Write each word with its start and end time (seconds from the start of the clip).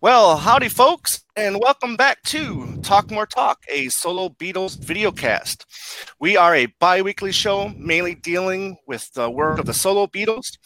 Well, 0.00 0.36
howdy, 0.36 0.68
folks, 0.68 1.24
and 1.34 1.58
welcome 1.60 1.96
back 1.96 2.22
to 2.26 2.78
Talk 2.82 3.10
More 3.10 3.26
Talk, 3.26 3.64
a 3.68 3.88
solo 3.88 4.28
Beatles 4.28 4.76
videocast. 4.76 5.64
We 6.20 6.36
are 6.36 6.54
a 6.54 6.66
bi 6.78 7.02
weekly 7.02 7.32
show 7.32 7.70
mainly 7.70 8.14
dealing 8.14 8.76
with 8.86 9.12
the 9.14 9.28
work 9.28 9.58
of 9.58 9.66
the 9.66 9.74
solo 9.74 10.06
Beatles. 10.06 10.56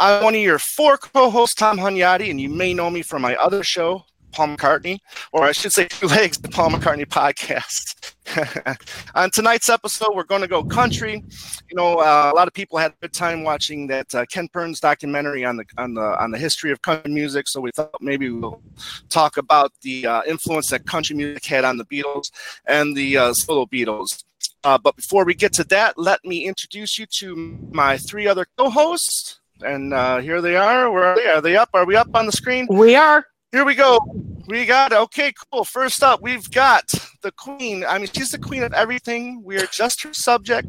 I'm 0.00 0.24
one 0.24 0.34
of 0.34 0.40
your 0.40 0.58
four 0.58 0.96
co 0.96 1.30
hosts, 1.30 1.54
Tom 1.54 1.78
Hunyadi, 1.78 2.30
and 2.30 2.40
you 2.40 2.48
may 2.48 2.74
know 2.74 2.90
me 2.90 3.02
from 3.02 3.22
my 3.22 3.36
other 3.36 3.62
show, 3.62 4.02
Paul 4.32 4.56
McCartney, 4.56 4.98
or 5.32 5.44
I 5.44 5.52
should 5.52 5.72
say, 5.72 5.86
Two 5.88 6.06
Legs, 6.06 6.38
the 6.38 6.48
Paul 6.48 6.70
McCartney 6.70 7.06
podcast. 7.06 8.14
On 9.14 9.30
tonight's 9.30 9.68
episode, 9.68 10.14
we're 10.14 10.24
going 10.24 10.42
to 10.42 10.48
go 10.48 10.62
country. 10.62 11.24
You 11.68 11.76
know, 11.76 11.98
uh, 11.98 12.30
a 12.32 12.36
lot 12.36 12.48
of 12.48 12.54
people 12.54 12.78
had 12.78 12.92
a 12.92 12.94
good 13.02 13.12
time 13.12 13.42
watching 13.42 13.86
that 13.88 14.14
uh, 14.14 14.24
Ken 14.26 14.48
Burns 14.52 14.80
documentary 14.80 15.44
on 15.44 15.56
the 15.56 15.64
on 15.78 15.94
the 15.94 16.22
on 16.22 16.30
the 16.30 16.38
history 16.38 16.70
of 16.70 16.82
country 16.82 17.12
music. 17.12 17.48
So 17.48 17.60
we 17.60 17.70
thought 17.72 17.94
maybe 18.00 18.30
we'll 18.30 18.62
talk 19.08 19.36
about 19.36 19.72
the 19.82 20.06
uh, 20.06 20.22
influence 20.26 20.70
that 20.70 20.86
country 20.86 21.16
music 21.16 21.44
had 21.44 21.64
on 21.64 21.76
the 21.76 21.84
Beatles 21.84 22.30
and 22.66 22.96
the 22.96 23.16
uh, 23.16 23.32
solo 23.32 23.66
Beatles. 23.66 24.24
Uh, 24.64 24.78
but 24.78 24.96
before 24.96 25.24
we 25.24 25.34
get 25.34 25.52
to 25.54 25.64
that, 25.64 25.98
let 25.98 26.24
me 26.24 26.46
introduce 26.46 26.98
you 26.98 27.06
to 27.06 27.58
my 27.72 27.98
three 27.98 28.26
other 28.26 28.46
co-hosts. 28.56 29.40
And 29.62 29.92
uh, 29.92 30.18
here 30.18 30.40
they 30.40 30.56
are. 30.56 30.90
Where 30.90 31.04
are 31.04 31.16
they? 31.16 31.26
Are 31.26 31.40
they 31.40 31.56
up? 31.56 31.70
Are 31.74 31.84
we 31.84 31.96
up 31.96 32.08
on 32.14 32.26
the 32.26 32.32
screen? 32.32 32.66
We 32.70 32.94
are. 32.94 33.26
Here 33.52 33.64
we 33.64 33.74
go. 33.74 33.98
We 34.46 34.64
got 34.64 34.92
okay, 34.92 35.32
cool. 35.50 35.64
First 35.64 36.04
up, 36.04 36.22
we've 36.22 36.48
got 36.52 36.84
the 37.22 37.32
queen. 37.32 37.84
I 37.84 37.98
mean, 37.98 38.08
she's 38.12 38.30
the 38.30 38.38
queen 38.38 38.62
of 38.62 38.72
everything. 38.72 39.42
We 39.42 39.56
are 39.56 39.66
just 39.66 40.04
her 40.04 40.14
subject. 40.14 40.68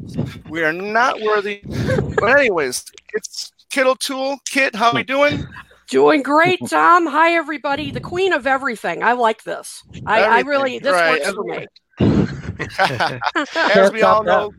We 0.50 0.64
are 0.64 0.74
not 0.74 1.22
worthy. 1.22 1.62
But 1.66 2.40
anyways, 2.40 2.86
it's 3.14 3.52
Kit 3.70 3.86
O'Toole. 3.86 4.40
Kit, 4.50 4.76
how 4.76 4.94
we 4.94 5.04
doing? 5.04 5.46
Doing 5.90 6.24
great, 6.24 6.60
Tom. 6.68 7.06
Hi, 7.06 7.34
everybody. 7.34 7.92
The 7.92 8.00
queen 8.00 8.34
of 8.34 8.48
everything. 8.48 9.04
I 9.04 9.14
like 9.14 9.44
this. 9.44 9.84
I, 10.08 10.24
I 10.24 10.40
really, 10.42 10.80
this 10.80 10.94
right. 10.94 11.22
works 11.22 11.34
for 11.34 11.44
me. 11.44 11.68
As 13.76 13.92
we 13.92 14.02
all 14.02 14.24
know, 14.24 14.54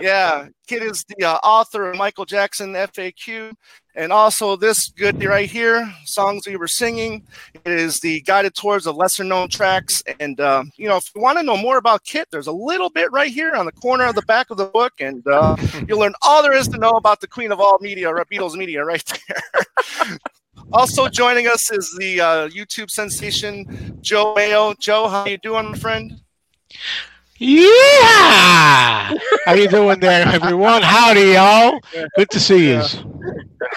yeah, 0.00 0.48
Kit 0.66 0.82
is 0.82 1.04
the 1.08 1.24
uh, 1.24 1.36
author 1.44 1.90
of 1.90 1.96
Michael 1.96 2.24
Jackson 2.24 2.72
FAQ, 2.72 3.52
and 3.94 4.12
also 4.12 4.56
this 4.56 4.88
good 4.90 5.22
right 5.22 5.48
here, 5.48 5.92
songs 6.04 6.46
we 6.46 6.56
were 6.56 6.68
singing. 6.68 7.26
It 7.54 7.66
is 7.66 8.00
the 8.00 8.20
guided 8.22 8.54
tours 8.54 8.86
of 8.86 8.96
lesser 8.96 9.24
known 9.24 9.48
tracks, 9.48 10.02
and 10.20 10.38
uh, 10.40 10.64
you 10.76 10.88
know 10.88 10.96
if 10.96 11.04
you 11.14 11.20
want 11.20 11.38
to 11.38 11.44
know 11.44 11.56
more 11.56 11.76
about 11.76 12.04
Kit, 12.04 12.28
there's 12.30 12.46
a 12.46 12.52
little 12.52 12.90
bit 12.90 13.10
right 13.12 13.32
here 13.32 13.54
on 13.54 13.66
the 13.66 13.72
corner 13.72 14.04
of 14.04 14.14
the 14.14 14.22
back 14.22 14.50
of 14.50 14.56
the 14.56 14.66
book, 14.66 14.92
and 15.00 15.26
uh, 15.26 15.56
you'll 15.88 16.00
learn 16.00 16.14
all 16.22 16.42
there 16.42 16.54
is 16.54 16.68
to 16.68 16.78
know 16.78 16.92
about 16.92 17.20
the 17.20 17.28
queen 17.28 17.52
of 17.52 17.60
all 17.60 17.78
media, 17.80 18.08
or 18.08 18.24
Beatles 18.24 18.54
media, 18.54 18.84
right 18.84 19.04
there. 19.28 20.18
also 20.72 21.08
joining 21.08 21.46
us 21.46 21.70
is 21.70 21.94
the 21.98 22.20
uh, 22.20 22.48
YouTube 22.48 22.90
sensation 22.90 23.98
Joe 24.00 24.34
Mayo. 24.34 24.74
Joe, 24.74 25.08
how 25.08 25.26
you 25.26 25.38
doing, 25.38 25.70
my 25.70 25.78
friend? 25.78 26.20
Yeah! 27.38 29.12
How 29.44 29.54
you 29.54 29.68
doing 29.68 30.00
there, 30.00 30.26
everyone? 30.32 30.82
Howdy, 30.82 31.32
y'all. 31.32 31.78
Good 32.16 32.30
to 32.30 32.40
see 32.40 32.70
you. 32.70 32.82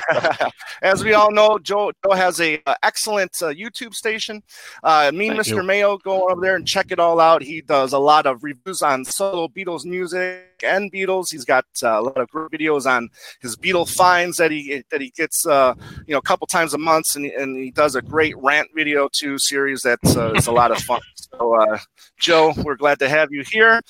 As 0.84 1.04
we 1.04 1.14
all 1.14 1.32
know, 1.32 1.58
Joe, 1.58 1.92
Joe 2.06 2.14
has 2.14 2.40
a 2.40 2.62
uh, 2.68 2.76
excellent 2.84 3.32
uh, 3.42 3.48
YouTube 3.48 3.94
station. 3.96 4.44
Uh, 4.84 5.12
me 5.14 5.30
and 5.30 5.38
Thank 5.38 5.48
Mr. 5.48 5.56
you. 5.58 5.64
Mayo 5.64 5.98
go 5.98 6.30
over 6.30 6.40
there 6.40 6.56
and 6.56 6.68
check 6.68 6.92
it 6.92 7.00
all 7.00 7.20
out. 7.20 7.42
He 7.42 7.62
does 7.62 7.94
a 7.94 8.00
lot 8.00 8.26
of 8.28 8.44
reviews 8.44 8.82
on 8.84 9.06
solo 9.06 9.48
Beatles 9.48 9.86
music 9.86 10.44
and 10.64 10.92
Beatles. 10.92 11.26
He's 11.32 11.46
got 11.46 11.66
uh, 11.82 12.00
a 12.00 12.02
lot 12.02 12.18
of 12.18 12.30
great 12.30 12.52
videos 12.52 12.86
on 12.86 13.10
his 13.42 13.56
Beatle 13.58 13.90
finds 13.90 14.38
that 14.38 14.52
he 14.52 14.84
that 14.92 15.02
he 15.02 15.10
gets 15.12 15.48
uh, 15.48 15.74
you 16.06 16.12
know 16.14 16.20
a 16.20 16.22
couple 16.24 16.46
times 16.48 16.74
a 16.74 16.78
month, 16.78 17.16
and, 17.16 17.26
he- 17.26 17.34
and 17.34 17.58
he 17.58 17.72
does 17.72 17.96
a 17.96 18.02
great 18.02 18.38
rant 18.38 18.70
video 18.76 19.10
too 19.12 19.38
series 19.40 19.82
that's 19.82 20.16
uh, 20.16 20.34
it's 20.36 20.48
a 20.48 20.52
lot 20.52 20.72
of 20.72 20.78
fun. 20.80 21.02
So, 21.34 21.56
uh, 21.62 21.78
Joe, 22.20 22.54
we're 22.64 22.76
glad 22.76 23.00
to 23.00 23.10
have 23.10 23.32
you 23.32 23.44
here. 23.50 23.82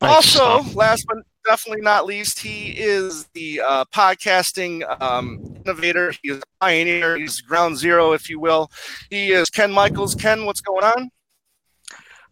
Thanks, 0.00 0.36
also, 0.38 0.70
last 0.74 1.04
but 1.06 1.18
definitely 1.46 1.82
not 1.82 2.06
least, 2.06 2.38
he 2.38 2.70
is 2.70 3.26
the 3.34 3.60
uh, 3.66 3.84
podcasting 3.86 4.82
um, 5.02 5.56
innovator. 5.64 6.12
He 6.22 6.30
is 6.30 6.38
a 6.38 6.42
pioneer. 6.60 7.16
He's 7.16 7.40
ground 7.42 7.76
zero, 7.76 8.12
if 8.12 8.30
you 8.30 8.40
will. 8.40 8.70
He 9.10 9.32
is 9.32 9.50
Ken 9.50 9.70
Michaels. 9.70 10.14
Ken, 10.14 10.46
what's 10.46 10.60
going 10.62 10.84
on? 10.84 11.10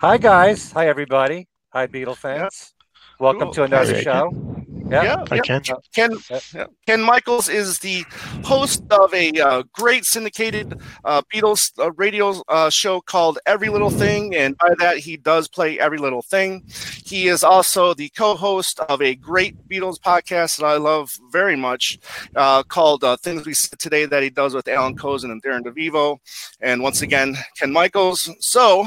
Hi 0.01 0.17
guys. 0.17 0.73
Hi 0.73 0.89
everybody. 0.89 1.49
Hi 1.73 1.87
Beatle 1.87 2.17
fans. 2.17 2.73
Welcome 3.21 3.49
Cool. 3.49 3.55
to 3.55 3.63
another 3.65 3.95
Hey, 3.95 4.03
show. 4.03 4.58
Yeah. 4.91 5.25
I 5.31 5.39
can. 5.41 5.63
Ken, 5.95 6.13
yeah. 6.55 6.67
Ken 6.87 7.03
Michaels 7.03 7.49
is 7.49 7.79
the 7.79 8.05
host 8.45 8.83
of 8.91 9.13
a 9.13 9.31
uh, 9.33 9.63
great 9.73 10.05
syndicated 10.05 10.81
uh, 11.05 11.23
Beatles 11.33 11.73
uh, 11.79 11.93
radio 11.93 12.43
uh, 12.49 12.71
show 12.71 13.01
called 13.01 13.39
Every 13.47 13.69
Little 13.69 13.91
Thing, 13.91 14.35
and 14.35 14.57
by 14.57 14.75
that 14.79 14.99
he 14.99 15.17
does 15.17 15.49
play 15.49 15.79
Every 15.79 15.99
Little 15.99 16.23
Thing. 16.23 16.65
He 17.05 17.29
is 17.29 17.45
also 17.45 17.95
the 17.95 18.09
co-host 18.11 18.81
of 18.81 19.03
a 19.03 19.15
great 19.15 19.57
Beatles 19.69 19.99
podcast 19.99 20.59
that 20.59 20.67
I 20.67 20.77
love 20.77 21.11
very 21.31 21.57
much, 21.57 21.99
uh, 22.35 22.63
called 22.63 23.05
uh, 23.05 23.17
Things 23.19 23.47
We 23.47 23.55
Said 23.55 23.79
Today, 23.79 24.07
that 24.07 24.23
he 24.23 24.31
does 24.31 24.55
with 24.55 24.69
Allan 24.69 24.97
Kozinn 24.97 25.33
and 25.33 25.43
Darren 25.43 25.63
DeVivo. 25.63 26.19
And 26.61 26.83
once 26.83 27.03
again, 27.03 27.37
Ken 27.59 27.73
Michaels. 27.73 28.31
So, 28.41 28.87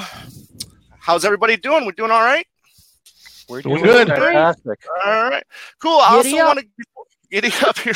how's 0.99 1.25
everybody 1.25 1.57
doing? 1.57 1.85
We're 1.85 1.91
doing 1.91 2.11
all 2.11 2.23
right. 2.23 2.45
We're 3.51 3.61
Doing 3.61 3.83
doing 3.83 4.05
good. 4.05 4.07
fantastic. 4.07 4.79
All 5.05 5.29
right, 5.29 5.43
cool. 5.79 5.99
I 5.99 6.15
also 6.15 6.35
want 6.37 6.59
to 6.59 6.65
giddy 7.29 7.51
up 7.65 7.77
here. 7.79 7.93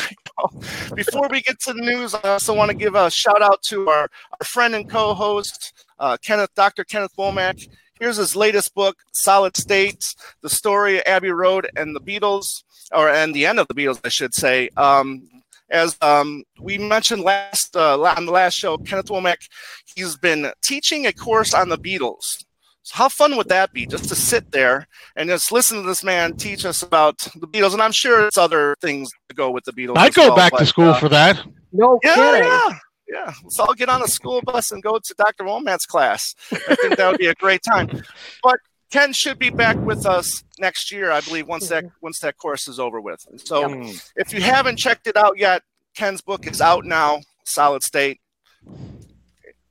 We. 0.90 0.96
Before 0.96 1.28
we 1.30 1.40
get 1.40 1.58
to 1.60 1.72
the 1.72 1.80
news, 1.80 2.14
I 2.14 2.28
also 2.28 2.54
want 2.54 2.70
to 2.70 2.76
give 2.76 2.94
a 2.94 3.10
shout 3.10 3.40
out 3.40 3.62
to 3.68 3.88
our, 3.88 4.02
our 4.38 4.44
friend 4.44 4.74
and 4.74 4.88
co-host, 4.88 5.72
uh, 5.98 6.18
Kenneth, 6.22 6.54
Dr. 6.54 6.84
Kenneth 6.84 7.16
Womack. 7.18 7.66
Here's 7.98 8.18
his 8.18 8.36
latest 8.36 8.74
book, 8.74 8.96
Solid 9.12 9.56
States: 9.56 10.14
The 10.42 10.50
Story 10.50 10.98
of 10.98 11.04
Abbey 11.06 11.30
Road 11.30 11.70
and 11.74 11.96
the 11.96 12.00
Beatles, 12.00 12.64
or 12.92 13.08
and 13.08 13.34
the 13.34 13.46
end 13.46 13.58
of 13.58 13.66
the 13.68 13.74
Beatles, 13.74 14.00
I 14.04 14.10
should 14.10 14.34
say. 14.34 14.68
Um, 14.76 15.26
as 15.70 15.96
um, 16.00 16.44
we 16.60 16.78
mentioned 16.78 17.22
last 17.22 17.74
uh, 17.76 18.00
on 18.00 18.26
the 18.26 18.32
last 18.32 18.54
show, 18.54 18.76
Kenneth 18.78 19.06
Womack, 19.06 19.48
he's 19.96 20.16
been 20.16 20.52
teaching 20.62 21.06
a 21.06 21.12
course 21.12 21.54
on 21.54 21.70
the 21.70 21.78
Beatles. 21.78 22.44
So 22.86 22.94
how 22.98 23.08
fun 23.08 23.36
would 23.36 23.48
that 23.48 23.72
be 23.72 23.84
just 23.84 24.08
to 24.10 24.14
sit 24.14 24.52
there 24.52 24.86
and 25.16 25.28
just 25.28 25.50
listen 25.50 25.82
to 25.82 25.88
this 25.88 26.04
man 26.04 26.36
teach 26.36 26.64
us 26.64 26.84
about 26.84 27.18
the 27.18 27.48
Beatles? 27.48 27.72
And 27.72 27.82
I'm 27.82 27.90
sure 27.90 28.24
it's 28.28 28.38
other 28.38 28.76
things 28.80 29.10
to 29.28 29.34
go 29.34 29.50
with 29.50 29.64
the 29.64 29.72
Beatles. 29.72 29.96
I'd 29.98 30.14
go 30.14 30.28
well, 30.28 30.36
back 30.36 30.56
to 30.56 30.64
school 30.64 30.90
uh, 30.90 31.00
for 31.00 31.08
that. 31.08 31.44
No 31.72 31.98
yeah, 32.04 32.14
kidding. 32.14 32.44
yeah, 32.44 32.78
yeah. 33.08 33.32
Let's 33.42 33.58
all 33.58 33.74
get 33.74 33.88
on 33.88 34.02
a 34.04 34.06
school 34.06 34.40
bus 34.40 34.70
and 34.70 34.84
go 34.84 35.00
to 35.00 35.14
Dr. 35.18 35.42
Womack's 35.42 35.84
class. 35.84 36.36
I 36.52 36.76
think 36.76 36.96
that 36.96 37.10
would 37.10 37.18
be 37.18 37.26
a 37.26 37.34
great 37.34 37.60
time. 37.68 37.88
But 38.44 38.60
Ken 38.92 39.12
should 39.12 39.40
be 39.40 39.50
back 39.50 39.76
with 39.78 40.06
us 40.06 40.44
next 40.60 40.92
year, 40.92 41.10
I 41.10 41.20
believe, 41.22 41.48
once 41.48 41.68
that 41.70 41.86
once 42.02 42.20
that 42.20 42.36
course 42.38 42.68
is 42.68 42.78
over 42.78 43.00
with. 43.00 43.18
And 43.28 43.40
so, 43.40 43.64
Mm. 43.64 44.00
if 44.14 44.32
you 44.32 44.40
haven't 44.40 44.76
checked 44.76 45.08
it 45.08 45.16
out 45.16 45.38
yet, 45.38 45.62
Ken's 45.96 46.20
book 46.20 46.46
is 46.46 46.60
out 46.60 46.84
now. 46.84 47.18
Solid 47.44 47.82
State. 47.82 48.20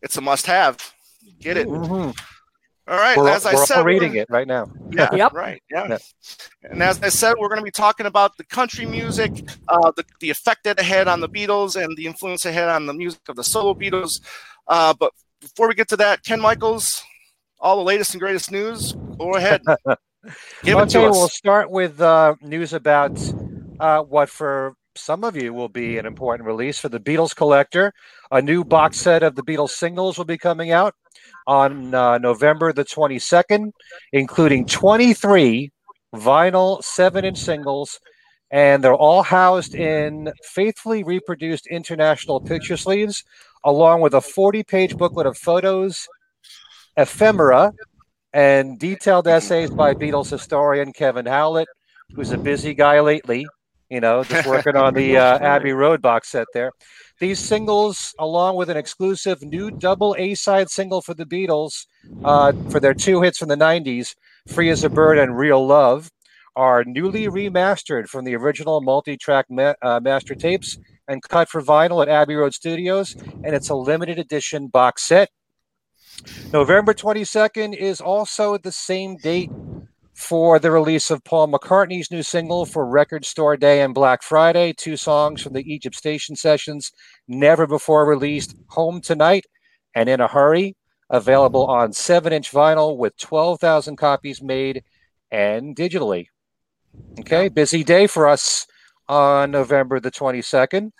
It's 0.02 0.18
a 0.18 0.22
must-have. 0.22 0.78
Get 1.40 1.56
it. 1.56 1.68
Mhm. 1.68 2.14
All 2.88 2.98
right. 2.98 3.18
We're, 3.18 3.30
as 3.30 3.46
I 3.46 3.54
we're 3.56 3.66
said, 3.66 3.84
we're- 3.84 3.94
reading 3.96 4.16
it 4.16 4.28
right 4.30 4.48
now. 4.48 4.72
yeah, 4.92 5.10
Yep. 5.16 5.34
right. 5.34 5.62
Yeah. 5.72 5.88
Yeah. 5.90 5.98
And 6.64 6.84
as 6.84 7.02
I 7.02 7.10
said, 7.10 7.36
we're 7.40 7.48
going 7.50 7.60
to 7.60 7.64
be 7.66 7.72
talking 7.72 8.06
about 8.06 8.38
the 8.38 8.44
country 8.46 8.86
music, 8.86 9.32
uh, 9.68 9.92
the, 9.96 10.06
the 10.20 10.30
effect 10.30 10.64
that 10.66 10.80
it 10.80 10.86
had 10.86 11.08
on 11.08 11.20
the 11.20 11.30
Beatles 11.30 11.82
and 11.82 11.96
the 11.98 12.06
influence 12.06 12.46
it 12.46 12.54
had 12.54 12.70
on 12.70 12.86
the 12.86 12.94
music 12.94 13.22
of 13.28 13.36
the 13.36 13.44
solo 13.44 13.74
Beatles. 13.74 14.22
Uh, 14.68 14.94
but 15.00 15.12
before 15.42 15.68
we 15.68 15.74
get 15.76 15.88
to 15.90 15.98
that, 15.98 16.24
Ken 16.24 16.40
Michaels, 16.40 17.02
all 17.60 17.78
the 17.78 17.84
latest 17.84 18.14
and 18.14 18.22
greatest 18.22 18.52
news. 18.52 18.94
Go 19.18 19.36
ahead. 19.36 19.62
Give 20.64 20.78
it 20.78 20.82
okay, 20.82 20.90
to 20.94 21.06
us. 21.06 21.16
we'll 21.16 21.28
start 21.30 21.70
with 21.72 22.02
uh, 22.02 22.36
news 22.42 22.74
about 22.74 23.20
uh, 23.80 24.02
what 24.02 24.30
for 24.30 24.74
some 24.96 25.24
of 25.24 25.36
you 25.36 25.54
will 25.54 25.70
be 25.70 25.98
an 25.98 26.06
important 26.06 26.48
release 26.48 26.80
for 26.80 26.90
the 26.90 27.00
Beatles 27.00 27.36
collector. 27.36 27.94
A 28.32 28.42
new 28.42 28.64
box 28.64 28.98
set 28.98 29.22
of 29.24 29.36
the 29.36 29.44
Beatles 29.44 29.72
singles 29.72 30.18
will 30.18 30.26
be 30.26 30.38
coming 30.38 30.72
out 30.72 30.96
on 31.48 31.94
uh, 31.94 32.18
November 32.18 32.74
the 32.74 32.86
22nd, 32.86 33.72
including 34.12 34.66
23 34.66 35.72
vinyl 36.14 36.84
7 36.84 37.26
inch 37.26 37.38
singles. 37.38 38.00
And 38.52 38.84
they're 38.84 38.94
all 38.94 39.24
housed 39.24 39.76
in 39.76 40.32
faithfully 40.44 41.04
reproduced 41.04 41.68
international 41.68 42.40
picture 42.40 42.78
sleeves, 42.78 43.24
along 43.64 44.02
with 44.02 44.14
a 44.14 44.22
40 44.22 44.64
page 44.64 44.96
booklet 44.96 45.26
of 45.26 45.38
photos, 45.38 46.08
ephemera, 46.96 47.74
and 48.34 48.78
detailed 48.78 49.28
essays 49.28 49.70
by 49.70 49.94
Beatles 49.94 50.30
historian 50.30 50.94
Kevin 50.94 51.26
Howlett, 51.26 51.68
who's 52.14 52.32
a 52.32 52.38
busy 52.38 52.74
guy 52.74 53.00
lately, 53.00 53.48
you 53.90 54.00
know, 54.00 54.24
just 54.24 54.48
working 54.48 54.76
on 54.76 54.94
the 54.94 55.18
uh, 55.18 55.40
Abbey 55.40 55.72
Road 55.72 56.02
box 56.02 56.30
set 56.30 56.48
there. 56.54 56.72
These 57.20 57.40
singles, 57.40 58.14
along 58.20 58.58
with 58.58 58.70
an 58.70 58.76
exclusive 58.76 59.42
new 59.42 59.72
double 59.72 60.16
A 60.20 60.36
side 60.36 60.70
single 60.70 61.02
for 61.02 61.14
the 61.14 61.26
Beatles 61.26 61.86
uh, 62.26 62.52
for 62.70 62.82
their 62.82 62.94
two 62.94 63.22
hits 63.22 63.38
from 63.38 63.48
the 63.48 63.56
90s, 63.56 64.16
Free 64.48 64.70
as 64.70 64.84
a 64.84 64.90
Bird 64.90 65.18
and 65.18 65.38
Real 65.38 65.66
Love, 65.66 66.12
are 66.58 66.84
newly 66.84 67.28
remastered 67.28 68.08
from 68.08 68.26
the 68.26 68.36
original 68.36 68.82
multi 68.82 69.16
track 69.18 69.46
ma- 69.50 69.74
uh, 69.82 70.00
master 70.02 70.36
tapes 70.36 70.78
and 71.08 71.22
cut 71.24 71.48
for 71.48 71.62
vinyl 71.62 72.02
at 72.02 72.10
Abbey 72.10 72.36
Road 72.36 72.54
Studios. 72.54 73.16
And 73.16 73.56
it's 73.56 73.70
a 73.70 73.76
limited 73.76 74.20
edition 74.20 74.68
box 74.68 75.04
set. 75.04 75.30
November 76.52 76.94
22nd 76.94 77.76
is 77.76 78.02
also 78.02 78.58
the 78.58 78.72
same 78.72 79.18
date 79.18 79.52
for 80.16 80.60
the 80.60 80.72
release 80.72 81.12
of 81.12 81.24
Paul 81.26 81.50
McCartney's 81.50 82.10
new 82.10 82.24
single 82.24 82.66
for 82.66 82.86
Record 82.86 83.26
Store 83.26 83.58
Day 83.58 83.82
and 83.82 83.94
Black 83.94 84.24
Friday, 84.24 84.74
two 84.74 84.96
songs 84.96 85.42
from 85.42 85.54
the 85.54 85.72
Egypt 85.72 85.96
Station 85.96 86.38
sessions, 86.38 86.92
never 87.28 87.68
before 87.68 88.08
released, 88.08 88.56
Home 88.70 89.02
Tonight 89.02 89.46
and 89.94 90.08
In 90.08 90.22
a 90.22 90.28
Hurry, 90.28 90.78
available 91.10 91.66
on 91.66 91.92
7 91.92 92.32
inch 92.32 92.50
vinyl 92.52 92.98
with 92.98 93.18
12,000 93.18 93.98
copies 93.98 94.42
made 94.42 94.84
and 95.32 95.76
digitally. 95.76 96.28
Okay, 97.20 97.50
busy 97.50 97.84
day 97.84 98.08
for 98.08 98.28
us 98.28 98.66
on 99.10 99.52
November 99.52 100.00
the 100.00 100.12
22nd. 100.12 100.92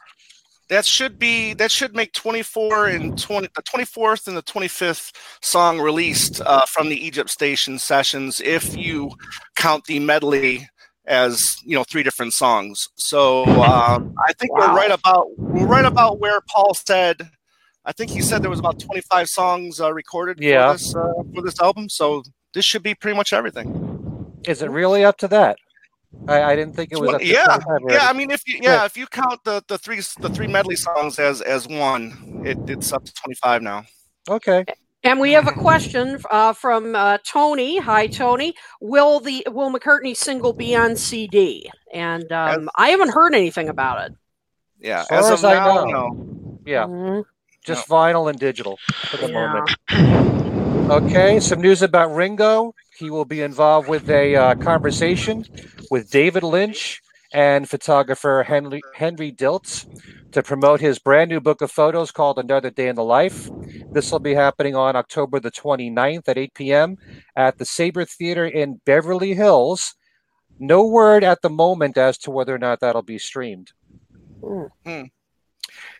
That 0.70 0.86
should 0.86 1.20
be 1.20 1.54
that 1.56 1.70
should 1.72 1.96
make 1.96 2.12
24 2.14 2.88
and 2.88 3.18
20 3.22 3.50
the 3.56 3.62
24th 3.62 4.28
and 4.28 4.36
the 4.36 4.42
25th 4.42 5.12
song 5.42 5.80
released 5.80 6.42
uh, 6.42 6.66
from 6.68 6.90
the 6.90 6.96
Egypt 7.06 7.30
Station 7.30 7.78
sessions 7.78 8.42
if 8.44 8.76
you 8.76 9.12
count 9.56 9.86
the 9.86 10.00
medley 10.00 10.68
as 11.06 11.58
you 11.64 11.76
know 11.78 11.84
three 11.84 12.02
different 12.02 12.34
songs. 12.34 12.88
So 12.96 13.44
uh, 13.44 14.00
I 14.28 14.34
think 14.40 14.54
we're 14.58 14.74
right 14.76 14.90
about 14.92 15.28
we're 15.38 15.68
right 15.68 15.86
about 15.86 16.20
where 16.20 16.40
Paul 16.50 16.74
said. 16.74 17.30
I 17.88 17.92
think 17.92 18.10
he 18.10 18.22
said 18.22 18.42
there 18.42 18.50
was 18.50 18.58
about 18.60 18.80
25 18.80 19.28
songs 19.28 19.80
uh, 19.80 19.94
recorded 19.94 20.40
Yeah. 20.42 20.72
for 20.72 20.78
this 20.80 20.96
uh, 20.96 21.14
for 21.36 21.42
this 21.44 21.62
album. 21.62 21.90
So 21.90 22.24
this 22.56 22.66
should 22.66 22.82
be 22.82 22.96
pretty 22.96 23.16
much 23.16 23.34
everything. 23.34 23.68
Is 24.48 24.64
it 24.64 24.72
really 24.72 25.04
up 25.06 25.18
to 25.20 25.28
that? 25.28 25.58
I, 26.28 26.44
I 26.44 26.56
didn't 26.56 26.76
think 26.76 26.92
it 26.92 27.00
was 27.00 27.14
up 27.14 27.22
to 27.22 27.28
yeah, 27.28 27.58
yeah. 27.88 28.08
I 28.10 28.14
mean, 28.14 28.32
if 28.32 28.42
you, 28.48 28.60
yeah, 28.62 28.86
if 28.86 28.98
you 28.98 29.06
count 29.08 29.44
the, 29.44 29.64
the 29.68 29.78
three 29.78 30.02
the 30.22 30.30
three 30.30 30.48
medley 30.48 30.76
songs 30.76 31.20
as 31.20 31.42
as 31.42 31.68
one, 31.68 32.42
it, 32.44 32.58
it's 32.68 32.92
up 32.92 33.04
to 33.06 33.14
25 33.14 33.62
now. 33.62 33.86
Okay. 34.28 34.66
And 35.04 35.20
we 35.20 35.34
have 35.34 35.48
a 35.48 35.52
question 35.52 36.18
uh, 36.32 36.54
from 36.54 36.96
uh, 36.96 37.20
Tony. 37.24 37.78
Hi, 37.78 38.08
Tony. 38.08 38.56
Will 38.82 39.20
the 39.20 39.46
Will 39.52 39.72
McCartney 39.72 40.18
single 40.18 40.52
be 40.52 40.76
on 40.76 40.96
CD? 40.96 41.70
And 41.94 42.32
um, 42.32 42.70
I 42.76 42.90
haven't 42.90 43.10
heard 43.10 43.36
anything 43.36 43.70
about 43.70 44.10
it. 44.10 44.18
Yeah, 44.82 45.02
As 45.02 45.08
far 45.08 45.18
as, 45.20 45.26
as 45.32 45.44
of 45.44 45.52
I 45.52 45.54
now, 45.54 45.86
know. 45.86 45.86
no. 46.10 46.60
Yeah. 46.66 46.86
Mhm. 46.86 47.24
Just 47.64 47.88
vinyl 47.88 48.30
and 48.32 48.40
digital 48.40 48.80
for 49.10 49.18
the 49.18 49.30
Yeah. 49.32 49.66
moment. 49.92 50.92
Okay, 50.92 51.40
some 51.40 51.62
news 51.62 51.82
about 51.82 52.14
Ringo. 52.14 52.74
He 52.98 53.10
will 53.10 53.26
be 53.26 53.42
involved 53.42 53.90
with 53.90 54.10
a 54.10 54.36
uh, 54.36 54.56
conversation 54.56 55.46
with 55.92 56.10
David 56.10 56.44
Lynch 56.44 57.02
and 57.34 57.70
photographer 57.70 58.46
Henry, 58.48 58.82
Henry 58.94 59.32
Diltz 59.32 59.86
to 60.32 60.42
promote 60.42 60.80
his 60.80 61.00
brand 61.00 61.30
new 61.30 61.42
book 61.42 61.62
of 61.62 61.72
photos 61.72 62.12
called 62.12 62.40
Another 62.40 62.70
Day 62.70 62.88
in 62.88 62.96
the 62.96 63.04
Life. 63.04 63.50
This 63.92 64.12
will 64.12 64.20
be 64.20 64.34
happening 64.34 64.76
on 64.76 64.96
October 64.96 65.40
the 65.40 65.52
29th 65.52 66.28
at 66.28 66.38
8 66.38 66.54
p.m. 66.54 66.98
at 67.36 67.58
the 67.58 67.66
Saban 67.66 68.10
Theater 68.10 68.46
in 68.46 68.82
Beverly 68.86 69.34
Hills. 69.34 69.96
No 70.58 70.86
word 70.86 71.24
at 71.24 71.42
the 71.42 71.50
moment 71.50 71.98
as 71.98 72.18
to 72.20 72.32
whether 72.32 72.56
or 72.56 72.60
not 72.60 72.80
that'll 72.80 73.02
be 73.02 73.18
streamed. 73.18 73.74
Hmm. 74.42 75.04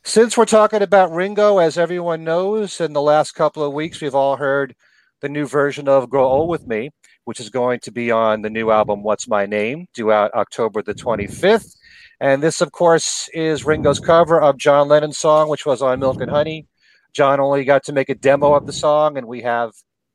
Since 0.04 0.38
we're 0.38 0.46
talking 0.46 0.82
about 0.82 1.12
Ringo, 1.12 1.58
as 1.58 1.78
everyone 1.78 2.24
knows, 2.24 2.80
in 2.80 2.94
the 2.94 3.02
last 3.02 3.34
couple 3.34 3.64
of 3.64 3.74
weeks, 3.74 4.02
we've 4.02 4.16
all 4.16 4.38
heard 4.38 4.76
the 5.22 5.30
new 5.30 5.48
version 5.48 5.88
of 5.88 6.10
Grow 6.10 6.26
Old 6.26 6.50
With 6.50 6.68
Me, 6.68 6.92
which 7.24 7.40
is 7.40 7.50
going 7.50 7.80
to 7.82 7.92
be 7.92 8.12
on 8.12 8.42
the 8.42 8.50
new 8.50 8.72
album 8.72 9.04
What's 9.04 9.28
My 9.28 9.46
Name, 9.46 9.88
due 9.94 10.12
out 10.12 10.34
October 10.34 10.82
the 10.82 10.94
25th. 10.94 11.76
And 12.20 12.42
this, 12.42 12.62
of 12.62 12.72
course, 12.72 13.30
is 13.34 13.66
Ringo's 13.66 14.00
cover 14.00 14.42
of 14.42 14.58
John 14.58 14.88
Lennon's 14.88 15.18
song, 15.18 15.50
which 15.50 15.66
was 15.66 15.82
on 15.82 16.00
Milk 16.00 16.22
and 16.22 16.32
Honey. 16.32 16.68
John 17.14 17.40
only 17.40 17.64
got 17.64 17.84
to 17.86 17.94
make 17.94 18.10
a 18.10 18.16
demo 18.16 18.54
of 18.54 18.66
the 18.66 18.74
song, 18.74 19.18
and 19.18 19.28
we 19.28 19.42
have 19.42 19.72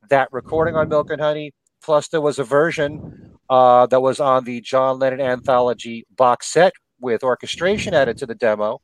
that 0.08 0.28
recording 0.32 0.76
on 0.76 0.88
Milk 0.88 1.10
and 1.10 1.20
Honey. 1.20 1.52
Plus, 1.82 2.08
there 2.08 2.20
was 2.20 2.38
a 2.38 2.44
version 2.44 3.38
uh, 3.48 3.86
that 3.86 4.00
was 4.00 4.20
on 4.20 4.44
the 4.44 4.60
John 4.60 4.98
Lennon 4.98 5.20
Anthology 5.20 6.04
box 6.14 6.46
set 6.46 6.72
with 7.00 7.24
orchestration 7.24 7.94
added 7.94 8.18
to 8.18 8.26
the 8.26 8.34
demo 8.34 8.80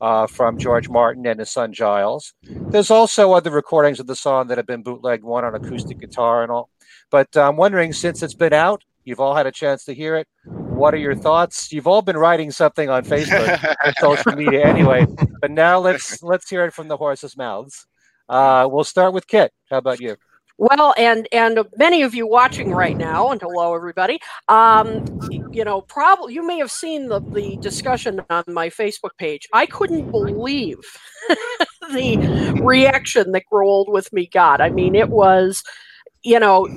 uh, 0.00 0.26
from 0.26 0.58
George 0.58 0.88
Martin 0.88 1.26
and 1.26 1.40
his 1.40 1.50
son 1.50 1.72
Giles. 1.72 2.34
There's 2.42 2.90
also 2.90 3.32
other 3.32 3.50
recordings 3.50 4.00
of 4.00 4.06
the 4.06 4.16
song 4.16 4.48
that 4.48 4.58
have 4.58 4.66
been 4.66 4.82
bootlegged, 4.82 5.24
one 5.24 5.44
on 5.44 5.54
acoustic 5.54 5.98
guitar 6.00 6.42
and 6.42 6.50
all. 6.50 6.70
But 7.10 7.36
I'm 7.36 7.56
wondering, 7.56 7.92
since 7.92 8.22
it's 8.22 8.34
been 8.34 8.52
out, 8.52 8.82
you've 9.04 9.20
all 9.20 9.34
had 9.34 9.46
a 9.46 9.52
chance 9.52 9.84
to 9.84 9.94
hear 9.94 10.16
it. 10.16 10.26
What 10.44 10.94
are 10.94 10.98
your 10.98 11.14
thoughts? 11.14 11.72
You've 11.72 11.86
all 11.86 12.02
been 12.02 12.16
writing 12.16 12.50
something 12.50 12.90
on 12.90 13.04
Facebook 13.04 13.76
and 13.84 13.94
social 14.00 14.32
media 14.32 14.66
anyway. 14.66 15.06
But 15.40 15.50
now 15.50 15.78
let's 15.78 16.22
let's 16.22 16.48
hear 16.48 16.64
it 16.64 16.72
from 16.72 16.88
the 16.88 16.96
horse's 16.96 17.36
mouths. 17.36 17.86
Uh, 18.28 18.66
we'll 18.70 18.84
start 18.84 19.12
with 19.12 19.26
Kit. 19.26 19.52
How 19.70 19.78
about 19.78 20.00
you? 20.00 20.16
Well, 20.56 20.94
and 20.96 21.26
and 21.32 21.58
many 21.76 22.02
of 22.02 22.14
you 22.14 22.28
watching 22.28 22.70
right 22.70 22.96
now, 22.96 23.30
and 23.30 23.40
hello 23.40 23.74
everybody. 23.74 24.20
Um, 24.48 25.02
you 25.50 25.64
know, 25.64 25.80
probably 25.80 26.34
you 26.34 26.46
may 26.46 26.58
have 26.58 26.70
seen 26.70 27.08
the 27.08 27.20
the 27.32 27.56
discussion 27.60 28.20
on 28.30 28.44
my 28.46 28.68
Facebook 28.68 29.16
page. 29.18 29.48
I 29.52 29.66
couldn't 29.66 30.10
believe 30.12 30.76
the 31.92 32.60
reaction 32.62 33.32
that 33.32 33.44
Grow 33.50 33.68
Old 33.68 33.88
with 33.90 34.12
Me 34.12 34.28
got. 34.32 34.60
I 34.60 34.70
mean, 34.70 34.94
it 34.94 35.08
was, 35.10 35.62
you 36.22 36.38
know, 36.38 36.68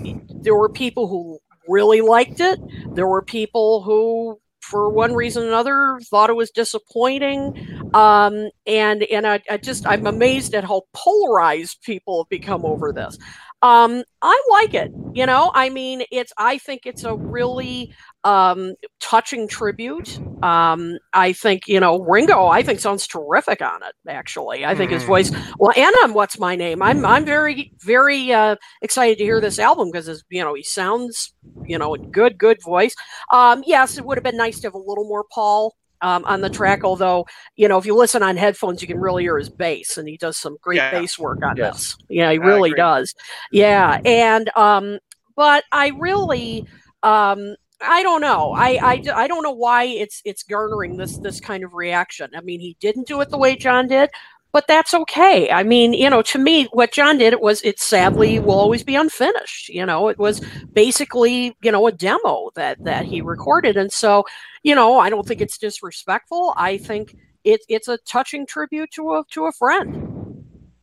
there 0.41 0.55
were 0.55 0.69
people 0.69 1.07
who 1.07 1.39
really 1.67 2.01
liked 2.01 2.39
it. 2.39 2.59
There 2.95 3.07
were 3.07 3.21
people 3.21 3.83
who, 3.83 4.39
for 4.61 4.89
one 4.89 5.13
reason 5.13 5.43
or 5.43 5.47
another, 5.47 5.99
thought 6.09 6.29
it 6.31 6.35
was 6.35 6.49
disappointing. 6.49 7.53
Um, 7.93 8.49
and 8.65 9.03
and 9.03 9.27
I, 9.27 9.41
I 9.49 9.57
just 9.57 9.85
I'm 9.87 10.07
amazed 10.07 10.55
at 10.55 10.63
how 10.63 10.83
polarized 10.93 11.81
people 11.83 12.23
have 12.23 12.29
become 12.29 12.65
over 12.65 12.91
this. 12.91 13.17
Um, 13.61 14.03
I 14.21 14.41
like 14.51 14.73
it. 14.73 14.91
You 15.13 15.25
know, 15.25 15.51
I 15.55 15.69
mean, 15.69 16.03
it's 16.11 16.31
I 16.37 16.59
think 16.59 16.81
it's 16.85 17.03
a 17.03 17.15
really 17.15 17.89
um, 18.23 18.75
touching 18.99 19.47
tribute. 19.47 20.19
Um, 20.43 20.99
I 21.13 21.33
think 21.33 21.67
you 21.67 21.79
know 21.79 21.99
Ringo. 21.99 22.47
I 22.47 22.61
think 22.61 22.79
sounds 22.79 23.07
terrific 23.07 23.61
on 23.61 23.81
it. 23.83 23.93
Actually, 24.07 24.63
I 24.65 24.75
think 24.75 24.91
his 24.91 25.03
Mhm. 25.03 25.07
voice. 25.07 25.31
Well, 25.59 25.73
and 25.75 25.93
on 26.03 26.13
what's 26.13 26.39
my 26.39 26.55
name? 26.55 26.83
I'm 26.83 27.03
I'm 27.05 27.25
very 27.25 27.71
very 27.83 28.31
uh, 28.31 28.55
excited 28.83 29.17
to 29.17 29.23
hear 29.23 29.41
this 29.41 29.57
album 29.57 29.89
because 29.91 30.23
you 30.29 30.43
know 30.43 30.53
he 30.53 30.63
sounds 30.63 31.33
you 31.65 31.79
know 31.79 31.95
a 31.95 31.99
good 32.11 32.37
good 32.37 32.59
voice. 32.63 32.93
Um, 33.33 33.63
yes, 33.65 33.97
it 33.97 34.05
would 34.05 34.17
have 34.17 34.23
been 34.23 34.37
nice 34.37 34.59
to 34.59 34.67
have 34.67 34.75
a 34.75 34.77
little 34.77 35.05
more 35.07 35.25
Paul 35.33 35.75
um, 36.01 36.23
on 36.25 36.41
the 36.41 36.49
track. 36.49 36.83
Although 36.83 37.25
you 37.55 37.67
know 37.67 37.77
if 37.77 37.85
you 37.85 37.95
listen 37.95 38.23
on 38.23 38.37
headphones, 38.37 38.81
you 38.81 38.87
can 38.87 38.99
really 38.99 39.23
hear 39.23 39.37
his 39.37 39.49
bass, 39.49 39.97
and 39.97 40.07
he 40.07 40.17
does 40.17 40.37
some 40.37 40.57
great 40.61 40.77
Yeah. 40.77 40.91
bass 40.91 41.17
work 41.19 41.43
on 41.43 41.57
Yes. 41.57 41.73
this. 41.75 41.97
Yeah, 42.09 42.31
he 42.31 42.37
really 42.39 42.71
does. 42.73 43.13
Yeah, 43.51 43.99
and 44.05 44.49
um, 44.57 44.99
but 45.35 45.63
I 45.71 45.89
really 45.99 46.65
um. 47.03 47.55
I 47.79 48.01
don't 48.01 48.21
know. 48.21 48.53
I, 48.57 48.79
I, 48.81 49.03
I 49.13 49.27
don't 49.27 49.43
know 49.43 49.51
why 49.51 49.83
it's 49.83 50.19
it's 50.25 50.41
garnering 50.41 50.97
this 50.97 51.19
this 51.19 51.39
kind 51.39 51.63
of 51.63 51.75
reaction. 51.75 52.31
I 52.35 52.41
mean, 52.41 52.59
he 52.59 52.75
didn't 52.79 53.05
do 53.05 53.21
it 53.21 53.29
the 53.29 53.37
way 53.37 53.55
John 53.55 53.87
did, 53.87 54.09
but 54.57 54.65
that's 54.65 54.95
okay. 54.95 55.51
I 55.51 55.61
mean, 55.61 55.93
you 55.93 56.09
know, 56.09 56.23
to 56.23 56.39
me, 56.39 56.63
what 56.73 56.91
John 56.91 57.19
did 57.19 57.31
it 57.31 57.41
was 57.41 57.61
it 57.61 57.79
sadly 57.79 58.39
will 58.39 58.57
always 58.57 58.81
be 58.81 58.95
unfinished. 58.95 59.69
You 59.69 59.85
know, 59.85 60.07
it 60.07 60.17
was 60.17 60.41
basically 60.73 61.55
you 61.61 61.71
know 61.71 61.85
a 61.85 61.91
demo 61.91 62.49
that 62.55 62.83
that 62.83 63.05
he 63.05 63.21
recorded, 63.21 63.77
and 63.77 63.93
so 63.93 64.25
you 64.63 64.73
know, 64.73 64.97
I 64.97 65.11
don't 65.11 65.27
think 65.27 65.41
it's 65.41 65.59
disrespectful. 65.59 66.55
I 66.57 66.79
think 66.79 67.13
it, 67.43 67.61
it's 67.69 67.87
a 67.87 67.99
touching 67.99 68.47
tribute 68.47 68.89
to 68.93 69.13
a 69.13 69.23
to 69.29 69.45
a 69.45 69.51
friend. 69.51 69.93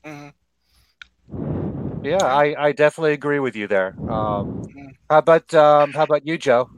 Mhm. 0.04 0.32
Yeah, 2.04 2.24
I, 2.24 2.66
I 2.66 2.70
definitely 2.70 3.14
agree 3.14 3.40
with 3.40 3.56
you 3.56 3.66
there. 3.66 3.96
Um, 4.08 4.62
how 5.10 5.18
about 5.18 5.52
um, 5.52 5.90
how 5.94 6.04
about 6.04 6.24
you, 6.24 6.38
Joe? 6.38 6.70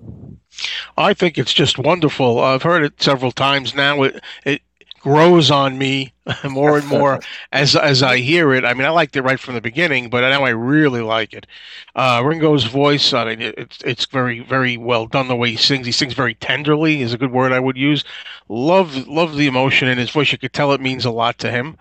I 0.96 1.12
think 1.12 1.36
it's 1.36 1.52
just 1.52 1.78
wonderful. 1.78 2.40
I've 2.40 2.62
heard 2.62 2.84
it 2.84 3.02
several 3.02 3.32
times 3.32 3.74
now. 3.74 4.02
It 4.04 4.24
it 4.46 4.62
grows 5.06 5.52
on 5.52 5.78
me 5.78 6.12
more 6.50 6.76
and 6.76 6.88
more 6.88 7.20
as 7.52 7.76
as 7.76 8.02
I 8.02 8.16
hear 8.18 8.52
it. 8.52 8.64
I 8.64 8.74
mean, 8.74 8.84
I 8.84 8.90
liked 8.90 9.14
it 9.14 9.22
right 9.22 9.38
from 9.38 9.54
the 9.54 9.60
beginning, 9.60 10.10
but 10.10 10.22
now 10.22 10.42
I 10.42 10.50
really 10.50 11.00
like 11.00 11.32
it. 11.32 11.46
Uh, 11.94 12.22
Ringo's 12.24 12.64
voice, 12.64 13.12
I 13.12 13.24
mean, 13.24 13.40
it's 13.56 13.80
it's 13.84 14.06
very 14.06 14.40
very 14.40 14.76
well 14.76 15.06
done 15.06 15.28
the 15.28 15.36
way 15.36 15.52
he 15.52 15.56
sings. 15.56 15.86
He 15.86 15.92
sings 15.92 16.12
very 16.12 16.34
tenderly 16.34 17.02
is 17.02 17.12
a 17.12 17.18
good 17.18 17.30
word 17.30 17.52
I 17.52 17.60
would 17.60 17.76
use. 17.76 18.02
Love 18.48 19.06
love 19.06 19.36
the 19.36 19.46
emotion 19.46 19.86
in 19.86 19.96
his 19.96 20.10
voice. 20.10 20.32
You 20.32 20.38
could 20.38 20.52
tell 20.52 20.72
it 20.72 20.80
means 20.80 21.04
a 21.04 21.12
lot 21.12 21.38
to 21.38 21.52
him. 21.52 21.76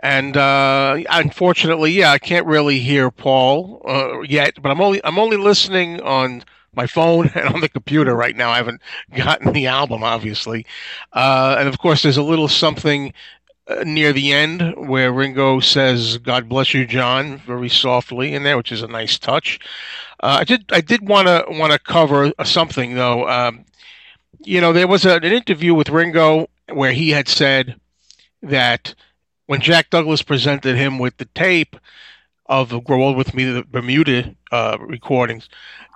And 0.00 0.36
uh, 0.36 0.98
unfortunately, 1.10 1.92
yeah, 1.92 2.10
I 2.10 2.18
can't 2.18 2.46
really 2.46 2.80
hear 2.80 3.12
Paul 3.12 3.82
uh, 3.88 4.22
yet, 4.22 4.60
but 4.60 4.70
I'm 4.70 4.80
only 4.80 5.00
I'm 5.04 5.18
only 5.18 5.36
listening 5.36 6.00
on 6.00 6.42
my 6.76 6.86
phone 6.86 7.28
and 7.34 7.48
on 7.48 7.60
the 7.60 7.68
computer 7.68 8.14
right 8.14 8.36
now. 8.36 8.50
I 8.50 8.56
haven't 8.56 8.80
gotten 9.14 9.52
the 9.52 9.66
album, 9.66 10.02
obviously. 10.02 10.66
Uh, 11.12 11.56
and 11.58 11.68
of 11.68 11.78
course, 11.78 12.02
there's 12.02 12.16
a 12.16 12.22
little 12.22 12.48
something 12.48 13.12
uh, 13.66 13.82
near 13.86 14.12
the 14.12 14.32
end 14.32 14.74
where 14.76 15.12
Ringo 15.12 15.60
says, 15.60 16.18
"God 16.18 16.48
bless 16.48 16.74
you, 16.74 16.86
John," 16.86 17.38
very 17.38 17.68
softly 17.68 18.34
in 18.34 18.42
there, 18.42 18.56
which 18.56 18.72
is 18.72 18.82
a 18.82 18.88
nice 18.88 19.18
touch. 19.18 19.58
Uh, 20.20 20.38
I 20.40 20.44
did 20.44 20.64
I 20.70 20.80
did 20.80 21.08
want 21.08 21.28
to 21.28 21.44
want 21.48 21.72
to 21.72 21.78
cover 21.78 22.32
something 22.44 22.94
though. 22.94 23.28
Um, 23.28 23.64
you 24.40 24.60
know, 24.60 24.72
there 24.72 24.88
was 24.88 25.06
a, 25.06 25.16
an 25.16 25.24
interview 25.24 25.74
with 25.74 25.88
Ringo 25.88 26.48
where 26.72 26.92
he 26.92 27.10
had 27.10 27.28
said 27.28 27.76
that 28.42 28.94
when 29.46 29.60
Jack 29.60 29.90
Douglas 29.90 30.22
presented 30.22 30.76
him 30.76 30.98
with 30.98 31.16
the 31.16 31.28
tape 31.34 31.76
of 32.46 32.84
"Grow 32.84 33.02
Old 33.02 33.16
with 33.16 33.34
Me," 33.34 33.44
the 33.44 33.64
Bermuda 33.64 34.34
uh, 34.52 34.78
recordings, 34.80 35.48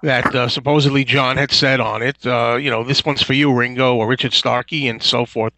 that 0.03 0.35
uh, 0.35 0.49
supposedly 0.49 1.05
John 1.05 1.37
had 1.37 1.51
said 1.51 1.81
on 1.81 2.03
it, 2.03 2.27
uh, 2.27 2.57
you 2.61 2.71
know, 2.71 2.85
this 2.85 3.05
one's 3.05 3.23
for 3.23 3.35
you, 3.35 3.53
Ringo, 3.53 3.97
or 3.97 4.07
Richard 4.07 4.33
Starkey, 4.33 4.89
and 4.89 5.03
so 5.03 5.27
forth. 5.27 5.53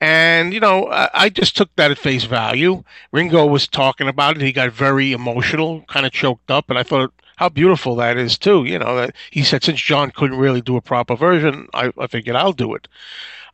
And, 0.00 0.52
you 0.52 0.60
know, 0.60 0.88
I, 0.88 1.08
I 1.14 1.28
just 1.30 1.56
took 1.56 1.74
that 1.76 1.90
at 1.90 1.98
face 1.98 2.24
value. 2.24 2.84
Ringo 3.12 3.46
was 3.46 3.66
talking 3.66 4.08
about 4.08 4.36
it. 4.36 4.42
He 4.42 4.52
got 4.52 4.70
very 4.70 5.12
emotional, 5.12 5.82
kind 5.88 6.04
of 6.04 6.12
choked 6.12 6.50
up. 6.50 6.68
And 6.68 6.78
I 6.78 6.82
thought, 6.82 7.14
how 7.36 7.48
beautiful 7.48 7.96
that 7.96 8.18
is, 8.18 8.36
too. 8.36 8.64
You 8.64 8.78
know, 8.78 8.96
that 8.96 9.14
he 9.30 9.42
said, 9.42 9.64
since 9.64 9.80
John 9.80 10.10
couldn't 10.10 10.38
really 10.38 10.60
do 10.60 10.76
a 10.76 10.82
proper 10.82 11.16
version, 11.16 11.68
I, 11.72 11.92
I 11.98 12.08
figured 12.08 12.36
I'll 12.36 12.52
do 12.52 12.74
it. 12.74 12.88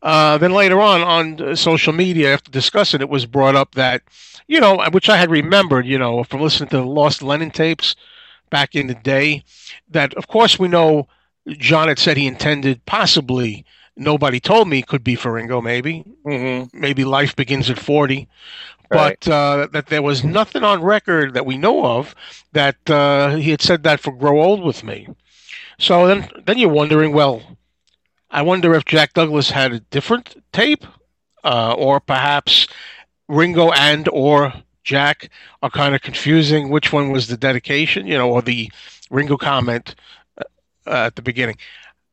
Uh, 0.03 0.37
then 0.39 0.53
later 0.53 0.81
on, 0.81 1.01
on 1.03 1.57
social 1.57 1.93
media, 1.93 2.33
after 2.33 2.51
discussing 2.51 3.01
it, 3.01 3.09
was 3.09 3.25
brought 3.25 3.55
up 3.55 3.75
that, 3.77 4.03
you 4.49 4.61
know, 4.61 4.85
which 4.91 5.09
I 5.09 5.17
had 5.17 5.31
remembered, 5.31 5.87
you 5.87 5.99
know, 5.99 6.25
from 6.25 6.41
listening 6.41 6.71
to 6.71 6.79
the 6.79 6.85
Lost 6.85 7.23
Lennon 7.23 7.51
tapes 7.51 7.95
back 8.51 8.75
in 8.75 8.89
the 8.89 8.95
day, 8.95 9.45
that 9.91 10.13
of 10.15 10.29
course 10.29 10.59
we 10.59 10.69
know 10.69 11.09
John 11.49 11.89
had 11.89 11.99
said 11.99 12.17
he 12.17 12.27
intended 12.27 12.85
possibly 12.85 13.65
nobody 13.97 14.41
told 14.41 14.69
me 14.69 14.83
could 14.83 15.05
be 15.05 15.15
for 15.15 15.33
Ringo, 15.33 15.61
maybe. 15.61 16.05
Mm-hmm. 16.25 16.79
Maybe 16.79 17.05
life 17.05 17.37
begins 17.37 17.71
at 17.71 17.79
40. 17.79 18.29
Right. 18.91 19.19
But 19.21 19.31
uh, 19.31 19.69
that 19.73 19.87
there 19.87 20.03
was 20.03 20.23
nothing 20.23 20.65
on 20.65 20.83
record 20.83 21.35
that 21.35 21.47
we 21.47 21.57
know 21.57 21.85
of 21.85 22.15
that 22.53 22.91
uh, 22.91 23.37
he 23.37 23.51
had 23.51 23.63
said 23.63 23.85
that 23.85 24.01
for 24.01 24.13
Grow 24.13 24.43
Old 24.43 24.63
with 24.63 24.85
Me. 24.85 25.09
So 25.79 26.07
then, 26.07 26.29
then 26.45 26.59
you're 26.59 26.69
wondering, 26.69 27.13
well, 27.13 27.43
I 28.33 28.41
wonder 28.41 28.75
if 28.75 28.87
Jack 28.87 29.13
Douglas 29.13 29.51
had 29.51 29.73
a 29.73 29.81
different 29.81 30.43
tape, 30.53 30.87
uh, 31.45 31.75
or 31.77 32.01
perhaps 32.01 32.67
Ringo 33.29 33.71
and 33.73 34.09
or 34.09 34.55
Jack 34.85 35.31
are 35.63 35.71
kind 35.71 35.95
of 35.95 36.01
confusing 36.01 36.71
which 36.71 36.93
one 36.93 37.13
was 37.13 37.29
the 37.29 37.37
dedication, 37.37 38.07
you 38.07 38.17
know, 38.17 38.31
or 38.31 38.41
the 38.41 38.73
Ringo 39.11 39.37
comment 39.37 39.95
uh, 40.39 40.45
at 40.87 41.17
the 41.17 41.23
beginning. 41.23 41.59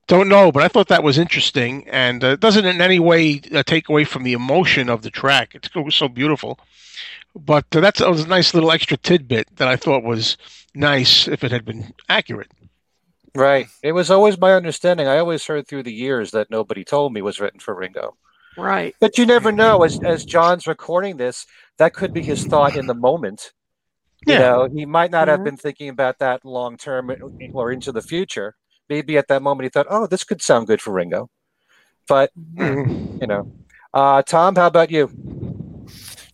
Don't 0.08 0.28
know, 0.28 0.52
but 0.52 0.62
I 0.62 0.68
thought 0.68 0.90
that 0.90 1.04
was 1.04 1.18
interesting, 1.18 1.88
and 1.88 2.22
uh, 2.24 2.36
doesn't 2.36 2.66
in 2.66 2.82
any 2.82 3.00
way 3.00 3.42
uh, 3.54 3.64
take 3.64 3.88
away 3.88 4.04
from 4.04 4.24
the 4.24 4.34
emotion 4.34 4.90
of 4.90 5.04
the 5.04 5.12
track. 5.12 5.56
It's 5.56 5.70
so 5.96 6.10
beautiful. 6.10 6.60
But 7.34 7.66
uh, 7.74 7.80
that's 7.80 8.02
a 8.02 8.28
nice 8.28 8.54
little 8.54 8.72
extra 8.72 8.98
tidbit 8.98 9.56
that 9.56 9.68
I 9.68 9.78
thought 9.78 10.04
was 10.04 10.36
nice 10.76 11.28
if 11.28 11.44
it 11.44 11.52
had 11.52 11.64
been 11.64 11.94
accurate. 12.10 12.52
Right. 13.36 13.68
It 13.84 13.92
was 13.92 14.10
always 14.12 14.38
my 14.40 14.54
understanding. 14.54 15.08
I 15.08 15.20
always 15.20 15.46
heard 15.46 15.68
through 15.68 15.84
the 15.84 15.94
years 15.94 16.32
that 16.32 16.50
nobody 16.50 16.84
told 16.84 17.14
me 17.14 17.22
was 17.22 17.40
written 17.40 17.60
for 17.60 17.76
Ringo. 17.76 18.18
Right. 18.58 18.96
But 19.00 19.18
you 19.18 19.26
never 19.26 19.52
know. 19.52 19.84
As 19.84 20.00
as 20.04 20.26
John's 20.26 20.68
recording 20.68 21.18
this, 21.18 21.46
that 21.78 21.94
could 21.94 22.12
be 22.14 22.22
his 22.24 22.44
thought 22.44 22.76
in 22.76 22.88
the 22.88 22.94
moment. 22.94 23.54
You 24.26 24.34
Yeah. 24.34 24.40
know, 24.40 24.70
he 24.74 24.86
might 24.86 25.12
not 25.12 25.28
have 25.28 25.40
Mhm. 25.40 25.46
been 25.46 25.58
thinking 25.58 25.90
about 25.90 26.20
that 26.20 26.44
long 26.44 26.76
term 26.78 27.16
or 27.54 27.72
into 27.72 27.92
the 27.92 28.02
future. 28.02 28.56
Maybe 28.90 29.18
at 29.18 29.28
that 29.30 29.42
moment 29.42 29.64
he 29.66 29.70
thought, 29.70 29.88
"Oh, 29.90 30.08
this 30.08 30.24
could 30.24 30.42
sound 30.42 30.68
good 30.68 30.82
for 30.82 30.92
Ringo." 30.92 31.30
But 32.08 32.32
Mm. 32.36 32.92
you 33.22 33.28
know, 33.28 33.48
uh, 33.94 34.24
Tom, 34.24 34.56
how 34.56 34.68
about 34.68 34.92
you? 34.92 35.10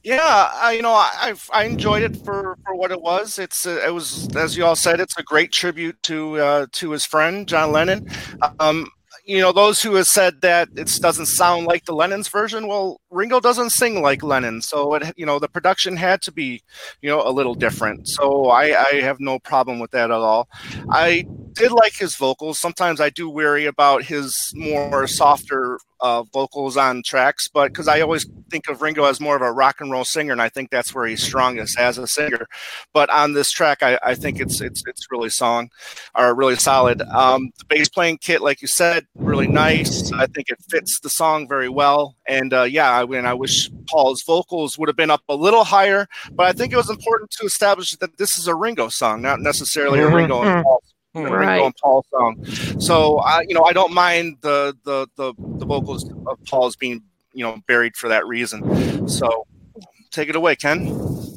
Yeah, 0.05 0.51
I, 0.53 0.73
you 0.73 0.83
know, 0.83 0.91
I 0.93 1.33
I've, 1.51 1.65
enjoyed 1.65 2.03
it 2.03 2.15
for, 2.17 2.59
for 2.63 2.75
what 2.75 2.91
it 2.91 3.01
was. 3.01 3.39
It's 3.39 3.65
uh, 3.65 3.81
it 3.83 3.91
was 3.91 4.33
as 4.35 4.55
you 4.55 4.63
all 4.63 4.75
said, 4.75 4.99
it's 4.99 5.17
a 5.17 5.23
great 5.23 5.51
tribute 5.51 5.97
to 6.03 6.37
uh, 6.37 6.65
to 6.73 6.91
his 6.91 7.07
friend 7.07 7.47
John 7.47 7.71
Lennon. 7.71 8.07
Um, 8.59 8.87
you 9.25 9.41
know, 9.41 9.51
those 9.51 9.81
who 9.81 9.95
have 9.95 10.05
said 10.05 10.41
that 10.41 10.69
it 10.75 10.91
doesn't 11.01 11.25
sound 11.25 11.65
like 11.65 11.85
the 11.85 11.95
Lennon's 11.95 12.27
version. 12.27 12.67
Well, 12.67 13.01
Ringo 13.09 13.39
doesn't 13.39 13.71
sing 13.71 14.03
like 14.03 14.21
Lennon, 14.21 14.61
so 14.61 14.93
it 14.93 15.11
you 15.17 15.25
know 15.25 15.39
the 15.39 15.49
production 15.49 15.97
had 15.97 16.21
to 16.21 16.31
be 16.31 16.61
you 17.01 17.09
know 17.09 17.27
a 17.27 17.31
little 17.31 17.55
different. 17.55 18.07
So 18.07 18.49
I 18.49 18.79
I 18.79 19.01
have 19.01 19.19
no 19.19 19.39
problem 19.39 19.79
with 19.79 19.89
that 19.89 20.11
at 20.11 20.17
all. 20.17 20.47
I 20.91 21.25
did 21.55 21.71
like 21.71 21.95
his 21.95 22.15
vocals. 22.15 22.59
Sometimes 22.59 23.01
I 23.01 23.09
do 23.09 23.29
worry 23.29 23.65
about 23.65 24.03
his 24.03 24.53
more 24.55 25.07
softer 25.07 25.79
uh, 26.01 26.23
vocals 26.23 26.77
on 26.77 27.01
tracks, 27.03 27.47
but 27.47 27.69
because 27.69 27.87
I 27.87 28.01
always 28.01 28.27
think 28.49 28.67
of 28.67 28.81
Ringo 28.81 29.05
as 29.05 29.19
more 29.19 29.35
of 29.35 29.41
a 29.41 29.51
rock 29.51 29.79
and 29.79 29.91
roll 29.91 30.03
singer, 30.03 30.33
and 30.33 30.41
I 30.41 30.49
think 30.49 30.69
that's 30.69 30.93
where 30.93 31.07
he's 31.07 31.23
strongest 31.23 31.79
as 31.79 31.97
a 31.97 32.05
singer. 32.05 32.47
But 32.93 33.09
on 33.09 33.33
this 33.33 33.49
track, 33.49 33.81
I, 33.81 33.97
I 34.03 34.13
think 34.13 34.39
it's 34.39 34.61
it's 34.61 34.83
it's 34.85 35.07
really 35.09 35.29
song, 35.29 35.69
or 36.13 36.35
really 36.35 36.57
solid. 36.57 37.01
Um, 37.01 37.51
the 37.57 37.65
bass 37.65 37.89
playing 37.89 38.19
kit, 38.19 38.41
like 38.41 38.61
you 38.61 38.67
said, 38.67 39.07
really 39.15 39.47
nice. 39.47 40.11
I 40.11 40.27
think 40.27 40.49
it 40.49 40.59
fits 40.69 40.99
the 40.99 41.09
song 41.09 41.47
very 41.47 41.69
well. 41.69 42.15
And 42.27 42.53
uh, 42.53 42.63
yeah, 42.63 42.99
I 42.99 43.05
mean, 43.05 43.25
I 43.25 43.33
wish 43.33 43.69
Paul's 43.89 44.21
vocals 44.23 44.77
would 44.77 44.89
have 44.89 44.97
been 44.97 45.11
up 45.11 45.23
a 45.29 45.35
little 45.35 45.63
higher, 45.63 46.07
but 46.31 46.45
I 46.45 46.51
think 46.51 46.73
it 46.73 46.77
was 46.77 46.89
important 46.89 47.31
to 47.31 47.45
establish 47.45 47.95
that 47.95 48.17
this 48.17 48.37
is 48.37 48.47
a 48.47 48.55
Ringo 48.55 48.89
song, 48.89 49.21
not 49.21 49.39
necessarily 49.39 49.99
a 49.99 50.09
Ringo 50.09 50.43
and 50.43 50.63
Paul 50.63 50.81
a 50.83 50.94
Mm-hmm. 50.94 50.94
Right. 51.15 51.31
Ringo 51.53 51.65
and 51.67 51.75
Paul 51.81 52.05
song. 52.11 52.45
So 52.79 53.17
I, 53.19 53.41
you 53.47 53.53
know, 53.55 53.63
I 53.63 53.73
don't 53.73 53.93
mind 53.93 54.37
the 54.41 54.75
the 54.83 55.07
the, 55.15 55.33
the 55.37 55.65
vocals 55.65 56.09
of 56.27 56.43
Paul's 56.45 56.75
being 56.75 57.03
you 57.33 57.43
know 57.43 57.57
buried 57.67 57.95
for 57.95 58.09
that 58.09 58.25
reason. 58.27 59.07
So 59.07 59.47
take 60.11 60.29
it 60.29 60.35
away, 60.35 60.55
Ken. 60.55 60.85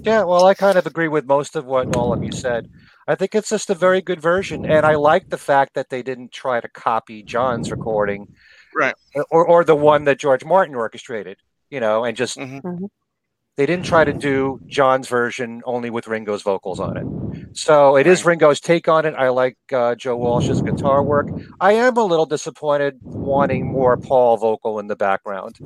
Yeah, 0.02 0.25
well, 0.25 0.47
I 0.47 0.54
kind 0.54 0.78
of 0.78 0.87
agree 0.87 1.08
with 1.08 1.26
most 1.26 1.56
of 1.56 1.64
what 1.66 1.94
all 1.97 2.12
of 2.12 2.23
you 2.25 2.32
said. 2.32 2.68
I 3.06 3.14
think 3.14 3.35
it's 3.35 3.49
just 3.49 3.70
a 3.70 3.75
very 3.75 4.02
good 4.02 4.20
version, 4.20 4.66
and 4.66 4.85
I 4.85 4.97
like 4.97 5.30
the 5.30 5.38
fact 5.38 5.75
that 5.75 5.88
they 5.88 6.02
didn't 6.02 6.30
try 6.32 6.61
to 6.61 6.68
copy 6.68 7.23
John's 7.23 7.70
recording, 7.70 8.28
Right. 8.75 8.94
or 9.30 9.47
or 9.47 9.64
the 9.64 9.76
one 9.76 10.04
that 10.04 10.18
George 10.18 10.44
Martin 10.44 10.75
orchestrated. 10.75 11.38
You 11.70 11.80
know, 11.80 12.04
and 12.04 12.16
just 12.16 12.37
Mhm. 12.38 12.88
They 13.59 13.67
didn't 13.67 13.85
try 13.85 14.05
to 14.05 14.12
do 14.12 14.61
John's 14.69 15.09
version 15.09 15.62
only 15.65 15.91
with 15.91 16.07
Ringo's 16.07 16.43
vocals 16.43 16.79
on 16.79 16.97
it. 16.97 17.57
So 17.57 17.97
it 17.97 18.07
is 18.07 18.25
Ringo's 18.25 18.61
take 18.61 18.87
on 18.87 19.05
it. 19.05 19.15
I 19.19 19.31
like 19.31 19.59
uh, 19.73 19.97
Joe 19.97 20.17
Walsh's 20.17 20.62
guitar 20.62 21.03
work. 21.03 21.27
I 21.61 21.73
am 21.73 21.97
a 21.97 22.05
little 22.05 22.25
disappointed 22.25 22.99
wanting 23.03 23.67
more 23.67 23.97
Paul 23.97 24.37
vocal 24.37 24.79
in 24.79 24.87
the 24.87 24.95
background. 24.95 25.59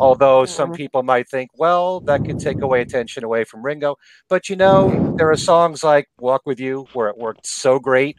Although 0.00 0.44
some 0.44 0.72
Mhm. 0.72 0.76
people 0.76 1.02
might 1.04 1.28
think, 1.28 1.50
well, 1.56 2.00
that 2.00 2.24
could 2.24 2.40
take 2.40 2.60
away 2.62 2.80
attention 2.80 3.22
away 3.22 3.44
from 3.44 3.64
Ringo. 3.64 3.94
But 4.28 4.48
you 4.48 4.56
know, 4.56 5.14
there 5.16 5.30
are 5.30 5.36
songs 5.36 5.84
like 5.84 6.08
Walk 6.18 6.42
With 6.46 6.58
You 6.58 6.86
where 6.94 7.08
it 7.08 7.16
worked 7.16 7.46
so 7.46 7.78
great, 7.78 8.16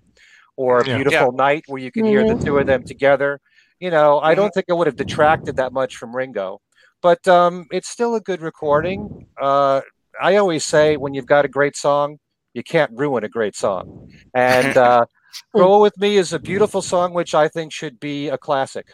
or 0.56 0.86
Yeah. 0.86 0.96
Beautiful 0.96 1.34
Night 1.34 1.66
where 1.68 1.82
you 1.82 1.92
can 1.92 2.06
hear 2.06 2.24
the 2.26 2.42
two 2.46 2.58
of 2.60 2.66
them 2.66 2.84
together. 2.84 3.42
You 3.82 3.92
know, 3.92 4.20
I 4.20 4.36
don't 4.36 4.54
think 4.54 4.68
it 4.70 4.74
would 4.78 4.88
have 4.88 4.96
detracted 4.96 5.58
that 5.58 5.74
much 5.74 5.98
from 5.98 6.16
Ringo. 6.16 6.62
But 7.02 7.28
um, 7.28 7.66
it's 7.72 7.90
still 7.90 8.16
a 8.16 8.22
good 8.22 8.42
recording. 8.42 9.12
Uh, 9.42 9.82
I 10.22 10.36
always 10.38 10.66
say 10.66 10.98
when 10.98 11.14
you've 11.14 11.26
got 11.28 11.46
a 11.46 11.50
great 11.50 11.76
song, 11.76 12.18
you 12.54 12.64
can't 12.64 12.92
ruin 12.96 13.24
a 13.24 13.30
great 13.30 13.56
song. 13.56 13.86
And 14.34 14.76
uh, 14.78 15.06
Roll 15.54 15.82
With 15.82 15.98
Me 15.98 16.18
is 16.18 16.34
a 16.34 16.40
beautiful 16.40 16.82
song, 16.82 17.14
which 17.14 17.34
I 17.36 17.48
think 17.48 17.72
should 17.72 18.00
be 18.00 18.30
a 18.30 18.38
classic. 18.38 18.88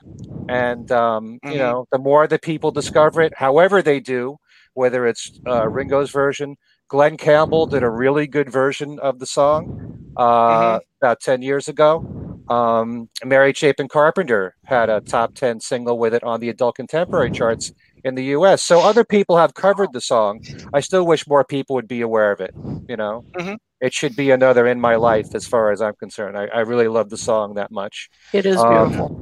And, 0.47 0.91
um, 0.91 1.39
you 1.47 1.57
Mhm. 1.57 1.57
know, 1.57 1.85
the 1.91 1.97
more 1.97 2.27
that 2.27 2.41
people 2.41 2.71
discover 2.71 3.21
it, 3.21 3.33
however 3.37 3.81
they 3.81 3.99
do, 3.99 4.37
whether 4.73 5.07
it's 5.07 5.39
uh, 5.47 5.67
Ringo's 5.69 6.11
version, 6.11 6.57
Glen 6.89 7.17
Campbell 7.17 7.67
did 7.67 7.83
a 7.83 7.89
really 7.89 8.27
good 8.27 8.49
version 8.51 8.99
of 8.99 9.19
the 9.19 9.25
song 9.25 9.69
uh, 10.17 10.79
about 11.01 11.21
10 11.21 11.41
years 11.41 11.67
ago. 11.67 12.05
Um, 12.49 13.09
Mary 13.23 13.53
Chapin 13.53 13.87
Carpenter 13.87 14.55
had 14.65 14.89
a 14.89 15.01
top 15.01 15.33
10 15.33 15.59
single 15.61 15.97
with 15.97 16.13
it 16.13 16.23
on 16.23 16.39
the 16.41 16.49
adult 16.49 16.75
contemporary 16.75 17.31
charts 17.31 17.71
in 18.03 18.15
the 18.15 18.23
US. 18.37 18.63
So 18.63 18.81
other 18.81 19.03
people 19.03 19.37
have 19.37 19.53
covered 19.53 19.93
the 19.93 20.01
song. 20.01 20.41
I 20.73 20.79
still 20.81 21.05
wish 21.05 21.27
more 21.27 21.43
people 21.43 21.75
would 21.75 21.87
be 21.87 22.01
aware 22.01 22.31
of 22.31 22.41
it. 22.41 22.53
You 22.87 22.97
know, 22.97 23.23
Mhm. 23.35 23.57
it 23.81 23.93
should 23.93 24.15
be 24.15 24.31
another 24.31 24.67
in 24.67 24.79
my 24.79 24.95
life 24.95 25.33
as 25.33 25.45
far 25.45 25.71
as 25.71 25.81
I'm 25.81 25.95
concerned. 25.95 26.37
I, 26.37 26.45
I 26.47 26.59
really 26.61 26.87
love 26.87 27.09
the 27.09 27.17
song 27.17 27.55
that 27.55 27.71
much. 27.71 28.09
It 28.33 28.45
is 28.45 28.57
Um, 28.57 28.69
beautiful. 28.69 29.15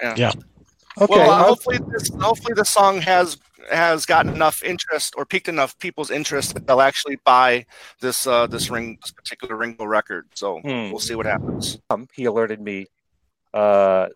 Yeah. 0.00 0.14
Yeah. 0.16 0.32
Okay. 1.00 1.14
well, 1.16 1.30
uh, 1.30 1.44
hopefully 1.44 1.78
this 1.92 2.10
hopefully 2.18 2.54
the 2.54 2.64
song 2.64 3.00
has 3.02 3.36
has 3.70 4.06
gotten 4.06 4.34
enough 4.34 4.62
interest 4.62 5.14
or 5.16 5.26
piqued 5.26 5.48
enough 5.48 5.78
people's 5.78 6.10
interest 6.10 6.54
that 6.54 6.66
they'll 6.66 6.80
actually 6.80 7.18
buy 7.24 7.66
this 8.00 8.26
uh 8.26 8.46
this 8.46 8.70
ring 8.70 8.96
this 9.02 9.10
particular 9.12 9.56
Ringo 9.56 9.84
record. 9.84 10.26
So 10.34 10.60
Hmm. 10.60 10.90
we'll 10.90 10.98
see 11.00 11.14
what 11.14 11.26
happens. 11.26 11.78
um, 11.90 12.06
he 12.14 12.24
alerted 12.24 12.60
me 12.60 12.86
uh, 13.54 14.08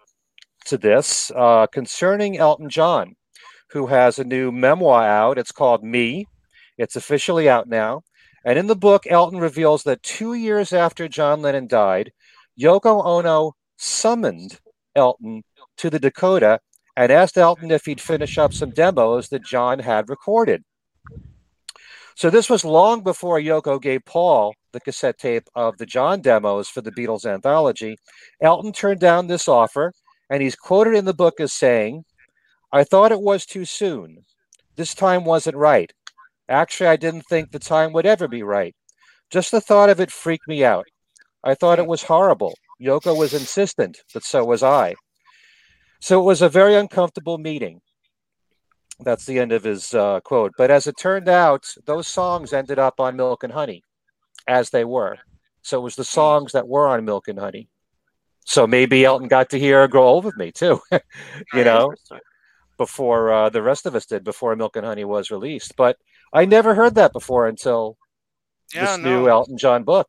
to 0.66 0.78
this 0.78 1.30
uh, 1.34 1.66
concerning 1.68 2.38
Elton 2.38 2.68
John, 2.68 3.14
who 3.73 3.87
has 3.87 4.19
a 4.19 4.25
new 4.25 4.52
memoir 4.52 5.05
out. 5.05 5.38
It's 5.38 5.52
called 5.52 5.83
Me. 5.83 6.26
It's 6.79 6.97
officially 6.97 7.49
out 7.49 7.69
now. 7.69 8.02
And 8.45 8.59
in 8.59 8.67
the 8.67 8.76
book, 8.76 9.07
Elton 9.07 9.38
reveals 9.38 9.85
that 9.85 10.02
two 10.02 10.35
years 10.35 10.73
after 10.73 11.09
John 11.09 11.43
Lennon 11.43 11.69
died, 11.69 12.12
Yoko 12.61 13.05
Ono 13.05 13.52
summoned 13.76 14.59
Elton 14.95 15.43
to 15.79 15.91
the 15.91 15.99
Dakota 15.99 16.61
and 16.97 17.11
asked 17.11 17.38
Elton 17.38 17.71
if 17.71 17.87
he'd 17.87 18.00
finish 18.00 18.37
up 18.37 18.52
some 18.52 18.71
demos 18.71 19.29
that 19.29 19.45
John 19.45 19.79
had 19.79 20.09
recorded. 20.09 20.64
So 22.14 22.29
this 22.29 22.50
was 22.50 22.64
long 22.64 23.02
before 23.02 23.41
Yoko 23.41 23.81
gave 23.81 24.05
Paul 24.05 24.55
the 24.73 24.81
cassette 24.81 25.19
tape 25.19 25.49
of 25.55 25.79
the 25.79 25.87
John 25.87 26.21
demos 26.21 26.69
for 26.69 26.83
the 26.83 26.93
Beatles 26.93 27.25
anthology. 27.25 27.97
Elton 28.43 28.73
turned 28.73 29.00
down 29.00 29.26
this 29.26 29.49
offer, 29.49 29.93
and 30.29 30.43
he's 30.43 30.57
quoted 30.57 30.95
in 30.95 31.07
the 31.07 31.14
book 31.14 31.41
as 31.41 31.52
saying, 31.52 32.05
I 32.73 32.85
thought 32.85 33.12
it 33.12 33.21
was 33.21 33.45
too 33.45 33.64
soon. 33.64 34.25
This 34.76 34.95
time 34.95 35.25
wasn't 35.25 35.57
right. 35.57 35.93
Actually, 36.49 36.88
I 36.88 36.97
didn't 36.97 37.26
think 37.29 37.50
the 37.50 37.59
time 37.59 37.93
would 37.93 38.07
ever 38.07 38.29
be 38.29 38.43
right. 38.43 38.75
Just 39.31 39.50
the 39.50 39.61
thought 39.61 39.91
of 39.91 40.00
it 40.00 40.11
freaked 40.11 40.49
me 40.49 40.64
out. 40.64 40.87
I 41.45 41.55
thought 41.55 41.79
it 41.79 41.87
was 41.87 42.02
horrible. 42.02 42.55
Yoko 42.81 43.17
was 43.17 43.35
insistent, 43.35 43.99
but 44.14 44.25
so 44.25 44.45
was 44.45 44.62
I. 44.62 44.95
So 46.00 46.21
it 46.21 46.25
was 46.25 46.43
a 46.43 46.49
very 46.49 46.75
uncomfortable 46.75 47.38
meeting. 47.38 47.81
That's 49.00 49.26
the 49.26 49.38
end 49.38 49.52
of 49.52 49.64
his 49.64 49.95
uh, 49.95 50.21
quote. 50.21 50.52
But 50.57 50.71
as 50.71 50.87
it 50.87 50.97
turned 50.99 51.29
out, 51.29 51.67
those 51.87 52.09
songs 52.09 52.52
ended 52.52 52.79
up 52.79 53.00
on 53.00 53.17
Milk 53.17 53.45
and 53.45 53.52
Honey, 53.52 53.83
as 54.47 54.71
they 54.71 54.85
were. 54.85 55.19
So 55.62 55.79
it 55.79 55.83
was 55.83 55.97
the 55.97 56.05
songs 56.05 56.52
that 56.52 56.69
were 56.69 56.88
on 56.88 57.05
Milk 57.05 57.29
and 57.29 57.38
Honey. 57.38 57.69
So 58.45 58.67
maybe 58.67 59.05
Elton 59.05 59.29
got 59.29 59.50
to 59.50 59.59
hear 59.59 59.87
"Grow 59.88 60.05
Old 60.05 60.25
with 60.25 60.37
Me" 60.37 60.50
too, 60.50 60.81
you 61.55 61.64
know. 61.64 61.95
Before 62.84 63.32
uh, 63.32 63.48
the 63.48 63.62
rest 63.62 63.86
of 63.86 63.94
us 63.94 64.06
did, 64.06 64.24
before 64.24 64.56
Milk 64.56 64.74
and 64.76 64.84
Honey 64.84 65.04
was 65.04 65.30
released. 65.30 65.76
But 65.76 65.96
I 66.32 66.44
never 66.46 66.74
heard 66.74 66.96
that 66.96 67.12
before 67.12 67.46
until 67.46 67.96
Yeah, 68.74 68.96
this 68.96 69.04
new. 69.04 69.28
Elton 69.28 69.56
John 69.56 69.84
book. 69.84 70.08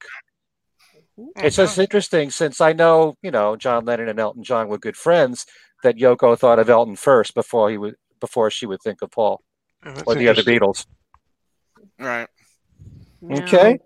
It's 1.38 1.58
just 1.58 1.78
interesting 1.78 2.32
since 2.32 2.60
I 2.60 2.74
know, 2.74 3.16
you 3.22 3.30
know, 3.30 3.56
John 3.56 3.86
Lennon 3.86 4.10
and 4.10 4.20
Elton 4.20 4.44
John 4.44 4.68
were 4.70 4.80
good 4.80 4.98
friends. 4.98 5.46
That 5.84 5.98
Yoko 5.98 6.36
thought 6.40 6.60
of 6.60 6.70
Elton 6.70 6.96
first 6.96 7.36
before 7.36 7.70
he 7.70 7.78
would 7.78 7.96
before 8.20 8.50
she 8.50 8.66
would 8.66 8.82
think 8.82 9.02
of 9.04 9.12
Paul 9.12 9.44
That's 9.84 10.02
or 10.08 10.16
the 10.16 10.30
other. 10.30 10.42
Beatles. 10.42 10.86
right. 12.00 12.30
Yeah. 13.22 13.44
Okay. 13.44 13.80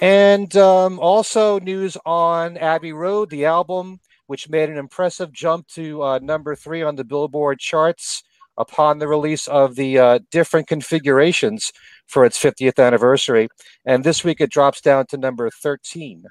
And 0.00 0.56
um, 0.56 1.00
also 1.00 1.58
news 1.58 1.96
on 2.06 2.56
Abbey 2.56 2.92
Road, 2.92 3.30
the 3.30 3.44
album, 3.46 3.98
which 4.28 4.48
made 4.48 4.68
an 4.70 4.78
impressive 4.78 5.32
jump 5.32 5.66
to 5.66 6.02
uh, 6.02 6.18
number 6.22 6.54
three 6.54 6.82
on 6.82 6.94
the 6.94 7.04
Billboard 7.04 7.58
charts 7.58 8.22
upon 8.56 8.98
the 8.98 9.08
release 9.08 9.48
of 9.48 9.74
the 9.74 9.98
uh, 9.98 10.18
different 10.30 10.68
configurations 10.68 11.72
for 12.06 12.24
its 12.24 12.38
50th 12.38 12.78
anniversary. 12.84 13.48
And 13.84 14.04
this 14.04 14.22
week 14.22 14.40
it 14.40 14.50
drops 14.50 14.80
down 14.80 15.06
to 15.06 15.16
number 15.16 15.50
13 15.50 16.24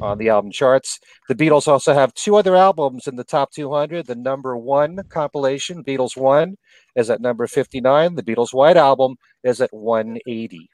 on 0.00 0.18
the 0.18 0.28
album 0.28 0.52
charts. 0.52 1.00
The 1.28 1.34
Beatles 1.34 1.66
also 1.66 1.94
have 1.94 2.14
two 2.14 2.36
other 2.36 2.54
albums 2.54 3.08
in 3.08 3.16
the 3.16 3.24
top 3.24 3.50
200. 3.50 4.06
The 4.06 4.14
number 4.14 4.56
one 4.56 5.00
compilation, 5.08 5.82
Beatles 5.82 6.16
One, 6.16 6.56
is 6.94 7.10
at 7.10 7.20
number 7.20 7.46
59. 7.46 8.14
The 8.14 8.22
Beatles 8.22 8.54
White 8.54 8.76
Album 8.76 9.16
is 9.42 9.60
at 9.60 9.72
180 9.72 10.70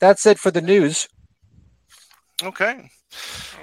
that's 0.00 0.26
it 0.26 0.38
for 0.38 0.50
the 0.50 0.60
news. 0.60 1.08
Okay. 2.42 2.90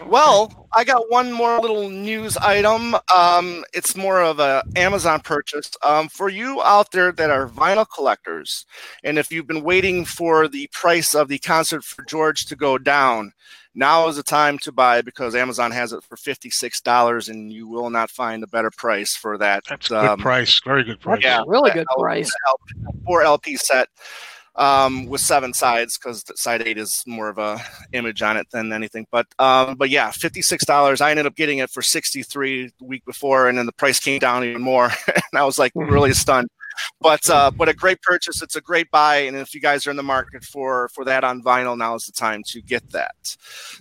Well, 0.07 0.67
I 0.75 0.83
got 0.83 1.11
one 1.11 1.31
more 1.31 1.59
little 1.59 1.89
news 1.89 2.37
item. 2.37 2.95
Um, 3.15 3.63
it's 3.73 3.95
more 3.95 4.21
of 4.21 4.39
a 4.39 4.63
Amazon 4.75 5.19
purchase 5.19 5.69
um, 5.83 6.09
for 6.09 6.29
you 6.29 6.61
out 6.63 6.91
there 6.91 7.11
that 7.11 7.29
are 7.29 7.47
vinyl 7.47 7.85
collectors, 7.93 8.65
and 9.03 9.19
if 9.19 9.31
you've 9.31 9.45
been 9.47 9.63
waiting 9.63 10.05
for 10.05 10.47
the 10.47 10.67
price 10.71 11.13
of 11.13 11.27
the 11.27 11.37
concert 11.39 11.83
for 11.83 12.03
George 12.05 12.45
to 12.47 12.55
go 12.55 12.77
down, 12.79 13.31
now 13.75 14.07
is 14.07 14.15
the 14.15 14.23
time 14.23 14.57
to 14.59 14.71
buy 14.71 15.01
because 15.01 15.35
Amazon 15.35 15.71
has 15.71 15.93
it 15.93 16.03
for 16.03 16.17
fifty 16.17 16.49
six 16.49 16.81
dollars, 16.81 17.29
and 17.29 17.51
you 17.51 17.67
will 17.67 17.89
not 17.91 18.09
find 18.09 18.43
a 18.43 18.47
better 18.47 18.71
price 18.71 19.15
for 19.15 19.37
that. 19.37 19.65
That's 19.69 19.87
a 19.91 19.93
good 19.95 20.05
um, 20.05 20.19
price. 20.19 20.59
Very 20.65 20.83
good 20.83 20.99
price. 20.99 21.21
yeah, 21.23 21.43
Really 21.45 21.71
good 21.71 21.85
L- 21.91 22.01
price. 22.03 22.31
L- 22.47 22.59
four 23.05 23.21
LP 23.21 23.55
set 23.57 23.89
um, 24.55 25.07
with 25.07 25.21
seven 25.21 25.53
sides 25.53 25.97
because 25.97 26.23
side 26.35 26.61
eight 26.65 26.77
is 26.77 27.03
more 27.07 27.29
of 27.29 27.37
a 27.37 27.59
image 27.93 28.21
on 28.21 28.37
it 28.37 28.47
than 28.51 28.71
anything. 28.71 29.07
But 29.11 29.27
um, 29.39 29.75
but 29.75 29.89
yeah, 29.89 30.11
fifty 30.11 30.41
six 30.41 30.65
dollars. 30.65 31.01
I 31.01 31.11
ended 31.11 31.25
up 31.25 31.35
getting 31.35 31.59
it 31.59 31.69
for 31.69 31.81
sixty 31.81 32.23
three 32.23 32.71
the 32.79 32.85
week 32.85 33.05
before, 33.05 33.47
and 33.47 33.57
then 33.57 33.65
the 33.65 33.73
price 33.73 33.99
came 33.99 34.19
down 34.19 34.43
even 34.43 34.61
more, 34.61 34.85
and 35.07 35.23
I 35.39 35.43
was 35.43 35.57
like 35.57 35.71
really 35.75 36.13
stunned. 36.13 36.49
But 36.99 37.29
uh, 37.29 37.51
but 37.51 37.69
a 37.69 37.73
great 37.73 38.01
purchase. 38.01 38.41
It's 38.41 38.55
a 38.55 38.61
great 38.61 38.89
buy, 38.91 39.17
and 39.17 39.35
if 39.35 39.53
you 39.53 39.61
guys 39.61 39.85
are 39.85 39.91
in 39.91 39.97
the 39.97 40.03
market 40.03 40.43
for 40.43 40.89
for 40.89 41.05
that 41.05 41.23
on 41.23 41.41
vinyl, 41.43 41.77
now 41.77 41.95
is 41.95 42.03
the 42.03 42.11
time 42.11 42.41
to 42.47 42.61
get 42.61 42.89
that. 42.91 43.15